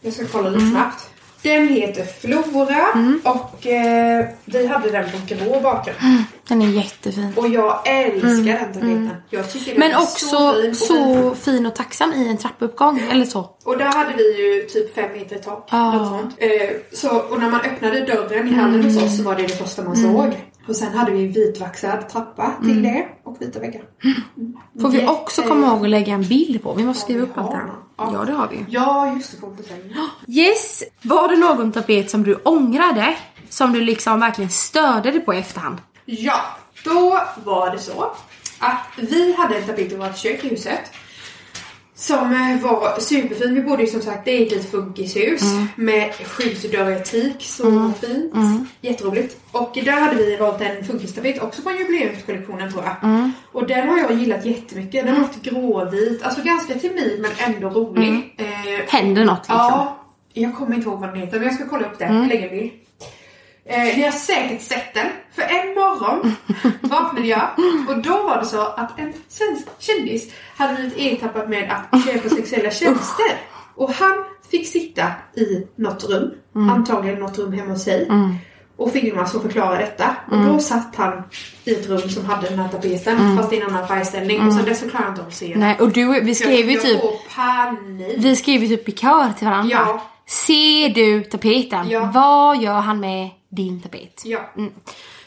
Jag 0.00 0.12
ska 0.12 0.26
kolla 0.26 0.48
Mm. 0.48 0.60
lite 0.60 0.70
snabbt. 0.72 1.10
Den 1.42 1.68
heter 1.68 2.04
Flora 2.04 2.86
och 3.24 3.66
eh, 3.66 4.26
vi 4.44 4.66
hade 4.66 4.90
den 4.90 5.04
på 5.10 5.18
grå 5.34 5.60
bakgrund. 5.60 5.98
Den 6.48 6.62
är 6.62 6.68
jättefin. 6.68 7.32
Och 7.36 7.48
jag 7.48 7.88
älskar 7.88 8.44
den 8.44 8.72
tapeten. 8.72 9.10
Jag 9.30 9.52
tycker 9.52 9.74
den 9.74 9.76
Mm. 9.82 9.88
Men 9.88 9.98
är 9.98 10.02
också 10.02 10.26
så 10.26 10.52
fin. 10.62 10.70
Och, 10.70 10.76
så 10.76 11.34
fin 11.34 11.66
och 11.66 11.74
tacksam 11.74 12.12
i 12.12 12.28
en 12.28 12.36
trappuppgång 12.36 13.00
eller 13.10 13.24
så. 13.24 13.50
och 13.64 13.78
där 13.78 13.84
hade 13.92 14.12
vi 14.16 14.42
ju 14.42 14.62
typ 14.62 14.94
fem 14.94 15.12
meter 15.12 15.36
tak. 15.38 15.70
Sånt. 15.70 16.34
Eh, 16.38 16.50
så, 16.92 17.16
och 17.18 17.40
när 17.40 17.50
man 17.50 17.60
öppnade 17.60 18.00
dörren 18.06 18.48
i 18.48 18.52
hallen 18.54 18.84
hos 18.84 19.02
oss 19.02 19.16
så 19.16 19.22
var 19.22 19.34
det 19.34 19.42
det 19.42 19.48
första 19.48 19.82
man 19.84 19.96
såg. 19.96 20.32
Och 20.68 20.76
sen 20.76 20.92
hade 20.92 21.12
vi 21.12 21.26
vitvaxad 21.26 22.08
trappa 22.08 22.52
till 22.64 22.82
det 22.82 23.06
och 23.24 23.36
vita 23.40 23.60
väggar. 23.60 23.82
Får 24.80 24.88
vi 24.88 25.06
också 25.06 25.42
komma 25.42 25.66
ihåg 25.66 25.84
att 25.84 25.90
lägga 25.90 26.14
en 26.14 26.22
bild 26.28 26.62
på. 26.62 26.74
Vi 26.74 26.84
måste 26.84 27.02
skriva 27.02 27.22
upp 27.22 27.38
allt 27.38 27.50
det 27.50 27.56
här. 27.56 27.66
ja. 27.96 28.24
Det 28.26 28.32
har 28.32 28.48
vi. 28.48 28.64
Ja, 28.68 29.14
just 29.16 29.32
det. 29.32 29.40
På. 29.40 29.52
Yes! 30.28 30.82
Var 31.02 31.28
det 31.28 31.36
någon 31.36 31.72
tapet 31.72 32.10
som 32.10 32.22
du 32.22 32.34
ångrade? 32.34 33.14
Som 33.48 33.72
du 33.72 33.80
liksom 33.80 34.20
verkligen 34.20 34.50
störde 34.50 35.10
dig 35.10 35.20
på 35.20 35.34
i 35.34 35.38
efterhand? 35.38 35.76
Ja, 36.06 36.40
då 36.84 37.20
var 37.44 37.70
det 37.70 37.78
så 37.78 38.02
att 38.58 38.80
vi 38.96 39.34
hade 39.38 39.56
en 39.56 39.64
tapet 39.66 39.92
i 39.92 39.96
vårt 39.96 40.16
kök 40.16 40.44
i 40.44 40.48
huset. 40.48 40.80
Som 41.94 42.32
eh, 42.32 42.62
var 42.62 43.00
superfin. 43.00 43.54
Vi 43.54 43.62
bodde 43.62 43.82
ju 43.82 43.88
som 43.88 44.00
sagt, 44.02 44.24
det 44.24 44.30
är 44.30 44.46
ett 44.46 44.50
litet 44.52 44.70
funkishus 44.70 45.42
med 45.76 46.12
skyddsdörr 46.14 47.00
i 47.00 47.04
teak. 47.04 47.42
Så 47.42 47.92
fint. 48.00 48.32
Jätteroligt. 48.80 49.36
Och 49.52 49.70
där 49.84 49.92
hade 50.00 50.16
vi 50.16 50.36
valt 50.36 50.60
en 50.60 50.84
funkistapet 50.84 51.42
också 51.42 51.62
från 51.62 51.76
jubileumskollektionen 51.78 52.72
tror 52.72 52.84
jag. 52.84 52.96
Och 53.52 53.66
den 53.66 53.88
har 53.88 53.98
jag 53.98 54.12
gillat 54.12 54.44
jättemycket. 54.46 55.06
Den 55.06 55.14
har 55.14 55.22
varit 55.22 55.42
gråvit, 55.42 56.22
alltså 56.22 56.42
ganska 56.42 56.74
timid 56.74 57.18
men 57.22 57.54
ändå 57.54 57.68
rolig. 57.70 58.34
Eh, 58.38 58.46
Händer 58.88 59.24
något 59.24 59.38
liksom? 59.38 59.56
Ja, 59.56 59.98
jag 60.32 60.54
kommer 60.56 60.74
inte 60.76 60.88
ihåg 60.88 61.00
vad 61.00 61.08
den 61.08 61.18
heter 61.18 61.38
men 61.38 61.46
jag 61.48 61.54
ska 61.54 61.68
kolla 61.68 61.86
upp 61.86 61.98
det. 61.98 62.08
Lägga 62.28 62.50
en 62.50 62.58
bild. 62.58 62.70
Eh, 63.68 63.96
ni 63.96 64.02
har 64.02 64.10
säkert 64.10 64.62
sett 64.62 64.94
den. 64.94 65.06
För 65.32 65.42
en 65.42 65.74
morgon 65.74 66.36
vaknade 66.80 67.26
jag 67.26 67.48
och 67.88 68.02
då 68.02 68.22
var 68.22 68.38
det 68.40 68.46
så 68.46 68.60
att 68.60 68.98
en 68.98 69.12
svensk 69.28 69.66
kändis 69.78 70.32
hade 70.56 70.74
blivit 70.74 70.94
ertappad 70.98 71.48
med 71.48 71.70
att 71.92 72.04
köpa 72.04 72.28
sexuella 72.28 72.70
tjänster. 72.70 73.26
Och 73.74 73.90
han 73.92 74.14
fick 74.50 74.68
sitta 74.68 75.02
i 75.36 75.66
något 75.76 76.04
rum, 76.04 76.30
antagligen 76.70 77.18
något 77.20 77.38
rum 77.38 77.52
hemma 77.52 77.70
hos 77.72 77.82
sig. 77.84 78.08
Och 78.76 78.92
filmas 78.92 79.34
och 79.34 79.42
förklara 79.42 79.78
detta. 79.78 80.16
Och 80.30 80.38
då 80.38 80.58
satt 80.58 80.96
han 80.96 81.22
i 81.64 81.72
ett 81.72 81.88
rum 81.88 82.08
som 82.08 82.24
hade 82.24 82.48
den 82.48 82.58
här 82.58 82.68
tapeten 82.68 83.36
fast 83.36 83.52
i 83.52 83.60
en 83.60 83.66
annan 83.66 83.88
färgställning. 83.88 84.46
Och 84.46 84.52
sen 84.52 84.64
dess 84.64 84.80
så 84.80 84.88
klarade 84.88 85.06
jag 85.08 85.12
inte 85.12 85.22
av 85.22 85.28
att 85.28 85.34
se. 85.34 85.52
Nej, 85.56 85.76
och 85.80 85.92
du, 85.92 86.20
vi 86.20 86.34
skrev 86.34 86.70
ju 86.70 86.72
jag, 86.72 86.82
typ, 86.82 86.92
jag 86.92 87.00
får 87.02 87.18
panik. 87.36 88.14
vi 88.18 88.36
skrev 88.36 88.64
ju 88.64 88.76
typ 88.76 88.88
i 88.88 88.92
kör 88.92 89.32
till 89.38 89.46
varandra. 89.46 89.70
Ja. 89.72 90.02
Ser 90.26 90.88
du 90.88 91.20
tapeten? 91.24 91.88
Ja. 91.90 92.10
Vad 92.14 92.62
gör 92.62 92.80
han 92.80 93.00
med 93.00 93.30
din 93.56 93.82
tapet? 93.82 94.22
Ja. 94.24 94.50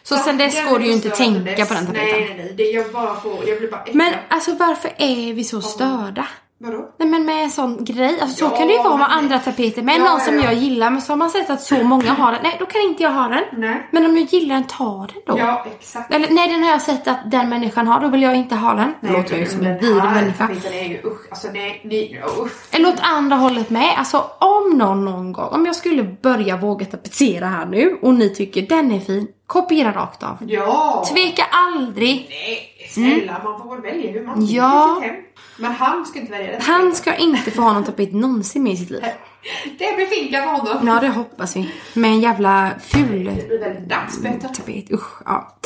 Så 0.04 0.16
sen 0.18 0.38
dess 0.38 0.66
går 0.70 0.80
det 0.80 0.86
ju 0.86 0.92
inte 0.92 1.10
tänka 1.10 1.40
dess. 1.40 1.68
på 1.68 1.74
den 1.74 1.86
tapeten. 1.86 2.10
Nej, 2.12 2.26
nej, 2.28 2.38
nej. 2.38 2.54
Det 2.58 2.64
jag 2.64 2.92
bara 2.92 3.22
får, 3.22 3.50
jag 3.50 3.58
blir 3.58 3.72
bara 3.72 3.82
äcklad. 3.82 3.96
Men 3.96 4.14
alltså 4.30 4.56
varför 4.56 4.92
är 4.98 5.34
vi 5.34 5.44
så 5.44 5.62
störda? 5.62 6.28
Vadå? 6.62 6.90
Nej 7.00 7.08
men 7.10 7.26
med 7.26 7.44
en 7.44 7.50
sån 7.50 7.84
grej, 7.86 8.20
alltså 8.22 8.38
så 8.38 8.46
Ja, 8.46 8.58
kan 8.58 8.68
det 8.68 8.74
ju 8.74 8.84
vara 8.84 8.98
med 8.98 9.12
andra 9.12 9.40
tapeter. 9.40 9.82
Med 9.82 9.96
Ja, 10.00 10.04
någon 10.12 10.20
som 10.20 10.36
ja. 10.38 10.44
jag 10.44 10.54
gillar 10.54 10.90
men 10.90 11.02
så 11.02 11.12
har 11.12 11.18
man 11.18 11.30
sett 11.30 11.50
att 11.50 11.62
så 11.62 11.84
många 11.84 12.12
har 12.14 12.32
den. 12.32 12.40
Nej 12.44 12.56
då 12.60 12.66
kan 12.66 12.82
inte 12.82 13.04
jag 13.04 13.12
ha 13.12 13.28
den. 13.28 13.44
Nej. 13.58 13.88
Men 13.92 14.06
om 14.06 14.18
jag 14.18 14.26
gillar 14.26 14.56
den, 14.56 14.64
ta 14.68 15.08
den 15.14 15.22
då. 15.36 15.40
Ja, 15.40 15.66
exakt. 15.80 16.14
Eller 16.14 16.28
nej 16.32 16.48
den 16.52 16.64
har 16.64 16.70
jag 16.72 16.82
sett 16.82 17.08
att 17.08 17.32
den 17.32 17.50
människan 17.50 17.88
har, 17.88 18.00
då 18.02 18.08
vill 18.08 18.22
jag 18.22 18.36
inte 18.36 18.56
ha 18.56 18.74
den. 18.74 18.94
Nej, 19.00 19.14
låter 19.14 19.38
ju 19.38 19.46
som 19.46 19.66
en 19.66 19.74
vidrig 19.80 20.04
människa. 20.04 20.48
tapeten 20.48 20.74
är 20.74 20.84
ju 20.90 20.98
usch. 21.06 21.28
Alltså 21.32 21.48
nej, 21.54 21.82
nej, 21.86 22.24
usch. 22.42 22.52
Eller 22.76 22.90
åt 22.90 23.00
andra 23.02 23.36
hållet 23.36 23.70
med. 23.70 23.94
Alltså 23.98 24.24
om 24.40 24.78
någon 24.78 25.06
någon 25.06 25.32
gång, 25.34 25.48
om 25.52 25.66
jag 25.66 25.76
skulle 25.76 26.04
börja 26.04 26.58
våga 26.58 26.86
tapetsera 26.86 27.46
här 27.46 27.66
nu 27.66 27.98
och 28.02 28.14
ni 28.14 28.30
tycker 28.30 28.62
den 28.62 28.92
är 28.92 29.00
fin, 29.00 29.28
kopiera 29.50 29.92
rakt 29.92 30.24
av. 30.24 30.38
Ja. 30.48 31.04
Tveka 31.14 31.44
aldrig. 31.52 32.28
Nej, 32.30 32.88
snälla. 32.90 33.42
Man 33.44 33.62
får 33.62 33.76
väl 33.76 33.82
välja 33.82 34.12
hur 34.12 34.26
man 34.26 34.46
Ja. 34.46 34.98
sitt 35.02 35.10
hem. 35.12 35.24
Men 35.58 35.72
han 35.72 36.06
ska 36.06 36.20
inte 36.20 36.32
välja 36.32 36.52
det. 36.52 36.64
Han 36.64 36.96
ska 36.96 37.16
inte 37.16 37.52
få 37.52 37.62
ha 37.62 37.74
någon 37.74 37.84
tapet 37.84 38.14
någonsin 38.14 38.64
med 38.64 38.74
i 38.74 38.78
sitt 38.78 38.90
liv. 38.90 39.02
Det 39.80 39.96
blir 39.96 40.06
finka 40.06 40.44
för 40.44 40.50
honom. 40.52 40.88
Ja, 40.88 41.00
det 41.02 41.08
hoppas 41.08 41.56
vi. 41.56 41.70
Med 41.94 42.12
en 42.12 42.20
jävla 42.22 42.72
ful 42.80 43.26
Det 43.26 43.48
blir 43.48 43.60
väldigt 43.60 43.88
tapet. 44.48 44.92
Usch, 44.92 45.22
ja. 45.26 45.58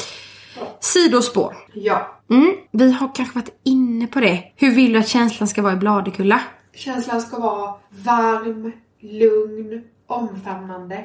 Sidospår. 0.79 1.55
Ja. 1.73 2.07
Mm, 2.29 2.53
vi 2.71 2.91
har 2.91 3.15
kanske 3.15 3.35
varit 3.39 3.59
inne 3.63 4.07
på 4.07 4.19
det. 4.19 4.43
Hur 4.55 4.71
vill 4.71 4.93
du 4.93 4.99
att 4.99 5.07
känslan 5.07 5.47
ska 5.47 5.61
vara 5.61 5.73
i 5.73 5.75
Bladekulla? 5.75 6.39
Känslan 6.75 7.21
ska 7.21 7.39
vara 7.39 7.73
varm, 7.89 8.71
lugn, 9.01 9.83
omfamnande. 10.13 11.03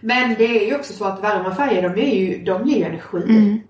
Men 0.00 0.34
det 0.38 0.44
är 0.62 0.66
ju 0.66 0.74
också 0.74 0.92
så 0.92 1.04
att 1.04 1.22
varma 1.22 1.54
färger, 1.54 1.82
de, 1.88 2.00
är 2.02 2.14
ju, 2.14 2.44
de 2.44 2.66
ger 2.68 2.76
ju 2.78 2.84
energi. 2.84 3.60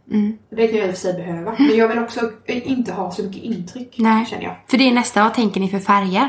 Det 0.57 0.69
kan 0.69 0.79
jag 0.79 0.87
i 0.89 0.91
och 0.91 0.95
för 0.95 1.01
sig 1.01 1.15
behöva. 1.15 1.55
Men 1.59 1.77
jag 1.77 1.89
vill 1.89 1.99
också 1.99 2.21
inte 2.47 2.93
ha 2.93 3.11
så 3.11 3.23
mycket 3.23 3.43
intryck, 3.43 3.95
Nej. 3.99 4.27
känner 4.27 4.43
jag. 4.45 4.57
För 4.69 4.79
det 4.79 4.89
är 4.89 4.93
nästa, 4.95 5.23
vad 5.23 5.35
tänker 5.35 5.61
ni 5.61 5.69
för 5.69 5.79
färger? 5.79 6.29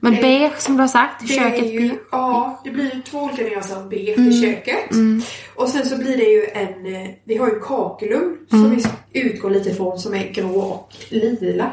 Men 0.00 0.14
det- 0.14 0.20
beige 0.22 0.58
som 0.60 0.74
du 0.76 0.80
har 0.82 0.88
sagt, 0.88 1.20
Det 1.20 1.26
köket 1.26 1.62
är 1.64 1.66
ju, 1.72 1.78
blir... 1.80 1.98
ja, 2.12 2.60
det 2.64 2.70
blir 2.70 2.94
ju 2.94 3.02
två 3.02 3.18
olika 3.18 3.42
nyanser 3.42 3.76
av 3.76 3.88
beige 3.88 4.18
i 4.18 4.42
köket. 4.42 4.90
Och 5.56 5.68
sen 5.68 5.86
så 5.86 5.96
blir 5.98 6.16
det 6.16 6.24
ju 6.24 6.44
en, 6.52 6.94
eh, 6.94 7.08
vi 7.24 7.36
har 7.36 7.46
ju 7.48 7.60
kakelugn 7.60 8.36
som 8.50 8.70
vi 8.70 8.84
utgår 9.20 9.50
lite 9.50 9.70
ifrån 9.70 9.98
som 9.98 10.14
är 10.14 10.32
grå 10.32 10.58
och 10.60 10.94
lila. 11.10 11.72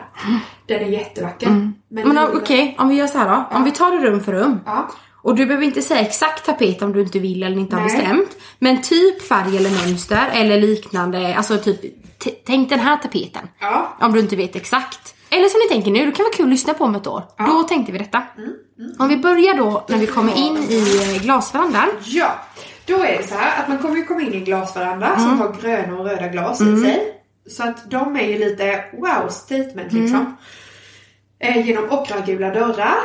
Den 0.67 0.80
är 0.82 0.86
jättevacker. 0.88 1.49
Men, 1.49 1.73
Men 2.08 2.17
okej, 2.17 2.75
om 2.80 2.89
vi 2.89 2.95
gör 2.95 3.08
så 3.08 3.17
här 3.17 3.30
då. 3.30 3.58
Om 3.58 3.63
vi 3.63 3.71
tar 3.71 3.91
det 3.91 3.97
rum 4.10 4.23
för 4.23 4.32
rum. 4.32 4.60
Ja. 4.65 4.89
Och 5.25 5.35
du 5.35 5.45
behöver 5.45 5.65
inte 5.65 5.81
säga 5.81 5.99
exakt 5.99 6.45
tapet 6.45 6.81
om 6.81 6.93
du 6.93 7.01
inte 7.01 7.19
vill 7.19 7.43
eller 7.43 7.57
inte 7.57 7.75
har 7.75 7.83
Nej. 7.83 7.97
bestämt. 7.97 8.29
Men 8.59 8.81
typ 8.81 9.21
färg 9.21 9.57
eller 9.57 9.69
mönster 9.69 10.29
eller 10.33 10.61
liknande. 10.61 11.35
Alltså 11.35 11.57
typ, 11.57 11.79
tänk 12.45 12.69
den 12.69 12.79
här 12.79 12.97
tapeten. 12.97 13.47
Ja. 13.59 13.97
Om 14.01 14.13
du 14.13 14.19
inte 14.19 14.35
vet 14.35 14.55
exakt. 14.55 15.15
Eller 15.29 15.47
som 15.47 15.59
ni 15.59 15.67
tänker 15.67 15.91
nu, 15.91 16.05
det 16.05 16.11
kan 16.11 16.23
vara 16.23 16.33
kul 16.33 16.45
att 16.45 16.49
lyssna 16.49 16.73
på 16.73 16.83
om 16.83 16.95
ett 16.95 17.07
år. 17.07 17.23
Då 17.38 17.63
tänkte 17.63 17.91
vi 17.91 17.97
detta. 17.97 18.23
Om 18.99 19.07
vi 19.07 19.17
börjar 19.17 19.57
då 19.57 19.85
när 19.88 19.97
vi 19.97 20.07
kommer 20.07 20.38
in 20.38 20.57
i 20.57 21.13
eh, 21.15 21.21
glasverandan. 21.21 21.88
Ja, 22.05 22.35
då 22.85 22.95
är 22.95 23.17
det 23.17 23.27
så 23.27 23.35
här 23.35 23.61
att 23.61 23.67
man 23.67 23.77
kommer 23.77 23.95
ju 23.95 24.05
komma 24.05 24.21
in 24.21 24.33
i 24.33 24.38
en 24.38 24.45
glasveranda 24.45 25.19
som 25.19 25.39
har 25.39 25.55
gröna 25.61 25.99
och 25.99 26.05
röda 26.05 26.27
glas 26.27 26.61
i 26.61 26.77
sig. 26.77 27.21
Så 27.49 27.63
att 27.63 27.91
de 27.91 28.15
är 28.15 28.27
ju 28.27 28.38
lite 28.38 28.85
wow 28.93 29.29
statement 29.29 29.93
liksom. 29.93 30.38
Eh, 31.39 31.67
genom 31.67 31.89
ockragula 31.89 32.50
dörrar. 32.54 32.95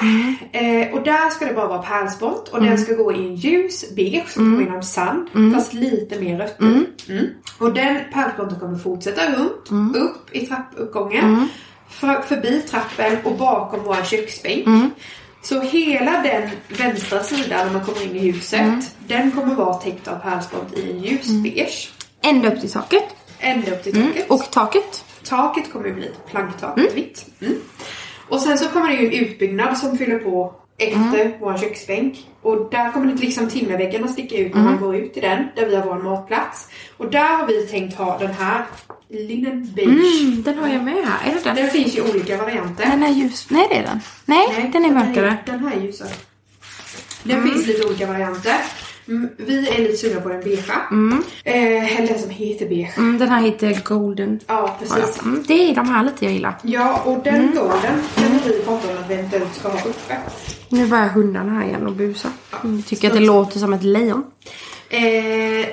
Eh, 0.52 0.92
och 0.94 1.02
där 1.02 1.30
ska 1.30 1.44
det 1.44 1.54
bara 1.54 1.66
vara 1.66 1.82
pärlspont 1.82 2.48
och 2.48 2.62
den 2.62 2.78
ska 2.78 2.94
gå 2.94 3.12
i 3.12 3.16
en 3.16 3.34
ljus 3.34 3.94
beige 3.96 4.28
som 4.28 4.52
påminner 4.52 4.76
om 4.76 4.82
sand. 4.82 5.28
Fast 5.54 5.72
lite 5.72 6.20
mer 6.20 6.38
rött. 6.38 6.60
Mm. 6.60 6.86
Och 7.58 7.74
den 7.74 8.00
pärlsponten 8.12 8.60
kommer 8.60 8.78
fortsätta 8.78 9.22
runt, 9.32 9.96
upp 9.96 10.36
i 10.36 10.46
trappuppgången. 10.46 11.48
För, 11.88 12.20
förbi 12.22 12.60
trappen 12.60 13.18
och 13.24 13.36
bakom 13.38 13.80
vår 13.84 14.04
köksbänk. 14.04 14.66
Så 15.42 15.60
hela 15.60 16.22
den 16.22 16.50
vänstra 16.78 17.22
sidan 17.22 17.66
när 17.66 17.72
man 17.72 17.84
kommer 17.84 18.02
in 18.02 18.16
i 18.16 18.30
huset, 18.32 18.96
den 19.08 19.30
kommer 19.30 19.54
vara 19.54 19.74
täckt 19.74 20.08
av 20.08 20.16
pärlspont 20.18 20.72
i 20.76 20.90
en 20.90 21.02
ljus 21.02 21.28
beige. 21.28 21.90
Ända 22.22 22.54
upp 22.54 22.60
till 22.60 22.70
taket. 22.70 23.04
Ända 23.38 23.72
upp 23.72 23.82
till 23.82 23.92
taket. 23.94 24.30
Och 24.30 24.50
taket. 24.50 25.04
Taket 25.24 25.72
kommer 25.72 25.92
bli 25.92 26.06
ett 26.06 26.26
planktak, 26.30 26.78
vitt. 26.94 27.26
Mm. 28.30 28.38
Och 28.38 28.40
sen 28.40 28.58
så 28.58 28.68
kommer 28.68 28.88
det 28.88 28.94
ju 28.94 29.06
en 29.06 29.26
utbyggnad 29.26 29.78
som 29.78 29.98
fyller 29.98 30.18
på 30.18 30.54
efter 30.78 31.36
vår 31.40 31.58
köksbänk. 31.58 32.26
Och 32.42 32.70
där 32.70 32.92
kommer 32.92 33.06
det 33.06 33.20
liksom 33.20 33.48
timmerväggarna 33.48 34.08
sticka 34.08 34.36
ut 34.36 34.54
när 34.54 34.62
man 34.62 34.80
går 34.80 34.96
ut 34.96 35.16
i 35.16 35.20
den, 35.20 35.44
där 35.56 35.66
vi 35.66 35.76
har 35.76 35.86
vår 35.86 35.98
matplats. 35.98 36.68
Och 36.96 37.10
där 37.10 37.36
har 37.36 37.46
vi 37.46 37.66
tänkt 37.66 37.96
ha 37.96 38.18
den 38.18 38.30
här 38.32 38.64
linen 39.08 39.72
beige. 39.74 40.20
Mm, 40.22 40.42
den 40.42 40.58
har 40.58 40.68
jag 40.68 40.84
med 40.84 41.04
här. 41.04 41.30
Är 41.30 41.34
det 41.34 41.44
den? 41.44 41.56
Det 41.56 41.70
finns 41.70 41.96
ju 41.96 42.02
olika 42.02 42.36
varianter. 42.36 42.86
Den 42.86 43.02
är 43.02 43.08
ljus. 43.08 43.46
Nej 43.50 43.66
det 43.70 43.76
är 43.76 43.82
den. 43.82 44.00
Nej, 44.24 44.70
den 44.72 44.84
är 44.84 44.90
mörkare. 44.90 45.36
Den 45.46 45.58
här 45.58 45.76
är 45.76 45.80
ljusare. 45.80 46.08
Det 47.22 47.42
finns 47.42 47.66
lite 47.66 47.86
olika 47.86 48.06
varianter. 48.06 48.56
Mm, 49.10 49.28
vi 49.36 49.68
är 49.68 49.78
lite 49.78 49.96
sugna 49.96 50.20
på 50.20 50.28
den 50.28 50.40
beigea. 50.40 50.74
Eh, 51.44 51.98
eller 51.98 52.08
den 52.08 52.18
som 52.18 52.30
heter 52.30 52.68
beige. 52.68 52.98
Mm, 52.98 53.18
den 53.18 53.28
här 53.28 53.42
heter 53.42 53.80
Golden. 53.84 54.40
Ja, 54.46 54.76
precis. 54.78 55.22
Mm, 55.22 55.44
det 55.48 55.70
är 55.70 55.74
de 55.74 55.88
här 55.88 56.04
lite 56.04 56.24
jag 56.24 56.34
gillar. 56.34 56.54
Ja, 56.62 57.02
och 57.04 57.22
den 57.24 57.54
golden 57.54 58.02
den 58.16 58.32
har 58.32 58.40
vi 58.48 58.62
pratat 58.64 58.90
om 58.90 58.96
att 59.04 59.10
vi 59.10 59.14
eventuellt 59.14 59.54
ska 59.54 59.68
ha 59.68 59.78
uppe. 59.78 60.16
Nu 60.68 60.86
börjar 60.86 61.08
hundarna 61.08 61.52
här 61.52 61.66
igen 61.66 61.86
och 61.86 61.92
busa. 61.92 62.28
Mm, 62.64 62.82
tycker 62.82 63.08
att 63.08 63.14
det 63.14 63.20
låter 63.20 63.58
som 63.58 63.72
ett 63.72 63.82
lejon. 63.82 64.24
Eh, 64.88 65.68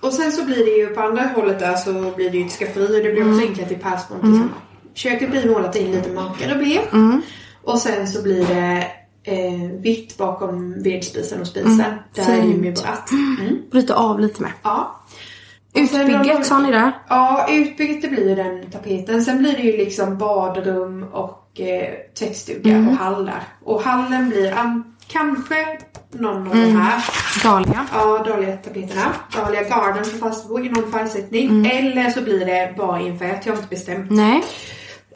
och 0.00 0.12
sen 0.12 0.32
så 0.32 0.44
blir 0.44 0.64
det 0.64 0.70
ju 0.70 0.86
på 0.86 1.00
andra 1.00 1.22
hållet 1.22 1.58
där 1.58 1.76
så 1.76 1.92
blir 2.16 2.30
det 2.30 2.38
ju 2.38 2.46
ett 2.46 2.52
skafferi 2.52 3.00
och 3.00 3.04
det 3.04 3.12
blir 3.12 3.30
också 3.30 3.46
enklare 3.46 3.68
till 3.68 3.78
pärlspont. 3.78 4.24
Liksom. 4.24 4.50
Köket 4.94 5.30
blir 5.30 5.50
målat 5.50 5.76
i 5.76 5.86
lite 5.92 6.10
mörkare 6.10 6.54
beige. 6.54 6.80
Och 7.62 7.78
sen 7.78 8.08
så 8.08 8.22
blir 8.22 8.46
det 8.46 8.86
eh, 9.24 9.70
vitt 9.80 10.18
bakom 10.18 10.82
vedspisen 10.82 11.40
och 11.40 11.46
spisen. 11.46 11.84
Där 12.14 12.32
är 12.32 12.42
ju 12.42 12.56
murat. 12.56 13.10
Mm. 13.10 13.56
Bryta 13.70 13.94
av 13.94 14.20
lite 14.20 14.42
med. 14.42 14.50
Ja. 14.62 15.00
Utbygget 15.76 16.46
sa 16.46 16.58
ni 16.58 16.72
där. 16.72 16.92
Ja, 17.08 17.46
utbyggt 17.50 18.02
det 18.02 18.08
blir 18.08 18.36
den 18.36 18.70
tapeten. 18.70 19.22
Sen 19.24 19.38
blir 19.38 19.52
det 19.52 19.62
ju 19.62 19.76
liksom 19.76 20.18
badrum 20.18 21.02
och 21.12 21.60
eh, 21.60 21.90
tvättstuga 22.18 22.78
och 22.78 22.96
hallar. 22.96 23.42
Och 23.64 23.82
hallen 23.82 24.28
blir 24.28 24.52
an- 24.58 24.94
kanske 25.08 25.78
någon 26.12 26.36
av 26.48 26.54
de 26.56 26.76
här. 26.76 27.04
Dahlia. 27.42 27.86
Ja, 27.94 28.24
Dahlia-tapeterna. 28.26 29.02
Dahlia 29.36 29.62
Garden 29.62 30.04
för 30.04 30.18
fastbo 30.18 30.58
i 30.60 30.68
någon 30.68 30.92
färgsättning. 30.92 31.66
Eller 31.66 32.10
så 32.10 32.20
blir 32.22 32.46
det 32.46 32.74
bara 32.76 33.00
infärgat. 33.00 33.46
Jag 33.46 33.52
har 33.52 33.56
inte 33.58 33.68
bestämt. 33.70 34.10
Nej. 34.10 34.42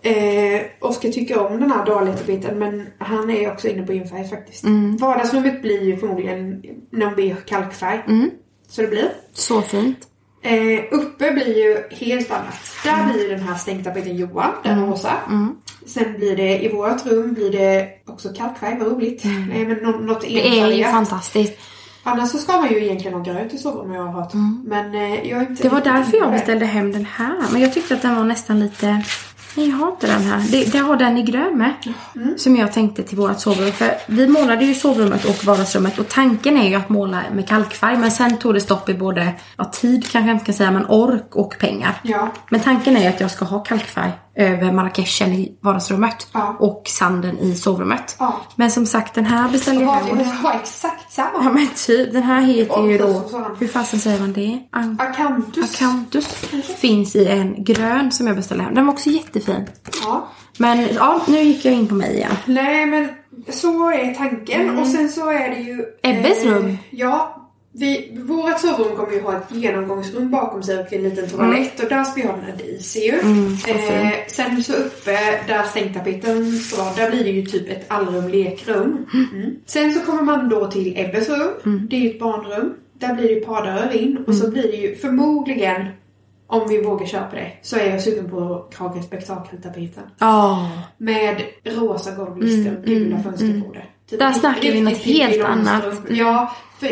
Eh, 0.02 0.60
Oskar 0.80 1.08
tycker 1.08 1.38
om 1.46 1.60
den 1.60 1.70
här 1.70 1.86
Dahlia-tapeten 1.86 2.58
men 2.58 2.86
han 2.98 3.30
är 3.30 3.52
också 3.52 3.68
inne 3.68 3.86
på 3.86 3.92
infärg 3.92 4.28
faktiskt. 4.28 4.64
Vardagsrummet 5.00 5.62
blir 5.62 5.82
ju 5.82 5.96
förmodligen 5.96 6.62
någon 6.90 7.14
beige 7.14 7.44
kalkfärg. 7.46 8.00
Så 8.68 8.82
det 8.82 8.88
blir. 8.88 9.08
Så 9.32 9.62
fint. 9.62 9.98
Eh, 10.42 10.80
uppe 10.90 11.30
blir 11.32 11.56
ju 11.58 11.96
helt 11.96 12.30
annat. 12.30 12.60
Där 12.84 13.12
blir 13.12 13.22
ju 13.22 13.28
den 13.28 13.40
här 13.40 13.54
stängtapeten 13.54 14.16
Johan, 14.16 14.50
den 14.64 14.86
rosa. 14.86 15.12
Sen 15.86 16.14
blir 16.18 16.36
det 16.36 16.64
i 16.64 16.68
vårt 16.72 17.06
rum 17.06 17.34
blir 17.34 17.52
det 17.52 17.88
också 18.06 18.28
kalkfärg, 18.28 18.76
vad 18.78 18.88
roligt. 18.92 19.22
Nej, 19.48 19.66
men 19.66 19.76
nå- 19.82 19.98
något 19.98 20.20
Det 20.20 20.48
är 20.48 20.56
ju 20.56 20.60
enfärgat. 20.62 20.90
fantastiskt. 20.90 21.58
Annars 22.02 22.30
så 22.30 22.38
ska 22.38 22.52
man 22.56 22.70
ju 22.72 22.84
egentligen 22.84 23.14
ha 23.16 23.22
grönt 23.24 23.54
i 23.54 23.58
sovrummet 23.58 23.96
jag 23.96 24.02
har 24.04 24.12
hört. 24.22 24.32
Men 24.64 24.94
eh, 24.94 25.28
jag 25.30 25.42
är 25.42 25.46
inte 25.50 25.62
Det 25.62 25.68
var 25.68 25.80
därför 25.80 26.16
jag 26.16 26.30
beställde 26.30 26.66
hem 26.66 26.92
den 26.92 27.04
här. 27.04 27.36
Men 27.52 27.60
jag 27.62 27.72
tyckte 27.72 27.94
att 27.94 28.02
den 28.02 28.16
var 28.16 28.24
nästan 28.24 28.60
lite... 28.60 29.02
Nej, 29.58 29.68
jag 29.68 29.76
har 29.76 29.90
inte 29.90 30.06
den 30.06 30.22
här. 30.22 30.42
Det, 30.50 30.72
det 30.72 30.78
har 30.78 30.96
den 30.96 31.18
i 31.18 31.22
grön 31.22 31.58
med. 31.58 31.72
Som 32.36 32.56
jag 32.56 32.72
tänkte 32.72 33.02
till 33.02 33.16
vårt 33.16 33.40
sovrum. 33.40 33.72
För 33.72 33.90
vi 34.06 34.28
målade 34.28 34.64
ju 34.64 34.74
sovrummet 34.74 35.24
och 35.24 35.44
vardagsrummet. 35.44 35.98
Och 35.98 36.08
tanken 36.08 36.56
är 36.56 36.68
ju 36.68 36.74
att 36.74 36.88
måla 36.88 37.22
med 37.32 37.48
kalkfärg. 37.48 37.96
Men 37.96 38.10
sen 38.10 38.36
tog 38.36 38.54
det 38.54 38.60
stopp 38.60 38.88
i 38.88 38.94
både 38.94 39.32
ja, 39.56 39.64
tid 39.64 40.10
kanske 40.10 40.28
jag 40.28 40.34
inte 40.34 40.44
kan 40.44 40.54
säga. 40.54 40.70
Men 40.70 40.86
ork 40.86 41.36
och 41.36 41.58
pengar. 41.58 42.00
Ja. 42.02 42.28
Men 42.50 42.60
tanken 42.60 42.96
är 42.96 43.00
ju 43.00 43.06
att 43.06 43.20
jag 43.20 43.30
ska 43.30 43.44
ha 43.44 43.58
kalkfärg 43.58 44.12
över 44.38 44.72
marrakeschen 44.72 45.32
i 45.32 45.58
vardagsrummet. 45.60 46.26
Ja. 46.32 46.56
Och 46.58 46.82
sanden 46.86 47.38
i 47.38 47.54
sovrummet. 47.54 48.16
Ja. 48.18 48.40
Men 48.56 48.70
som 48.70 48.86
sagt 48.86 49.14
den 49.14 49.24
här 49.24 49.48
beställde 49.48 49.80
jag 49.80 49.86
Var 49.86 49.94
hem. 50.00 50.18
det- 50.18 50.24
ha 50.24 50.52
exakt 50.54 51.12
samma? 51.12 51.30
Ja 51.44 51.52
men 51.52 51.68
typ, 51.86 52.12
den 52.12 52.22
här 52.22 52.40
heter 52.40 52.86
ju 52.86 52.98
då, 52.98 53.22
hur 53.58 53.68
fasen 53.68 54.00
säger 54.00 54.20
man 54.20 54.32
det? 54.32 54.58
An- 54.72 54.98
Akantus. 55.00 55.74
Acanthus 55.74 56.26
finns 56.78 57.16
i 57.16 57.26
en 57.26 57.64
grön 57.64 58.10
som 58.12 58.26
jag 58.26 58.36
beställde 58.36 58.64
hem. 58.64 58.74
Den 58.74 58.86
var 58.86 58.92
också 58.92 59.10
jättefin. 59.10 59.66
Ja. 60.04 60.28
Men 60.58 60.88
ja, 60.94 61.20
nu 61.28 61.38
gick 61.40 61.64
jag 61.64 61.74
in 61.74 61.88
på 61.88 61.94
mig 61.94 62.14
igen. 62.14 62.32
Nej 62.46 62.86
men 62.86 63.08
så 63.48 63.90
är 63.90 64.14
tanken 64.14 64.78
och 64.78 64.86
sen 64.86 65.08
så 65.08 65.30
är 65.30 65.48
det 65.48 65.56
ju... 65.60 65.84
Ebbes 66.02 66.44
rum. 66.44 66.78
Ja. 66.90 67.37
Vi, 67.78 68.18
vårt 68.26 68.60
sovrum 68.60 68.96
kommer 68.96 69.12
ju 69.12 69.20
ha 69.20 69.36
ett 69.36 69.52
genomgångsrum 69.52 70.30
bakom 70.30 70.62
sig 70.62 70.78
och 70.78 70.92
en 70.92 71.02
liten 71.02 71.28
toalett 71.28 71.80
och 71.82 71.88
där 71.88 72.04
ska 72.04 72.20
vi 72.20 72.26
ha 72.26 72.36
den 72.36 72.44
här 72.44 72.56
DC 72.56 72.98
ju. 73.00 73.12
eh, 73.68 74.12
sen 74.28 74.62
så 74.62 74.72
uppe 74.72 75.18
där 75.46 75.62
stängtapeten 75.62 76.52
ska 76.52 76.82
vara, 76.82 76.94
där 76.94 77.10
blir 77.10 77.24
det 77.24 77.30
ju 77.30 77.46
typ 77.46 77.68
ett 77.68 77.84
allrum 77.88 78.28
lekrum. 78.28 79.06
Mm. 79.32 79.56
Sen 79.66 79.94
så 79.94 80.00
kommer 80.00 80.22
man 80.22 80.48
då 80.48 80.70
till 80.70 80.92
Ebbes 80.96 81.28
rum. 81.28 81.86
Det 81.90 81.96
är 81.96 82.00
ju 82.00 82.10
ett 82.10 82.20
barnrum. 82.20 82.74
Där 82.92 83.14
blir 83.14 83.34
det 83.34 83.40
pardörrar 83.40 83.96
in 83.96 84.24
och 84.26 84.34
så 84.34 84.50
blir 84.50 84.62
det 84.62 84.76
ju 84.76 84.96
förmodligen 84.96 85.86
om 86.46 86.68
vi 86.68 86.82
vågar 86.82 87.06
köpa 87.06 87.36
det 87.36 87.52
så 87.62 87.76
är 87.76 87.90
jag 87.90 88.02
sugen 88.02 88.30
på 88.30 88.68
Krage 88.70 89.04
Spektakeltapeten. 89.04 90.02
Ja. 90.18 90.70
Med 90.98 91.42
rosa 91.64 92.14
golvlister 92.14 92.76
och 92.76 92.84
gula 92.84 93.22
fönsterborder. 93.22 93.90
Typ 94.10 94.18
Där 94.18 94.32
snackar 94.32 94.72
vi 94.72 94.80
något 94.80 94.98
helt 94.98 95.44
annat. 95.44 95.84
Ja, 96.10 96.52
för, 96.80 96.88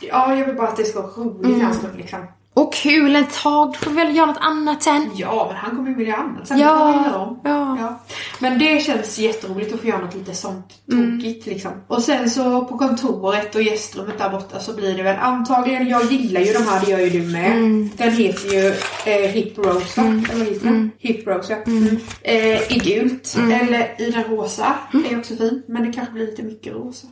ja, 0.00 0.34
jag 0.34 0.46
vill 0.46 0.56
bara 0.56 0.68
att 0.68 0.76
det 0.76 0.84
ska 0.84 1.02
vara 1.02 1.12
roligt 1.12 1.60
mm. 1.60 1.74
stund 1.74 1.96
liksom. 1.96 2.20
Och 2.54 2.72
kul 2.72 3.16
ett 3.16 3.32
tag, 3.32 3.68
då 3.68 3.78
får 3.78 3.90
väl 3.90 4.16
göra 4.16 4.26
något 4.26 4.38
annat 4.40 4.82
sen. 4.82 5.10
Ja, 5.14 5.46
men 5.48 5.56
han 5.56 5.76
kommer 5.76 5.90
ju 5.90 5.96
vilja 5.96 6.16
annat 6.16 6.48
sen. 6.48 6.58
Ja, 6.58 7.14
om. 7.16 7.40
ja. 7.44 7.98
Men 8.38 8.58
det 8.58 8.82
känns 8.82 9.18
jätteroligt 9.18 9.74
att 9.74 9.80
få 9.80 9.86
göra 9.86 10.00
något 10.00 10.14
lite 10.14 10.34
sånt 10.34 10.74
Mm. 10.92 11.18
tokigt 11.20 11.46
liksom. 11.46 11.72
Och 11.86 12.02
sen 12.02 12.30
så 12.30 12.64
på 12.64 12.78
kontoret 12.78 13.54
och 13.54 13.62
gästrummet 13.62 14.18
där 14.18 14.30
borta 14.30 14.60
så 14.60 14.72
blir 14.74 14.96
det 14.96 15.02
väl 15.02 15.16
antagligen, 15.16 15.88
jag 15.88 16.12
gillar 16.12 16.40
ju 16.40 16.52
de 16.52 16.58
här, 16.58 16.84
det 16.84 16.90
gör 16.90 16.98
ju 16.98 17.10
du 17.10 17.26
med. 17.28 17.52
Mm. 17.52 17.90
Den 17.96 18.12
heter 18.12 18.48
ju 18.54 18.66
eh, 19.12 19.30
Hip 19.30 19.58
Rose 19.58 20.00
va? 20.00 20.06
Eller 20.06 20.38
vad 20.38 20.46
heter 20.46 20.64
den? 20.64 20.90
Hip 20.98 21.26
Rose 21.26 21.52
ja. 21.52 21.72
Mm. 21.72 21.98
Eh, 22.22 22.72
I 22.72 22.80
gult. 22.84 23.36
Mm. 23.38 23.50
Eller 23.60 23.94
i 23.98 24.10
den 24.10 24.24
rosa. 24.24 24.74
Det 24.92 25.12
är 25.12 25.18
också 25.18 25.36
fint. 25.36 25.64
Men 25.68 25.82
det 25.86 25.92
kanske 25.92 26.12
blir 26.12 26.26
lite 26.26 26.42
mycket 26.42 26.72
rosa. 26.72 27.06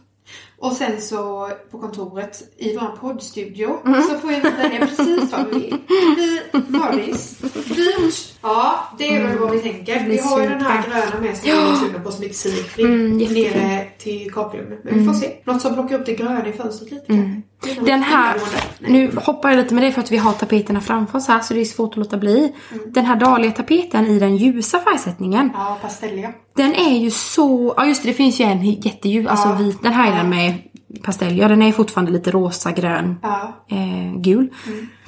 Och 0.59 0.72
sen 0.72 1.00
så 1.00 1.50
på 1.70 1.78
kontoret 1.78 2.42
i 2.57 2.76
vår 2.76 2.96
poddstudio 3.00 3.76
Mm. 3.86 4.02
så 4.02 4.18
får 4.18 4.28
vi 4.28 4.40
välja 4.40 4.86
precis 4.86 5.32
vad 5.32 5.46
vi 5.50 5.59
vill. 5.61 5.76
Vi, 6.16 6.40
Morris, 6.68 7.38
dyrt. 7.76 8.38
Ja, 8.42 8.78
det 8.98 9.16
är 9.16 9.22
väl 9.28 9.38
vad 9.38 9.50
vi 9.50 9.59
tänker. 9.59 10.04
Vi 10.09 10.18
har 10.18 10.40
ju 10.42 10.48
den 10.48 10.61
här 10.61 10.82
gröna 10.88 11.20
med 11.20 11.36
som 11.36 11.44
vi 11.44 11.50
är 11.50 11.74
sugna 11.76 11.98
på 12.00 12.11
som 12.12 12.24
är 12.24 12.28
xilfri. 12.28 12.84
Mm, 12.84 13.16
nere 13.18 13.86
till 13.98 14.32
kakelugnen. 14.32 14.78
Men 14.84 14.98
vi 14.98 15.07
får 15.07 15.14
se. 15.14 15.36
Något 15.44 15.62
som 15.62 15.74
plockar 15.74 16.00
upp 16.00 16.07
det 16.07 16.14
gröna 16.14 16.48
i 16.48 16.52
fönstret 16.52 16.90
lite 16.90 17.07
kanske. 17.07 17.36
Den 17.80 18.02
här, 18.02 18.36
nu 18.80 19.12
hoppar 19.16 19.50
jag 19.50 19.57
lite 19.57 19.74
med 19.74 19.84
det 19.84 19.92
för 19.92 20.00
att 20.00 20.12
vi 20.12 20.16
har 20.16 20.32
tapeterna 20.32 20.80
framför 20.80 21.18
oss 21.18 21.28
här 21.28 21.40
så 21.40 21.54
det 21.54 21.61
är 21.61 21.64
svårt 21.64 21.90
att 21.90 21.96
låta 21.96 22.16
bli. 22.16 22.52
Den 22.86 23.04
här 23.04 23.16
Dahlia-tapeten 23.16 24.07
i 24.07 24.18
den 24.18 24.36
ljusa 24.36 24.78
färgsättningen. 24.80 25.50
Ja, 25.54 25.78
pastelliga. 25.82 26.32
Den 26.57 26.74
är 26.74 26.98
ju 26.98 27.11
så, 27.11 27.74
ja 27.76 27.86
just 27.86 28.02
det, 28.02 28.09
det 28.09 28.14
finns 28.14 28.40
ju 28.40 28.44
en 28.44 28.64
jätteljus, 28.64 29.26
alltså 29.26 29.48
Ja. 29.48 29.54
vit. 29.54 29.82
Den 29.82 29.92
här 29.92 30.12
är 30.12 30.16
den 30.16 30.30
med 30.30 30.54
pastell, 31.02 31.38
ja 31.38 31.48
den 31.48 31.62
är 31.62 31.72
fortfarande 31.72 32.12
lite 32.12 32.30
rosa, 32.30 32.72
grön, 32.72 33.16
Ja. 33.22 33.64
eh, 33.70 34.20
gul. 34.20 34.48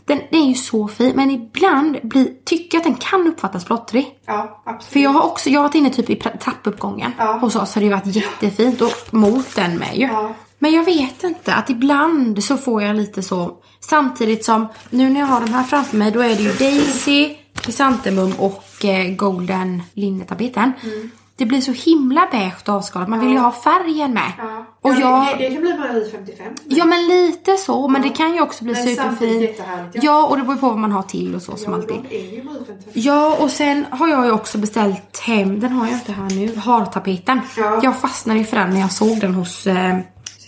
Den, 0.05 0.21
den 0.31 0.43
är 0.43 0.49
ju 0.49 0.55
så 0.55 0.89
fin 0.89 1.13
men 1.17 1.31
ibland 1.31 1.97
blir, 2.03 2.29
tycker 2.45 2.79
jag 2.79 2.81
att 2.81 2.85
den 2.85 2.95
kan 2.95 3.27
uppfattas 3.29 3.65
plottrig. 3.65 4.07
Ja, 4.27 4.63
absolut. 4.67 4.93
För 4.93 5.01
jag 5.01 5.11
har 5.11 5.23
också, 5.23 5.51
jag 5.51 5.61
har 5.61 5.69
varit 5.69 5.75
inne 5.75 5.91
typ 5.91 6.11
i 6.11 6.17
trappuppgången 6.17 7.13
Ja. 7.19 7.39
hos 7.41 7.57
oss 7.57 7.75
har 7.75 7.83
det 7.83 7.91
varit 7.91 8.07
jättefint 8.07 8.81
och 8.81 8.93
mot 9.15 9.57
den 9.57 9.77
med 9.79 9.97
ju. 9.97 10.07
Ja. 10.07 10.35
Men 10.59 10.73
jag 10.73 10.85
vet 10.85 11.25
inte, 11.25 11.55
att 11.55 11.71
ibland 11.71 12.45
så 12.45 12.57
får 12.57 12.83
jag 12.83 12.97
lite 12.97 13.23
så 13.23 13.57
samtidigt 13.81 14.45
som 14.45 14.69
nu 14.91 15.11
när 15.11 15.21
jag 15.21 15.27
har 15.27 15.41
de 15.41 15.53
här 15.55 15.63
framför 15.65 15.97
mig 15.97 16.11
då 16.11 16.21
är 16.21 16.29
det 16.29 16.43
ju 16.43 16.53
Daisy, 16.53 17.35
Chrysanthemum 17.61 18.33
och 18.39 18.85
eh, 18.85 19.15
Golden 19.15 19.83
linnetapeten. 19.95 20.73
Mm. 20.83 21.11
Det 21.37 21.47
blir 21.47 21.61
så 21.61 21.73
himla 21.73 22.29
beige 22.31 22.69
och 22.69 22.75
avskalat, 22.75 23.09
man 23.09 23.21
vill 23.21 23.31
ju 23.31 23.39
ha 23.39 23.53
färgen 23.53 24.15
med. 24.15 24.33
Ja. 24.39 24.67
Och 24.81 24.95
ja, 24.95 25.31
jag, 25.31 25.39
det, 25.39 25.49
det 25.49 25.55
kan 25.55 25.63
bli 25.63 25.79
Marie 25.79 26.11
55. 26.11 26.47
ja 26.65 26.85
men 26.85 27.07
lite 27.09 27.57
så, 27.57 27.89
men 27.89 28.03
det 28.03 28.09
kan 28.09 28.35
ju 28.35 28.41
också 28.41 28.65
bli 28.65 28.75
superfint. 28.75 29.51
ja. 29.59 30.01
Ja, 30.03 30.27
och 30.27 30.37
det 30.37 30.43
beror 30.43 30.55
ju 30.55 30.61
på 30.61 30.69
vad 30.69 30.79
man 30.79 30.93
har 30.93 31.03
till 31.03 31.35
och 31.35 31.43
så 31.43 31.57
som 31.57 31.75
alltid. 31.75 31.97
de 32.11 32.17
är 32.17 32.35
ju 32.35 32.43
Marie 32.43 32.65
55. 32.67 32.93
Ja, 32.95 33.37
och 33.41 33.51
sen 33.51 33.87
har 33.91 34.09
jag 34.09 34.25
ju 34.25 34.33
också 34.33 34.59
beställt 34.59 35.19
hem, 35.19 35.61
den 35.61 35.73
har 35.73 35.87
jag 35.87 35.95
inte 35.95 36.13
här 36.13 36.31
nu, 36.31 36.57
hartapeten. 36.57 37.41
Ja. 37.57 37.81
Jag 37.83 38.01
fastnade 38.01 38.39
ju 38.39 38.45
för 38.45 38.57
den 38.57 38.71
när 38.71 38.81
jag 38.81 38.93
såg 38.93 39.21
den 39.21 39.35
hos, 39.35 39.67
eh, 39.67 39.99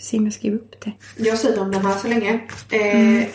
ska 0.01 0.09
se 0.09 0.17
om 0.17 0.23
jag 0.23 0.33
skriver 0.33 0.57
upp 0.57 0.81
det. 0.85 0.91
Jag 1.29 1.37
säger 1.37 1.61
om 1.61 1.71
den 1.71 1.85
här 1.85 1.93
så 1.97 2.07
länge. 2.07 2.39
Eh, 2.69 2.95
Mm. 2.99 3.25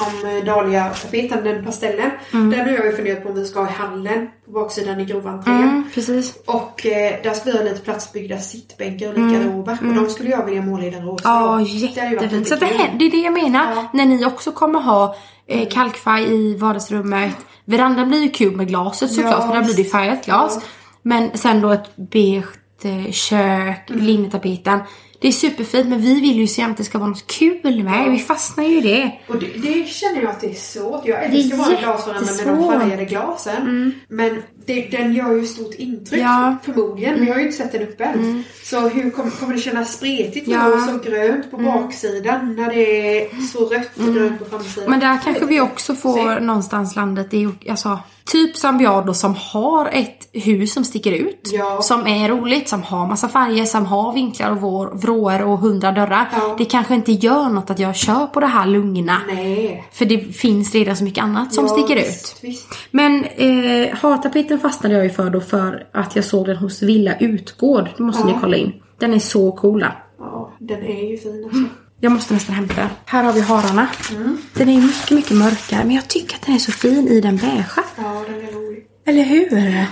Om 0.00 0.28
eh, 0.28 0.44
Dahlia-tapeten, 0.44 1.44
den 1.44 1.64
pastellen. 1.64 2.10
Den 2.32 2.60
har 2.60 2.68
jag 2.68 2.86
ju 2.86 2.92
funderat 2.96 3.22
på 3.22 3.28
om 3.28 3.34
vi 3.34 3.44
ska 3.44 3.60
ha 3.60 3.68
i 3.68 3.72
hallen 3.72 4.28
på 4.46 4.50
baksidan 4.50 5.00
i 5.00 5.04
groventrén. 5.04 5.56
Mm, 5.56 5.84
precis. 5.94 6.34
Och 6.46 6.86
eh, 6.86 7.22
där 7.22 7.34
skulle 7.34 7.54
jag 7.56 7.62
ha 7.62 7.70
lite 7.70 7.84
platsbyggda 7.84 8.38
sittbänkar 8.38 9.08
och 9.08 9.18
lika 9.18 9.42
rober. 9.44 9.78
Och 9.88 9.94
de 9.94 10.08
skulle 10.10 10.30
jag 10.30 10.44
vilja 10.46 10.62
måla 10.62 10.84
i 10.84 10.90
den 10.90 11.02
rosa. 11.06 11.28
Mm. 11.28 11.42
Ja, 11.42 11.60
jättefint. 11.60 12.48
Så 12.48 12.54
lite 12.54 12.66
det, 12.66 12.72
här, 12.78 12.96
det 12.98 13.04
är 13.04 13.10
det 13.10 13.16
jag 13.20 13.32
menar. 13.32 13.72
Ja. 13.74 13.88
När 13.92 14.06
ni 14.06 14.24
också 14.26 14.52
kommer 14.52 14.80
ha 14.80 15.16
eh, 15.46 15.68
kalkfärg 15.68 16.22
i 16.34 16.56
vardagsrummet. 16.56 17.32
Verandan 17.64 18.08
blir 18.08 18.22
ju 18.22 18.28
kul 18.30 18.56
med 18.56 18.68
glaset 18.68 19.10
såklart, 19.12 19.34
Ja, 19.40 19.46
för 19.46 19.54
där 19.56 19.64
blir 19.64 19.74
det 19.76 19.84
färgat 19.84 20.24
glas. 20.24 20.58
Ja. 20.60 20.66
Men 21.02 21.38
sen 21.38 21.60
då 21.60 21.70
ett 21.70 21.96
beige 21.96 22.44
eh, 22.82 23.10
kök, 23.12 23.90
Mm. 23.90 24.04
linnetapeten. 24.06 24.80
Det 25.20 25.28
är 25.28 25.32
superfint 25.32 25.88
men 25.88 26.00
vi 26.00 26.20
vill 26.20 26.36
ju 26.36 26.46
så 26.46 26.60
gärna 26.60 26.70
att 26.72 26.76
det 26.78 26.84
ska 26.84 26.98
vara 26.98 27.08
något 27.08 27.26
kul 27.26 27.84
med. 27.84 28.10
Vi 28.10 28.18
fastnar 28.18 28.64
ju 28.64 28.78
i 28.78 28.80
det. 28.80 29.12
Och 29.28 29.38
det, 29.38 29.46
det 29.46 29.88
känner 29.88 30.22
jag 30.22 30.30
att 30.30 30.40
det 30.40 30.50
är 30.50 30.54
svårt. 30.54 31.02
Jag 31.06 31.20
Det 31.20 31.24
älskar 31.24 31.56
bara 31.56 31.80
glasveranda 31.80 32.32
med 32.32 32.46
de 32.46 32.80
färgade 32.80 33.04
glasen. 33.04 33.94
Men 34.08 34.42
det, 34.66 34.88
den 34.90 35.14
gör 35.14 35.36
ju 35.36 35.46
stort 35.46 35.74
intryck 35.74 36.20
Ja. 36.20 36.46
Mm. 36.46 36.56
förmodligen. 36.62 37.20
Vi 37.20 37.30
har 37.30 37.38
ju 37.38 37.42
inte 37.44 37.56
sett 37.56 37.72
den 37.72 37.82
uppe 37.82 38.04
än. 38.04 38.44
Så 38.64 38.88
hur 38.88 39.10
kommer, 39.10 39.30
kommer 39.30 39.54
det 39.54 39.60
kännas 39.60 39.92
spretigt 39.92 40.46
med 40.46 40.56
Ja. 40.56 40.66
Mm. 40.66 40.78
rosa 40.78 40.94
och 40.94 41.04
grönt 41.04 41.50
på 41.50 41.56
baksidan 41.56 42.56
när 42.56 42.74
det 42.74 43.22
är 43.22 43.46
så 43.52 43.64
rött 43.64 44.08
och 44.08 44.14
grönt 44.14 44.38
på 44.38 44.44
framsidan? 44.44 44.90
Men 44.90 45.00
där 45.00 45.18
kanske 45.24 45.46
vi 45.46 45.60
också 45.60 45.94
får 45.94 46.40
någonstans 46.40 46.96
landet, 46.96 47.32
ju 47.32 47.52
alltså 47.68 47.98
typ 48.30 48.62
då 49.06 49.14
som 49.14 49.34
har 49.34 49.86
ett 49.86 50.28
hus 50.32 50.72
som 50.72 50.84
sticker 50.84 51.12
ut. 51.12 51.50
Ja. 51.52 51.82
Som 51.82 52.06
är 52.06 52.28
roligt, 52.28 52.68
som 52.68 52.82
har 52.82 53.06
massa 53.06 53.28
färger, 53.28 53.64
som 53.64 53.86
har 53.86 54.12
vinklar 54.12 54.50
och 54.50 54.60
vår, 54.60 54.90
vrår 55.10 55.42
och 55.42 55.58
hundra 55.58 55.92
dörrar. 55.92 56.28
Ja. 56.32 56.54
Det 56.58 56.64
kanske 56.64 56.94
inte 56.94 57.12
gör 57.12 57.48
något 57.48 57.70
att 57.70 57.78
jag 57.78 57.96
kör 57.96 58.26
på 58.26 58.40
det 58.40 58.46
här 58.46 58.66
lugna. 58.66 59.16
Nej. 59.28 59.84
För 59.92 60.04
det 60.04 60.18
finns 60.36 60.74
redan 60.74 60.96
så 60.96 61.04
mycket 61.04 61.24
annat 61.24 61.54
som 61.54 61.66
Ja, 61.66 61.72
sticker 61.72 61.94
visst, 61.96 62.36
ut. 62.36 62.44
Visst. 62.50 62.68
Men 62.90 63.24
eh, 63.24 63.96
hartapeten 63.96 64.58
fastnade 64.58 64.94
jag 64.94 65.04
ju 65.04 65.10
för 65.10 65.30
då 65.30 65.40
för 65.40 65.86
att 65.92 66.16
jag 66.16 66.24
såg 66.24 66.46
den 66.46 66.56
hos 66.56 66.82
Villa 66.82 67.16
Utgård. 67.18 67.88
Det 67.96 68.02
måste 68.02 68.22
Ja. 68.28 68.34
ni 68.34 68.40
kolla 68.40 68.56
in. 68.56 68.72
Den 69.00 69.14
är 69.14 69.18
så 69.18 69.52
coola. 69.52 69.92
Ja, 70.18 70.52
den 70.58 70.82
är 70.82 71.10
ju 71.10 71.16
fin 71.18 71.44
alltså. 71.44 71.74
Jag 72.00 72.12
måste 72.12 72.34
nästan 72.34 72.54
hämta. 72.54 72.88
Här 73.04 73.24
har 73.24 73.32
vi 73.32 73.40
hararna. 73.40 73.88
Mm. 74.10 74.38
Den 74.54 74.68
är 74.68 74.80
mycket, 74.82 75.10
mycket 75.10 75.36
mörkare. 75.36 75.84
Men 75.84 75.94
jag 75.96 76.08
tycker 76.08 76.34
att 76.36 76.42
den 76.46 76.54
är 76.54 76.58
så 76.58 76.72
fin 76.72 77.08
i 77.08 77.20
den 77.20 77.36
beigea. 77.36 77.64
Ja, 77.96 78.24
den 78.28 78.34
är 78.48 78.52
rolig. 78.52 78.84
Eller 79.06 79.22
hur? 79.22 79.84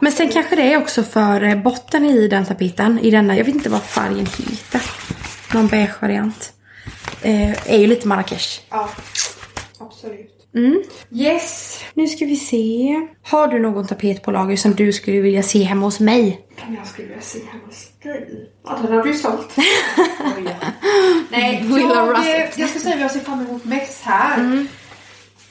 Men 0.00 0.12
sen 0.12 0.28
kanske 0.28 0.56
det 0.56 0.72
är 0.72 0.76
också 0.78 1.02
för 1.02 1.42
eh, 1.42 1.54
botten 1.62 2.04
i 2.04 2.28
den 2.28 2.44
tapeten. 2.44 2.98
I 2.98 3.10
denna, 3.10 3.36
jag 3.36 3.44
vet 3.44 3.54
inte 3.54 3.68
vad 3.68 3.82
färgen 3.82 4.26
heter. 4.26 4.82
Någon 5.54 5.66
beige 5.66 5.94
variant. 6.02 6.52
Eh, 7.22 7.72
är 7.72 7.78
ju 7.78 7.86
lite 7.86 8.08
Marrakesh. 8.08 8.60
Ja, 8.70 8.88
absolut. 9.78 10.36
Mm. 10.54 10.82
Yes! 11.12 11.80
Nu 11.94 12.06
ska 12.06 12.24
vi 12.24 12.36
se. 12.36 12.94
Har 13.22 13.48
du 13.48 13.58
någon 13.58 13.86
tapet 13.86 14.22
på 14.22 14.30
lager 14.30 14.56
som 14.56 14.74
du 14.74 14.92
skulle 14.92 15.20
vilja 15.20 15.42
se 15.42 15.62
hemma 15.62 15.86
hos 15.86 16.00
mig? 16.00 16.40
Kan 16.58 16.74
jag 16.74 16.86
skulle 16.86 17.08
vilja 17.08 17.22
se 17.22 17.38
hemma 17.38 17.64
hos 17.66 17.88
dig? 18.02 18.50
Ja, 18.64 18.78
den 18.82 18.92
har 18.92 19.02
du 19.04 19.14
sålt. 19.14 19.48
Oj, 19.56 19.64
ja. 20.44 20.66
Nej, 21.30 21.60
Willa 21.62 21.94
jag, 21.94 22.10
Russet. 22.10 22.58
jag 22.58 22.70
ska 22.70 22.78
säga 22.78 22.94
vad 22.96 23.04
jag 23.04 23.10
ser 23.10 23.20
fram 23.20 23.40
emot 23.46 23.64
mest 23.64 24.02
här. 24.02 24.66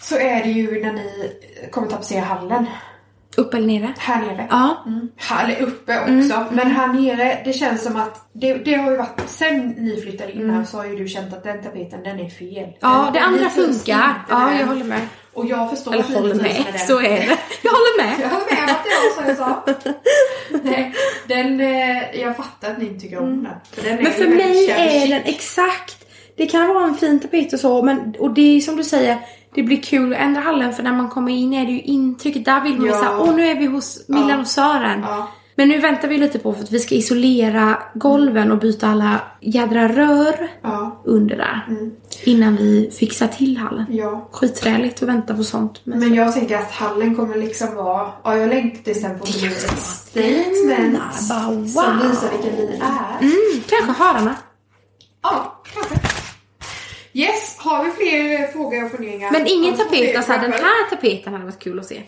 Så 0.01 0.17
är 0.17 0.43
det 0.43 0.49
ju 0.49 0.81
när 0.81 0.93
ni 0.93 1.31
kommer 1.71 1.87
tapetsera 1.87 2.21
hallen. 2.25 2.65
Upp 3.39 3.53
eller 3.53 3.67
nere? 3.67 3.93
Här 3.97 4.21
nere. 4.21 4.47
Ja. 4.49 4.83
Mm. 4.87 5.09
Här, 5.17 5.49
eller 5.49 5.61
uppe 5.67 5.99
också. 5.99 6.45
Men 6.51 6.71
här 6.71 6.87
nere, 6.87 7.41
det 7.45 7.53
känns 7.53 7.83
som 7.83 7.95
att 7.95 8.29
det, 8.33 8.53
det 8.53 8.73
har 8.75 8.91
ju 8.91 8.97
varit, 8.97 9.21
sen 9.27 9.67
ni 9.67 10.01
flyttade 10.01 10.31
in 10.31 10.49
här 10.49 10.63
så 10.63 10.77
har 10.77 10.85
ju 10.85 10.95
du 10.95 11.07
känt 11.07 11.33
att 11.33 11.43
den 11.43 11.63
tapeten, 11.63 12.03
den 12.03 12.19
är 12.19 12.29
fel. 12.29 12.69
Ja, 12.79 12.89
Den- 13.03 13.13
det 13.13 13.19
den 13.19 13.27
andra 13.27 13.49
funkar. 13.49 14.13
Ja, 14.29 14.45
med. 14.45 14.61
jag 14.61 14.67
håller 14.67 14.85
med. 14.85 15.01
Och 15.33 15.45
jag 15.45 15.69
förstår 15.69 15.93
Eller 15.93 16.03
håller 16.03 16.35
med. 16.35 16.65
den. 16.71 16.79
Så 16.79 16.99
är 16.99 17.03
det. 17.09 17.37
Jag 17.61 17.71
håller 17.71 18.03
med. 18.03 18.15
Jag 18.21 18.29
håller 18.29 18.55
med 18.55 18.63
att 18.75 18.83
det 18.83 19.21
var 19.21 19.23
så 19.23 19.29
jag 19.29 19.37
sa. 19.37 19.63
Nej, 20.63 20.93
den, 21.27 21.59
eh, 21.61 22.21
jag 22.21 22.37
fattar 22.37 22.71
att 22.71 22.77
ni 22.77 22.85
inte 22.85 22.99
tycker 22.99 23.17
om 23.19 23.43
den. 23.43 23.53
För 23.71 23.81
den 23.89 24.03
Men 24.03 24.11
för 24.11 24.27
mig 24.27 24.69
är 24.71 25.07
den 25.07 25.21
exakt. 25.25 25.95
Det 26.37 26.45
kan 26.45 26.67
vara 26.67 26.83
en 26.85 26.95
fin 26.95 27.19
tapet 27.19 27.53
och 27.53 27.59
så 27.59 27.81
men 27.81 28.15
och 28.19 28.33
det 28.33 28.57
är 28.57 28.61
som 28.61 28.75
du 28.75 28.83
säger. 28.83 29.17
Det 29.55 29.63
blir 29.63 29.81
kul 29.81 30.13
att 30.13 30.19
ändra 30.19 30.41
hallen 30.41 30.73
för 30.73 30.83
när 30.83 30.93
man 30.93 31.09
kommer 31.09 31.31
in 31.31 31.53
är 31.53 31.65
det 31.65 31.71
ju 31.71 31.81
intrycket. 31.81 32.45
Där 32.45 32.61
vill 32.61 32.75
man 32.75 32.85
ju 32.85 32.91
Ja. 32.91 32.97
säga 32.99 33.19
åh 33.19 33.35
nu 33.35 33.47
är 33.47 33.55
vi 33.59 33.65
hos 33.65 34.05
Millan 34.07 34.29
Ja. 34.29 34.39
och 34.39 34.47
Sören. 34.47 34.99
Ja. 35.01 35.27
Men 35.55 35.67
nu 35.69 35.79
väntar 35.79 36.07
vi 36.07 36.17
lite 36.17 36.39
på 36.39 36.53
för 36.53 36.63
att 36.63 36.71
vi 36.71 36.79
ska 36.79 36.95
isolera 36.95 37.77
golven 37.95 38.51
och 38.51 38.57
byta 38.57 38.87
alla 38.87 39.21
jädra 39.41 39.87
rör 39.89 40.51
Ja, 40.61 41.01
under 41.05 41.35
där. 41.37 41.65
Innan 42.23 42.55
vi 42.55 42.91
fixar 42.99 43.27
till 43.27 43.57
hallen. 43.57 43.85
ja. 43.89 44.29
Skitträligt 44.31 45.03
att 45.03 45.09
vänta 45.09 45.33
på 45.35 45.43
sånt. 45.43 45.81
Men 45.83 45.99
Men 45.99 46.13
jag 46.13 46.33
tänker 46.33 46.57
att 46.57 46.71
hallen 46.71 47.15
kommer 47.15 47.35
liksom 47.37 47.75
vara... 47.75 48.07
Ja, 48.23 48.37
jag 48.37 48.49
längtar 48.49 48.93
sen 48.93 49.17
på 49.19 49.23
att 49.23 49.33
det 49.33 49.39
blir 49.39 49.49
ett 49.49 49.79
statement 49.79 51.29
bara, 51.29 51.45
wow. 51.51 51.65
som 51.65 52.09
visar 52.09 52.29
vilka 52.31 52.55
vi 52.57 52.63
är. 52.63 53.17
mm, 53.21 53.63
kanske 53.69 54.03
hörarna. 54.03 54.35
Ja, 55.23 55.61
kanske. 55.73 55.95
Yes, 57.19 57.55
har 57.57 57.83
vi 57.83 57.91
fler 57.91 58.47
frågor 58.47 58.85
och 58.85 58.91
funderingar? 58.91 59.31
Men 59.31 59.47
ingen 59.47 59.77
tapet, 59.77 60.15
alltså 60.15 60.31
den 60.31 60.53
här 60.53 60.89
tapeten 60.89 61.33
hade 61.33 61.45
varit 61.45 61.59
kul 61.59 61.79
att 61.79 61.85
se. 61.85 62.01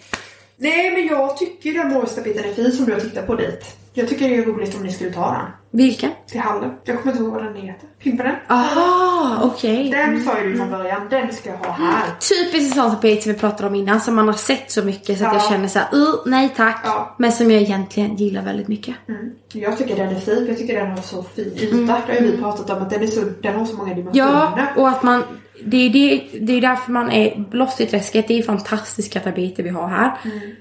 Nej, 0.55 0.91
men 0.91 1.07
jag 1.07 1.37
tycker 1.37 1.73
den 1.73 1.93
målstapeten 1.93 2.43
är 2.43 2.53
fin 2.53 2.71
som 2.71 2.85
du 2.85 2.93
har 2.93 2.99
tittat 2.99 3.27
på 3.27 3.35
dit. 3.35 3.77
Jag 3.93 4.09
tycker 4.09 4.29
det 4.29 4.35
är 4.35 4.45
roligt 4.45 4.75
om 4.75 4.83
ni 4.83 4.91
skulle 4.91 5.11
ta 5.11 5.31
den. 5.31 5.60
Vilken? 5.73 6.11
Till 6.27 6.39
hallen. 6.39 6.71
Jag 6.83 6.99
kommer 7.01 7.11
inte 7.11 7.23
ihåg 7.23 7.33
vad 7.33 7.43
den 7.43 7.55
heter. 7.55 7.89
Pimpa 7.99 8.23
den. 8.23 8.35
Aha, 8.49 9.39
okej. 9.43 9.89
Den 9.89 10.23
sa 10.23 10.41
ju 10.41 10.51
du 10.51 10.57
från 10.57 10.69
början, 10.71 11.01
den 11.09 11.33
ska 11.33 11.49
jag 11.49 11.57
ha 11.57 11.71
här. 11.71 12.03
Typiskt 12.29 12.75
en 12.77 12.81
sån 12.83 12.91
tapet 12.91 13.23
som 13.23 13.33
vi 13.33 13.39
pratade 13.39 13.67
om 13.69 13.75
innan 13.75 14.01
som 14.01 14.15
man 14.15 14.27
har 14.27 14.33
sett 14.33 14.71
så 14.71 14.83
mycket 14.83 15.19
så 15.19 15.25
att 15.25 15.33
Ja. 15.33 15.39
jag 15.39 15.49
känner 15.49 15.67
såhär, 15.67 15.95
uh, 15.95 16.15
nej 16.25 16.53
tack. 16.55 16.81
Ja. 16.83 17.15
Men 17.19 17.31
som 17.31 17.51
jag 17.51 17.61
egentligen 17.61 18.15
gillar 18.15 18.41
väldigt 18.41 18.67
mycket. 18.67 18.95
Mm. 19.09 19.31
Jag 19.53 19.77
tycker 19.77 19.95
den 19.95 20.15
är 20.15 20.19
fin, 20.19 20.45
jag 20.47 20.57
tycker 20.57 20.79
den 20.79 20.91
har 20.91 21.01
så 21.01 21.23
fin 21.23 21.53
yta. 21.57 21.77
Det 22.07 22.13
har 22.13 22.21
ju 22.21 22.31
vi 22.31 22.37
pratat 22.37 22.69
om 22.69 22.81
att 22.81 22.89
den, 22.89 23.03
är 23.03 23.07
så, 23.07 23.21
den 23.41 23.55
har 23.59 23.65
så 23.65 23.75
många 23.75 23.93
dimensioner. 23.93 24.25
Ja, 24.27 24.67
och 24.75 24.89
att 24.89 25.03
man 25.03 25.23
det 25.65 25.77
är, 25.77 25.89
det, 25.89 26.23
det 26.41 26.53
är 26.57 26.61
därför 26.61 26.91
man 26.91 27.11
är 27.11 27.45
loss 27.51 27.81
i 27.81 27.85
träsket. 27.85 28.27
Det 28.27 28.39
är 28.39 28.43
fantastiska 28.43 29.19
tapeter 29.19 29.63
vi 29.63 29.69
har 29.69 29.87
här. 29.87 30.11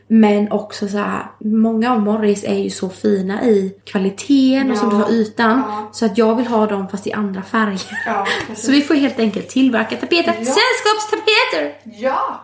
Men 0.08 0.52
också 0.52 0.88
så 0.88 0.98
här, 0.98 1.26
många 1.44 1.92
av 1.92 2.00
Morris 2.00 2.44
är 2.44 2.54
ju 2.58 2.70
så 2.70 2.88
fina 2.88 3.44
i 3.44 3.74
kvaliteten 3.84 4.70
och 4.70 4.76
som 4.78 4.90
du 4.90 4.96
Ja. 4.96 5.02
sa 5.02 5.10
ytan. 5.10 5.62
Ja. 5.68 5.88
Så 5.92 6.06
att 6.06 6.18
jag 6.18 6.34
vill 6.36 6.46
ha 6.46 6.66
dem 6.66 6.88
fast 6.88 7.06
i 7.06 7.12
andra 7.12 7.42
färger. 7.42 7.80
Ja. 8.06 8.26
Så 8.54 8.72
vi 8.72 8.82
får 8.82 8.94
helt 8.94 9.18
enkelt 9.18 9.48
tillverka 9.48 9.96
tapeter. 9.96 10.34
Ja. 10.38 10.44
Sällskapstapeter! 10.44 11.90
Ja! 12.02 12.40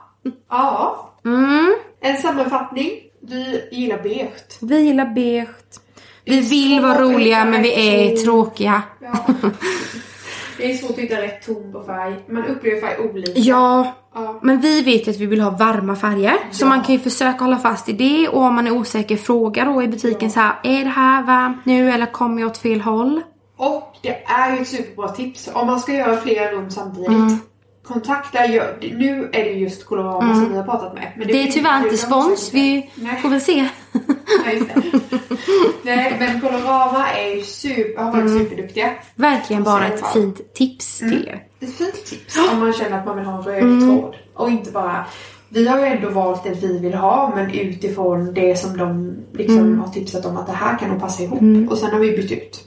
Ja. 0.50 1.12
Mm. 1.24 1.74
En 2.00 2.16
sammanfattning. 2.16 2.90
Vi 3.28 3.68
gillar 3.72 4.02
beige. 4.02 4.58
Vi 4.60 4.80
gillar 4.80 5.06
beige. 5.14 5.48
Vi 6.24 6.40
vill 6.40 6.80
vara 6.80 7.00
roliga 7.02 7.44
men 7.44 7.62
vi 7.62 7.88
är 7.88 8.16
tråkiga. 8.16 8.82
Det 10.58 10.70
är 10.72 10.76
svårt 10.76 10.90
att 10.90 10.98
hitta 10.98 11.22
rätt 11.22 11.46
ton 11.46 11.72
på 11.72 11.82
färg. 11.82 12.14
Man 12.28 12.44
upplever 12.46 12.80
färg 12.80 12.98
olika. 13.10 13.32
Ja, 13.34 13.92
Ja. 14.14 14.38
men 14.42 14.60
vi 14.60 14.82
vet 14.82 15.06
ju 15.06 15.10
att 15.10 15.16
vi 15.16 15.26
vill 15.26 15.40
ha 15.40 15.50
varma 15.50 15.96
färger. 15.96 16.34
Så 16.50 16.64
Ja. 16.64 16.68
man 16.68 16.82
kan 16.82 16.94
ju 16.94 17.00
försöka 17.00 17.44
hålla 17.44 17.58
fast 17.58 17.88
i 17.88 17.92
det 17.92 18.28
och 18.28 18.42
om 18.42 18.54
man 18.54 18.66
är 18.66 18.70
osäker 18.70 19.16
fråga 19.16 19.64
då 19.64 19.82
i 19.82 19.88
butiken 19.88 20.28
Ja. 20.28 20.30
så 20.30 20.40
här, 20.40 20.52
är 20.62 20.84
det 20.84 20.90
här 20.90 21.22
varmt 21.22 21.64
nu 21.66 21.90
eller 21.90 22.06
kommer 22.06 22.40
jag 22.42 22.50
åt 22.50 22.58
fel 22.58 22.80
håll? 22.80 23.20
Och 23.56 23.96
det 24.02 24.22
är 24.24 24.54
ju 24.56 24.62
ett 24.62 24.68
superbra 24.68 25.08
tips. 25.08 25.48
Om 25.52 25.66
man 25.66 25.80
ska 25.80 25.92
göra 25.92 26.16
flera 26.16 26.52
rum 26.52 26.70
samtidigt. 26.70 27.08
Mm. 27.08 27.38
Kontakta, 27.84 28.38
nu 28.96 29.28
är 29.32 29.44
det 29.44 29.50
just 29.50 29.86
Colorama 29.86 30.34
som 30.34 30.50
vi 30.52 30.56
har 30.56 30.64
pratat 30.64 30.94
med. 30.94 31.12
Men 31.16 31.26
Det 31.28 31.32
är 31.32 31.42
finns 31.42 31.54
tyvärr 31.54 31.82
inte 31.84 31.96
spons, 31.96 32.50
vi 32.54 32.90
Nej. 32.94 33.16
får 33.22 33.28
väl 33.28 33.40
se. 33.40 33.68
Nej, 34.44 34.56
just 34.56 34.74
det. 34.74 35.18
Nej, 35.82 36.16
men 36.18 36.40
Colorama 36.40 37.12
är 37.12 37.36
ju 37.36 37.42
super, 37.42 38.02
har 38.02 38.12
varit 38.12 38.30
superduktiga. 38.30 38.90
Verkligen 39.14 39.62
bara 39.62 39.86
ett 39.86 40.12
fint 40.12 40.54
tips 40.54 40.98
till 40.98 41.28
er. 41.28 41.44
Ett 41.60 41.76
fint 41.76 42.04
tips 42.06 42.38
om 42.52 42.60
man 42.60 42.72
känner 42.72 42.98
att 42.98 43.06
man 43.06 43.16
vill 43.16 43.26
ha 43.26 43.38
en 43.38 43.42
röd 43.42 43.80
tråd. 43.80 44.16
Och 44.34 44.50
inte 44.50 44.70
bara... 44.70 45.06
Vi 45.48 45.68
har 45.68 45.78
ju 45.78 45.84
ändå 45.84 46.10
valt 46.10 46.44
det 46.44 46.50
vi 46.50 46.78
vill 46.78 46.94
ha 46.94 47.32
men 47.34 47.50
utifrån 47.50 48.34
det 48.34 48.56
som 48.58 48.76
de 48.76 49.16
liksom 49.32 49.78
har 49.78 49.88
tipsat 49.88 50.26
om 50.26 50.36
att 50.36 50.46
det 50.46 50.52
här 50.52 50.78
kan 50.78 50.88
nog 50.90 51.00
passa 51.00 51.22
ihop. 51.22 51.70
Och 51.70 51.78
sen 51.78 51.90
har 51.90 51.98
vi 51.98 52.16
bytt 52.16 52.32
ut. 52.32 52.64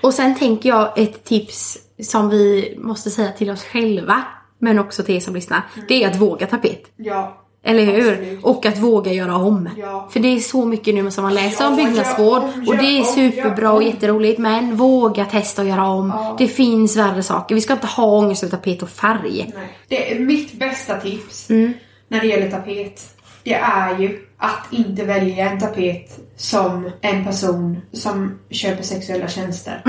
Och 0.00 0.14
sen 0.14 0.34
tänker 0.34 0.68
jag 0.68 0.98
ett 0.98 1.24
tips 1.24 1.78
som 2.02 2.28
vi 2.28 2.74
måste 2.78 3.10
säga 3.10 3.32
till 3.32 3.50
oss 3.50 3.64
själva, 3.64 4.22
men 4.58 4.78
också 4.78 5.02
till 5.02 5.16
er 5.16 5.20
som 5.20 5.34
lyssnar. 5.34 5.62
Det 5.88 6.04
är 6.04 6.10
att 6.10 6.16
våga 6.16 6.46
tapet. 6.46 6.82
Ja. 6.96 7.42
Eller 7.66 7.84
hur? 7.84 8.12
Absolut. 8.12 8.44
Och 8.44 8.66
att 8.66 8.78
våga 8.78 9.12
göra 9.12 9.36
om. 9.36 9.68
Ja. 9.78 10.08
För 10.12 10.20
det 10.20 10.28
är 10.28 10.38
så 10.40 10.64
mycket 10.66 10.94
nu 10.94 11.10
som 11.10 11.24
man 11.24 11.34
läser 11.34 11.66
om 11.66 11.78
Ja, 11.78 11.84
byggnadsvård 11.84 12.42
gör 12.42 12.54
om, 12.54 12.68
och 12.68 12.76
det 12.76 12.84
är 12.84 13.00
om, 13.00 13.04
superbra 13.06 13.70
och 13.72 13.76
om. 13.76 13.82
jätteroligt 13.86 14.38
men 14.38 14.76
våga 14.76 15.24
testa 15.24 15.62
att 15.62 15.68
göra 15.68 15.86
om. 15.88 16.12
Ja. 16.16 16.36
Det 16.38 16.48
finns 16.48 16.96
värre 16.96 17.22
saker. 17.22 17.54
Vi 17.54 17.60
ska 17.60 17.72
inte 17.72 17.86
ha 17.86 18.04
ångest 18.04 18.42
över 18.42 18.56
tapet 18.56 18.82
och 18.82 18.88
färg. 18.90 19.52
Nej. 19.56 19.68
Det 19.88 20.12
är 20.12 20.20
mitt 20.20 20.52
bästa 20.52 21.00
tips 21.00 21.50
Mm. 21.50 21.72
när 22.08 22.20
det 22.20 22.26
gäller 22.26 22.50
tapet. 22.50 23.12
Det 23.42 23.54
är 23.54 23.98
ju 23.98 24.18
att 24.38 24.66
inte 24.72 25.04
välja 25.04 25.50
en 25.50 25.60
tapet 25.60 26.18
som 26.36 26.90
en 27.00 27.24
person 27.24 27.80
som 27.92 28.38
köper 28.50 28.82
sexuella 28.82 29.28
tjänster 29.28 29.82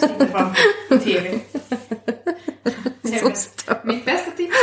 sitter 0.00 0.26
framför 0.26 1.04
TV. 1.04 1.38
Det 3.02 3.14
är 3.14 3.18
Så 3.20 3.24
väl 3.28 3.36
stört. 3.36 3.84
mitt 3.84 4.04
bästa 4.04 4.30
tips. 4.30 4.56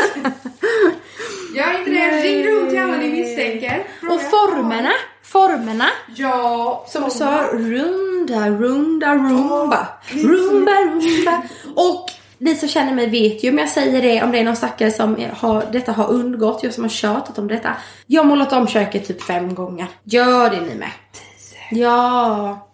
Gör 1.60 1.80
inte 1.80 1.92
det. 1.92 2.22
Ring 2.24 2.48
runt 2.48 2.70
till 2.70 2.80
alla 2.80 2.98
ni 2.98 3.10
misstänker. 3.10 3.84
Fråga. 4.00 4.14
Och 4.14 4.22
formerna, 4.22 4.92
formerna. 5.24 5.86
Ja, 6.16 6.86
Som 6.88 7.04
du 7.04 7.10
sa, 7.10 7.44
runda, 7.54 8.50
runda, 8.50 9.16
rumba. 9.16 9.88
Rumba, 10.10 10.72
rumba. 10.72 11.42
Och 11.76 12.06
ni 12.38 12.56
som 12.56 12.70
känner 12.70 12.94
mig 12.94 13.10
vet 13.10 13.44
ju 13.44 13.50
om 13.50 13.58
jag 13.58 13.70
säger 13.70 14.02
det, 14.02 14.24
om 14.24 14.32
det 14.32 14.40
är 14.40 14.44
någon 14.44 14.56
stackare 14.56 14.92
som 14.92 15.26
har, 15.38 15.66
detta 15.72 15.92
har 15.92 16.10
undgått, 16.10 16.64
jag 16.64 16.74
som 16.74 16.84
har 16.84 16.90
tjatat 16.90 17.40
om 17.40 17.48
detta. 17.48 17.76
Jag 18.08 18.22
har 18.22 18.28
målat 18.28 18.54
om 18.54 18.68
köket 18.68 19.08
typ 19.08 19.22
fem 19.24 19.56
gånger. 19.56 19.88
Gör 20.04 20.50
det 20.50 20.62
ni 20.62 20.76
med. 20.76 20.92
Ja. 21.72 22.70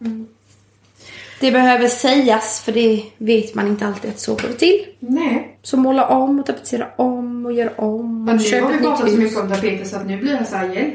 Det 1.39 1.51
behöver 1.51 1.87
sägas 1.87 2.61
för 2.61 2.71
det 2.71 3.03
vet 3.17 3.55
man 3.55 3.67
inte 3.67 3.85
alltid 3.85 4.11
att 4.11 4.19
så 4.19 4.31
går 4.33 4.47
det 4.47 4.53
till. 4.53 4.85
Nej. 4.99 5.57
Så 5.61 5.77
måla 5.77 6.07
om 6.07 6.39
och 6.39 6.45
tapetsera 6.45 6.87
om 6.95 7.45
och 7.45 7.53
göra 7.53 7.71
om 7.77 8.29
och 8.29 8.35
nu 8.35 8.61
har 8.61 8.71
vi 8.71 8.77
pratat 8.77 9.09
så 9.11 9.17
mycket 9.17 9.37
om 9.37 9.49
tapeter 9.49 9.85
så 9.85 9.95
att 9.95 10.07
nu 10.07 10.17
blir 10.17 10.37
det 10.39 10.45
så 10.45 10.55
här 10.55 10.73
hjälp. 10.73 10.93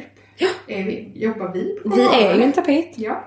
Är 0.66 0.84
vi, 0.84 1.12
jobbar 1.14 1.52
vi 1.54 1.78
på 1.82 1.96
Vi 1.96 2.02
är 2.24 2.34
ju 2.34 2.42
en 2.42 2.52
tapet. 2.52 2.92
Ja. 2.96 3.24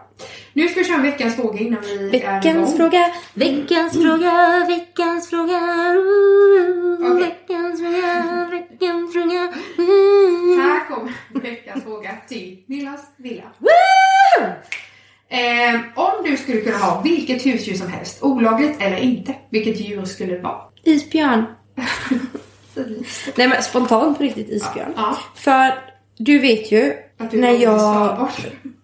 Nu 0.53 0.67
ska 0.67 0.79
vi 0.79 0.85
köra 0.85 1.01
veckans 1.01 1.35
fråga 1.35 1.59
innan 1.59 1.81
vi 1.81 2.07
är 2.07 2.11
Veckans 2.11 2.45
igång. 2.45 2.67
fråga, 2.77 3.05
veckans 3.33 3.93
fråga, 3.93 4.65
veckans 4.67 5.29
fråga, 5.29 5.59
Okej. 7.11 7.23
veckans 7.23 7.81
fråga, 7.81 8.47
veckans 8.51 9.13
fråga. 9.13 9.53
Mm. 9.77 10.59
Här 10.59 10.87
kommer 10.89 11.13
veckans 11.41 11.83
fråga 11.83 12.09
till 12.27 12.63
Millas 12.67 13.01
villa. 13.17 13.43
Woo! 13.57 14.47
Eh, 15.29 15.81
om 15.95 16.23
du 16.23 16.37
skulle 16.37 16.61
kunna 16.61 16.77
ha 16.77 17.01
vilket 17.01 17.45
husdjur 17.45 17.75
som 17.75 17.87
helst, 17.87 18.23
olagligt 18.23 18.81
eller 18.81 18.97
inte, 18.97 19.35
vilket 19.49 19.79
djur 19.79 20.05
skulle 20.05 20.33
det 20.33 20.41
vara? 20.41 20.61
Isbjörn. 20.83 21.45
Nej 23.35 23.47
men 23.47 23.63
spontant 23.63 24.17
på 24.17 24.23
riktigt 24.23 24.49
isbjörn. 24.49 24.93
Ja. 24.95 25.17
För 25.35 25.73
du 26.17 26.39
vet 26.39 26.71
ju, 26.71 26.93
Att 27.17 27.31
du 27.31 27.41
när 27.41 27.51
jag 27.51 28.29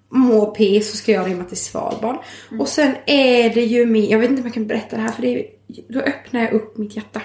mår 0.09 0.45
P 0.55 0.81
så 0.81 0.97
ska 0.97 1.11
jag 1.11 1.27
rymma 1.27 1.43
till 1.43 1.57
Svalbard. 1.57 2.17
Och 2.59 2.67
sen 2.67 2.91
är 3.05 3.49
det 3.49 3.63
ju 3.63 3.85
min, 3.85 4.09
jag 4.09 4.19
vet 4.19 4.29
inte 4.29 4.41
om 4.41 4.47
jag 4.47 4.53
kan 4.53 4.67
berätta 4.67 4.95
det 4.95 5.01
här 5.01 5.11
för 5.11 5.21
det 5.21 5.39
är, 5.39 5.45
då 5.89 5.99
öppnar 5.99 6.41
jag 6.41 6.53
upp 6.53 6.77
mitt 6.77 6.95
hjärta. 6.95 7.21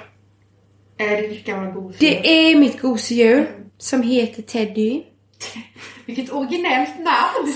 Är 0.98 1.22
det 1.22 1.28
ditt 1.28 1.44
gamla 1.44 1.70
gosedjur? 1.70 2.10
Det 2.10 2.50
är 2.50 2.56
mitt 2.56 2.80
gosedjur 2.80 3.50
som 3.78 4.02
heter 4.02 4.42
Teddy. 4.42 5.02
Vilket 6.06 6.32
originellt 6.32 6.98
namn! 6.98 7.54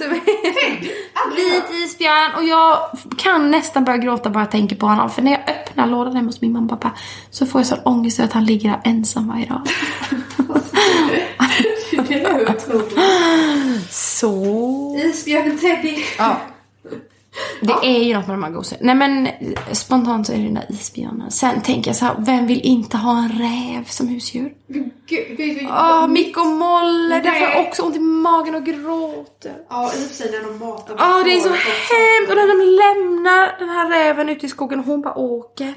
Hört. 1.15 1.39
Vit 1.39 1.71
isbjörn 1.85 2.35
och 2.37 2.45
jag 2.45 2.79
kan 3.19 3.51
nästan 3.51 3.85
börja 3.85 3.99
gråta 3.99 4.31
bara 4.31 4.41
jag 4.41 4.51
tänker 4.51 4.77
på 4.77 4.87
honom. 4.87 5.11
För 5.11 5.23
när 5.23 5.31
jag 5.31 5.41
öppnar 5.41 5.87
lådan 5.87 6.17
hemma 6.17 6.29
hos 6.29 6.41
min 6.41 6.53
mamma 6.53 6.75
och 6.75 6.81
pappa 6.81 6.99
så 7.31 7.47
får 7.47 7.61
jag 7.61 7.67
sån 7.67 7.79
ångest 7.85 8.19
över 8.19 8.29
att 8.29 8.33
han 8.33 8.45
ligger 8.45 8.71
där 8.71 8.81
ensam 8.85 9.29
varje 9.29 9.47
dag. 9.47 9.63
Det 12.09 12.23
är 12.23 12.57
otroligt. 12.57 12.99
Så... 13.91 14.97
Isbjörnen 15.05 15.59
Teddy. 15.59 15.97
Ja. 16.19 16.41
Det 17.61 17.87
är 17.87 18.05
ju 18.05 18.15
något 18.15 18.27
med 18.27 18.35
de 18.37 18.43
här 18.43 18.51
gosedjuren. 18.51 18.99
Nej 18.99 19.09
men 19.09 19.29
spontant 19.75 20.27
så 20.27 20.33
är 20.33 20.37
det 20.37 20.43
den 20.45 20.55
där 20.55 20.67
isbjörnen. 20.69 21.31
Sen 21.31 21.63
tänker 21.63 21.91
jag 21.91 21.97
så 21.97 22.05
här, 22.05 22.15
vem 22.19 22.47
vill 22.47 22.61
inte 22.61 22.97
ha 22.97 23.19
en 23.19 23.29
räv 23.29 23.85
som 23.85 24.09
husdjur? 24.09 24.55
Gud, 25.07 25.69
Åh, 25.71 26.09
Mick 26.09 26.37
och 26.37 26.47
Molle, 26.47 27.21
därför 27.21 27.47
har 27.47 27.53
jag 27.53 27.67
också 27.67 27.83
ont 27.83 27.97
i 27.97 28.01
magen 28.01 28.55
och 28.55 28.65
gråter. 28.65 29.57
Ja, 29.69 29.85
i 29.85 29.89
och 29.89 30.09
för 30.09 30.15
sig 30.15 30.31
när 30.31 30.49
de 30.49 30.59
matar. 30.59 30.95
Ja, 30.99 31.23
det 31.25 31.37
är 31.37 31.41
så 31.41 31.49
hemskt. 31.49 32.31
Och 32.31 32.37
när 32.37 32.49
de 32.49 32.59
lämnar 32.77 33.59
den 33.59 33.69
här 33.69 33.89
räven 33.91 34.29
ute 34.29 34.47
i 34.47 34.49
skogen 34.49 34.79
och 34.79 34.85
hon 34.87 35.03
bara 35.03 35.15
åker. 35.19 35.75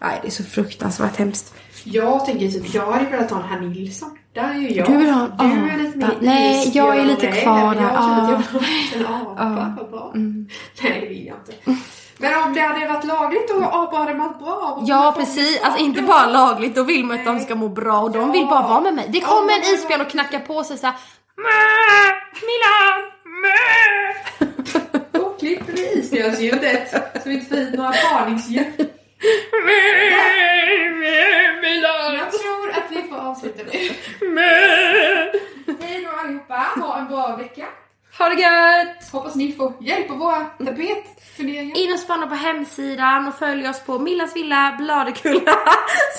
Nej, 0.00 0.18
det 0.22 0.28
är 0.28 0.32
så 0.32 0.44
fruktansvärt 0.44 1.16
hemskt. 1.16 1.54
Jag 1.84 2.24
tänker 2.26 2.48
typ, 2.48 2.74
jag 2.74 2.86
hade 2.92 3.04
velat 3.10 3.30
ha 3.30 3.38
en 3.42 3.48
herr 3.48 3.60
Nilsson. 3.60 4.18
Där 4.34 4.48
är 4.50 4.54
ju 4.54 4.70
jag. 4.70 4.86
Du 4.88 4.96
vill 4.96 5.10
ha 5.10 5.26
Du 5.38 5.44
är 5.44 5.78
lite 5.78 5.98
mer 5.98 6.16
Nej, 6.20 6.70
jag 6.74 6.96
är 6.98 7.04
lite 7.04 7.26
kvar 7.26 7.74
där. 7.74 7.82
Jag 7.82 7.92
känner 7.92 8.22
att 8.22 8.30
jag 8.30 8.42
Ja. 8.52 8.60
vill 8.94 9.06
ha 9.06 9.14
en 9.20 9.38
apa. 9.58 9.74
Vad 9.78 9.90
bra. 9.90 10.12
Mm. 10.14 10.48
Nej, 10.82 11.00
det 11.00 11.06
vill 11.08 11.26
jag 11.26 11.36
inte. 11.36 11.80
Men 12.20 12.42
om 12.42 12.54
det 12.54 12.60
hade 12.60 12.86
varit 12.88 13.04
lagligt 13.04 13.50
och 13.50 13.62
apa 13.82 13.96
hade 13.96 14.14
mått 14.14 14.38
bra. 14.38 14.82
Ja 14.86 15.14
precis, 15.16 15.60
alltså 15.62 15.84
inte 15.84 16.02
bara 16.02 16.26
lagligt, 16.26 16.74
då 16.74 16.82
vill 16.82 17.04
man 17.04 17.18
att 17.18 17.24
de 17.24 17.40
ska 17.40 17.54
må 17.54 17.68
bra 17.68 18.00
och 18.00 18.10
de 18.10 18.32
vill 18.32 18.46
bara 18.46 18.62
vara 18.68 18.80
med 18.80 18.94
mig. 18.94 19.06
Det 19.08 19.20
kommer 19.20 19.52
en 19.52 19.74
isbjörn 19.74 20.00
och 20.00 20.10
knackar 20.10 20.40
på 20.40 20.64
sig 20.64 20.78
såhär 20.78 20.94
Milan, 22.48 23.10
mö. 23.42 24.98
Då 25.12 25.30
klipper 25.30 25.72
vi 25.72 25.92
isbjörnsljudet 25.98 26.90
så 26.90 26.98
vi 27.28 27.34
inte 27.34 27.46
får 27.46 27.56
hit 27.56 27.74
några 27.74 27.92
parningsljud. 27.92 28.90
Jag 32.18 32.32
tror 32.32 32.70
att 32.70 32.90
vi 32.90 33.02
får 33.02 33.16
avsluta 33.16 33.62
nu. 33.62 33.70
Hej 35.80 36.04
då 36.04 36.10
allihopa, 36.10 36.54
ha 36.54 36.98
en 36.98 37.08
bra 37.08 37.36
vecka. 37.36 37.66
Ha 38.18 38.28
det 38.28 38.40
gött! 38.40 39.10
Hoppas 39.12 39.34
ni 39.34 39.52
får 39.52 39.72
hjälp 39.80 40.10
av 40.10 40.18
våra 40.18 40.44
tapetfunderingar. 40.44 41.76
In 41.76 41.92
och 41.92 41.98
spana 41.98 42.26
på 42.26 42.34
hemsidan 42.34 43.28
och 43.28 43.34
följ 43.34 43.68
oss 43.68 43.80
på 43.80 43.98
Millans 43.98 44.36
villa, 44.36 44.74
Bladekulla, 44.78 45.52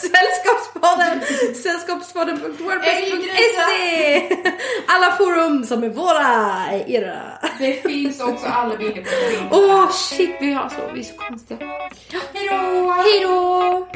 Sällskapspodden, 0.02 1.22
sällskapspodden.wordpress.se 1.64 4.52
Alla 4.88 5.12
forum 5.12 5.64
som 5.64 5.84
är 5.84 5.90
våra 5.90 6.26
är 6.72 6.90
era. 6.90 7.22
Det 7.60 7.74
finns 7.74 8.22
också 8.22 8.46
alla 8.46 8.78
bilder 8.78 9.02
på 9.02 9.10
filmen. 9.10 9.50
Åh 9.52 9.86
oh, 9.86 9.92
shit, 9.92 10.36
vi, 10.40 10.52
har 10.52 10.70
så, 10.70 10.76
vi 10.94 11.00
är 11.00 11.04
så 11.04 11.16
konstiga. 11.16 11.60
Hejdå! 12.34 12.92
Hejdå! 12.92 13.88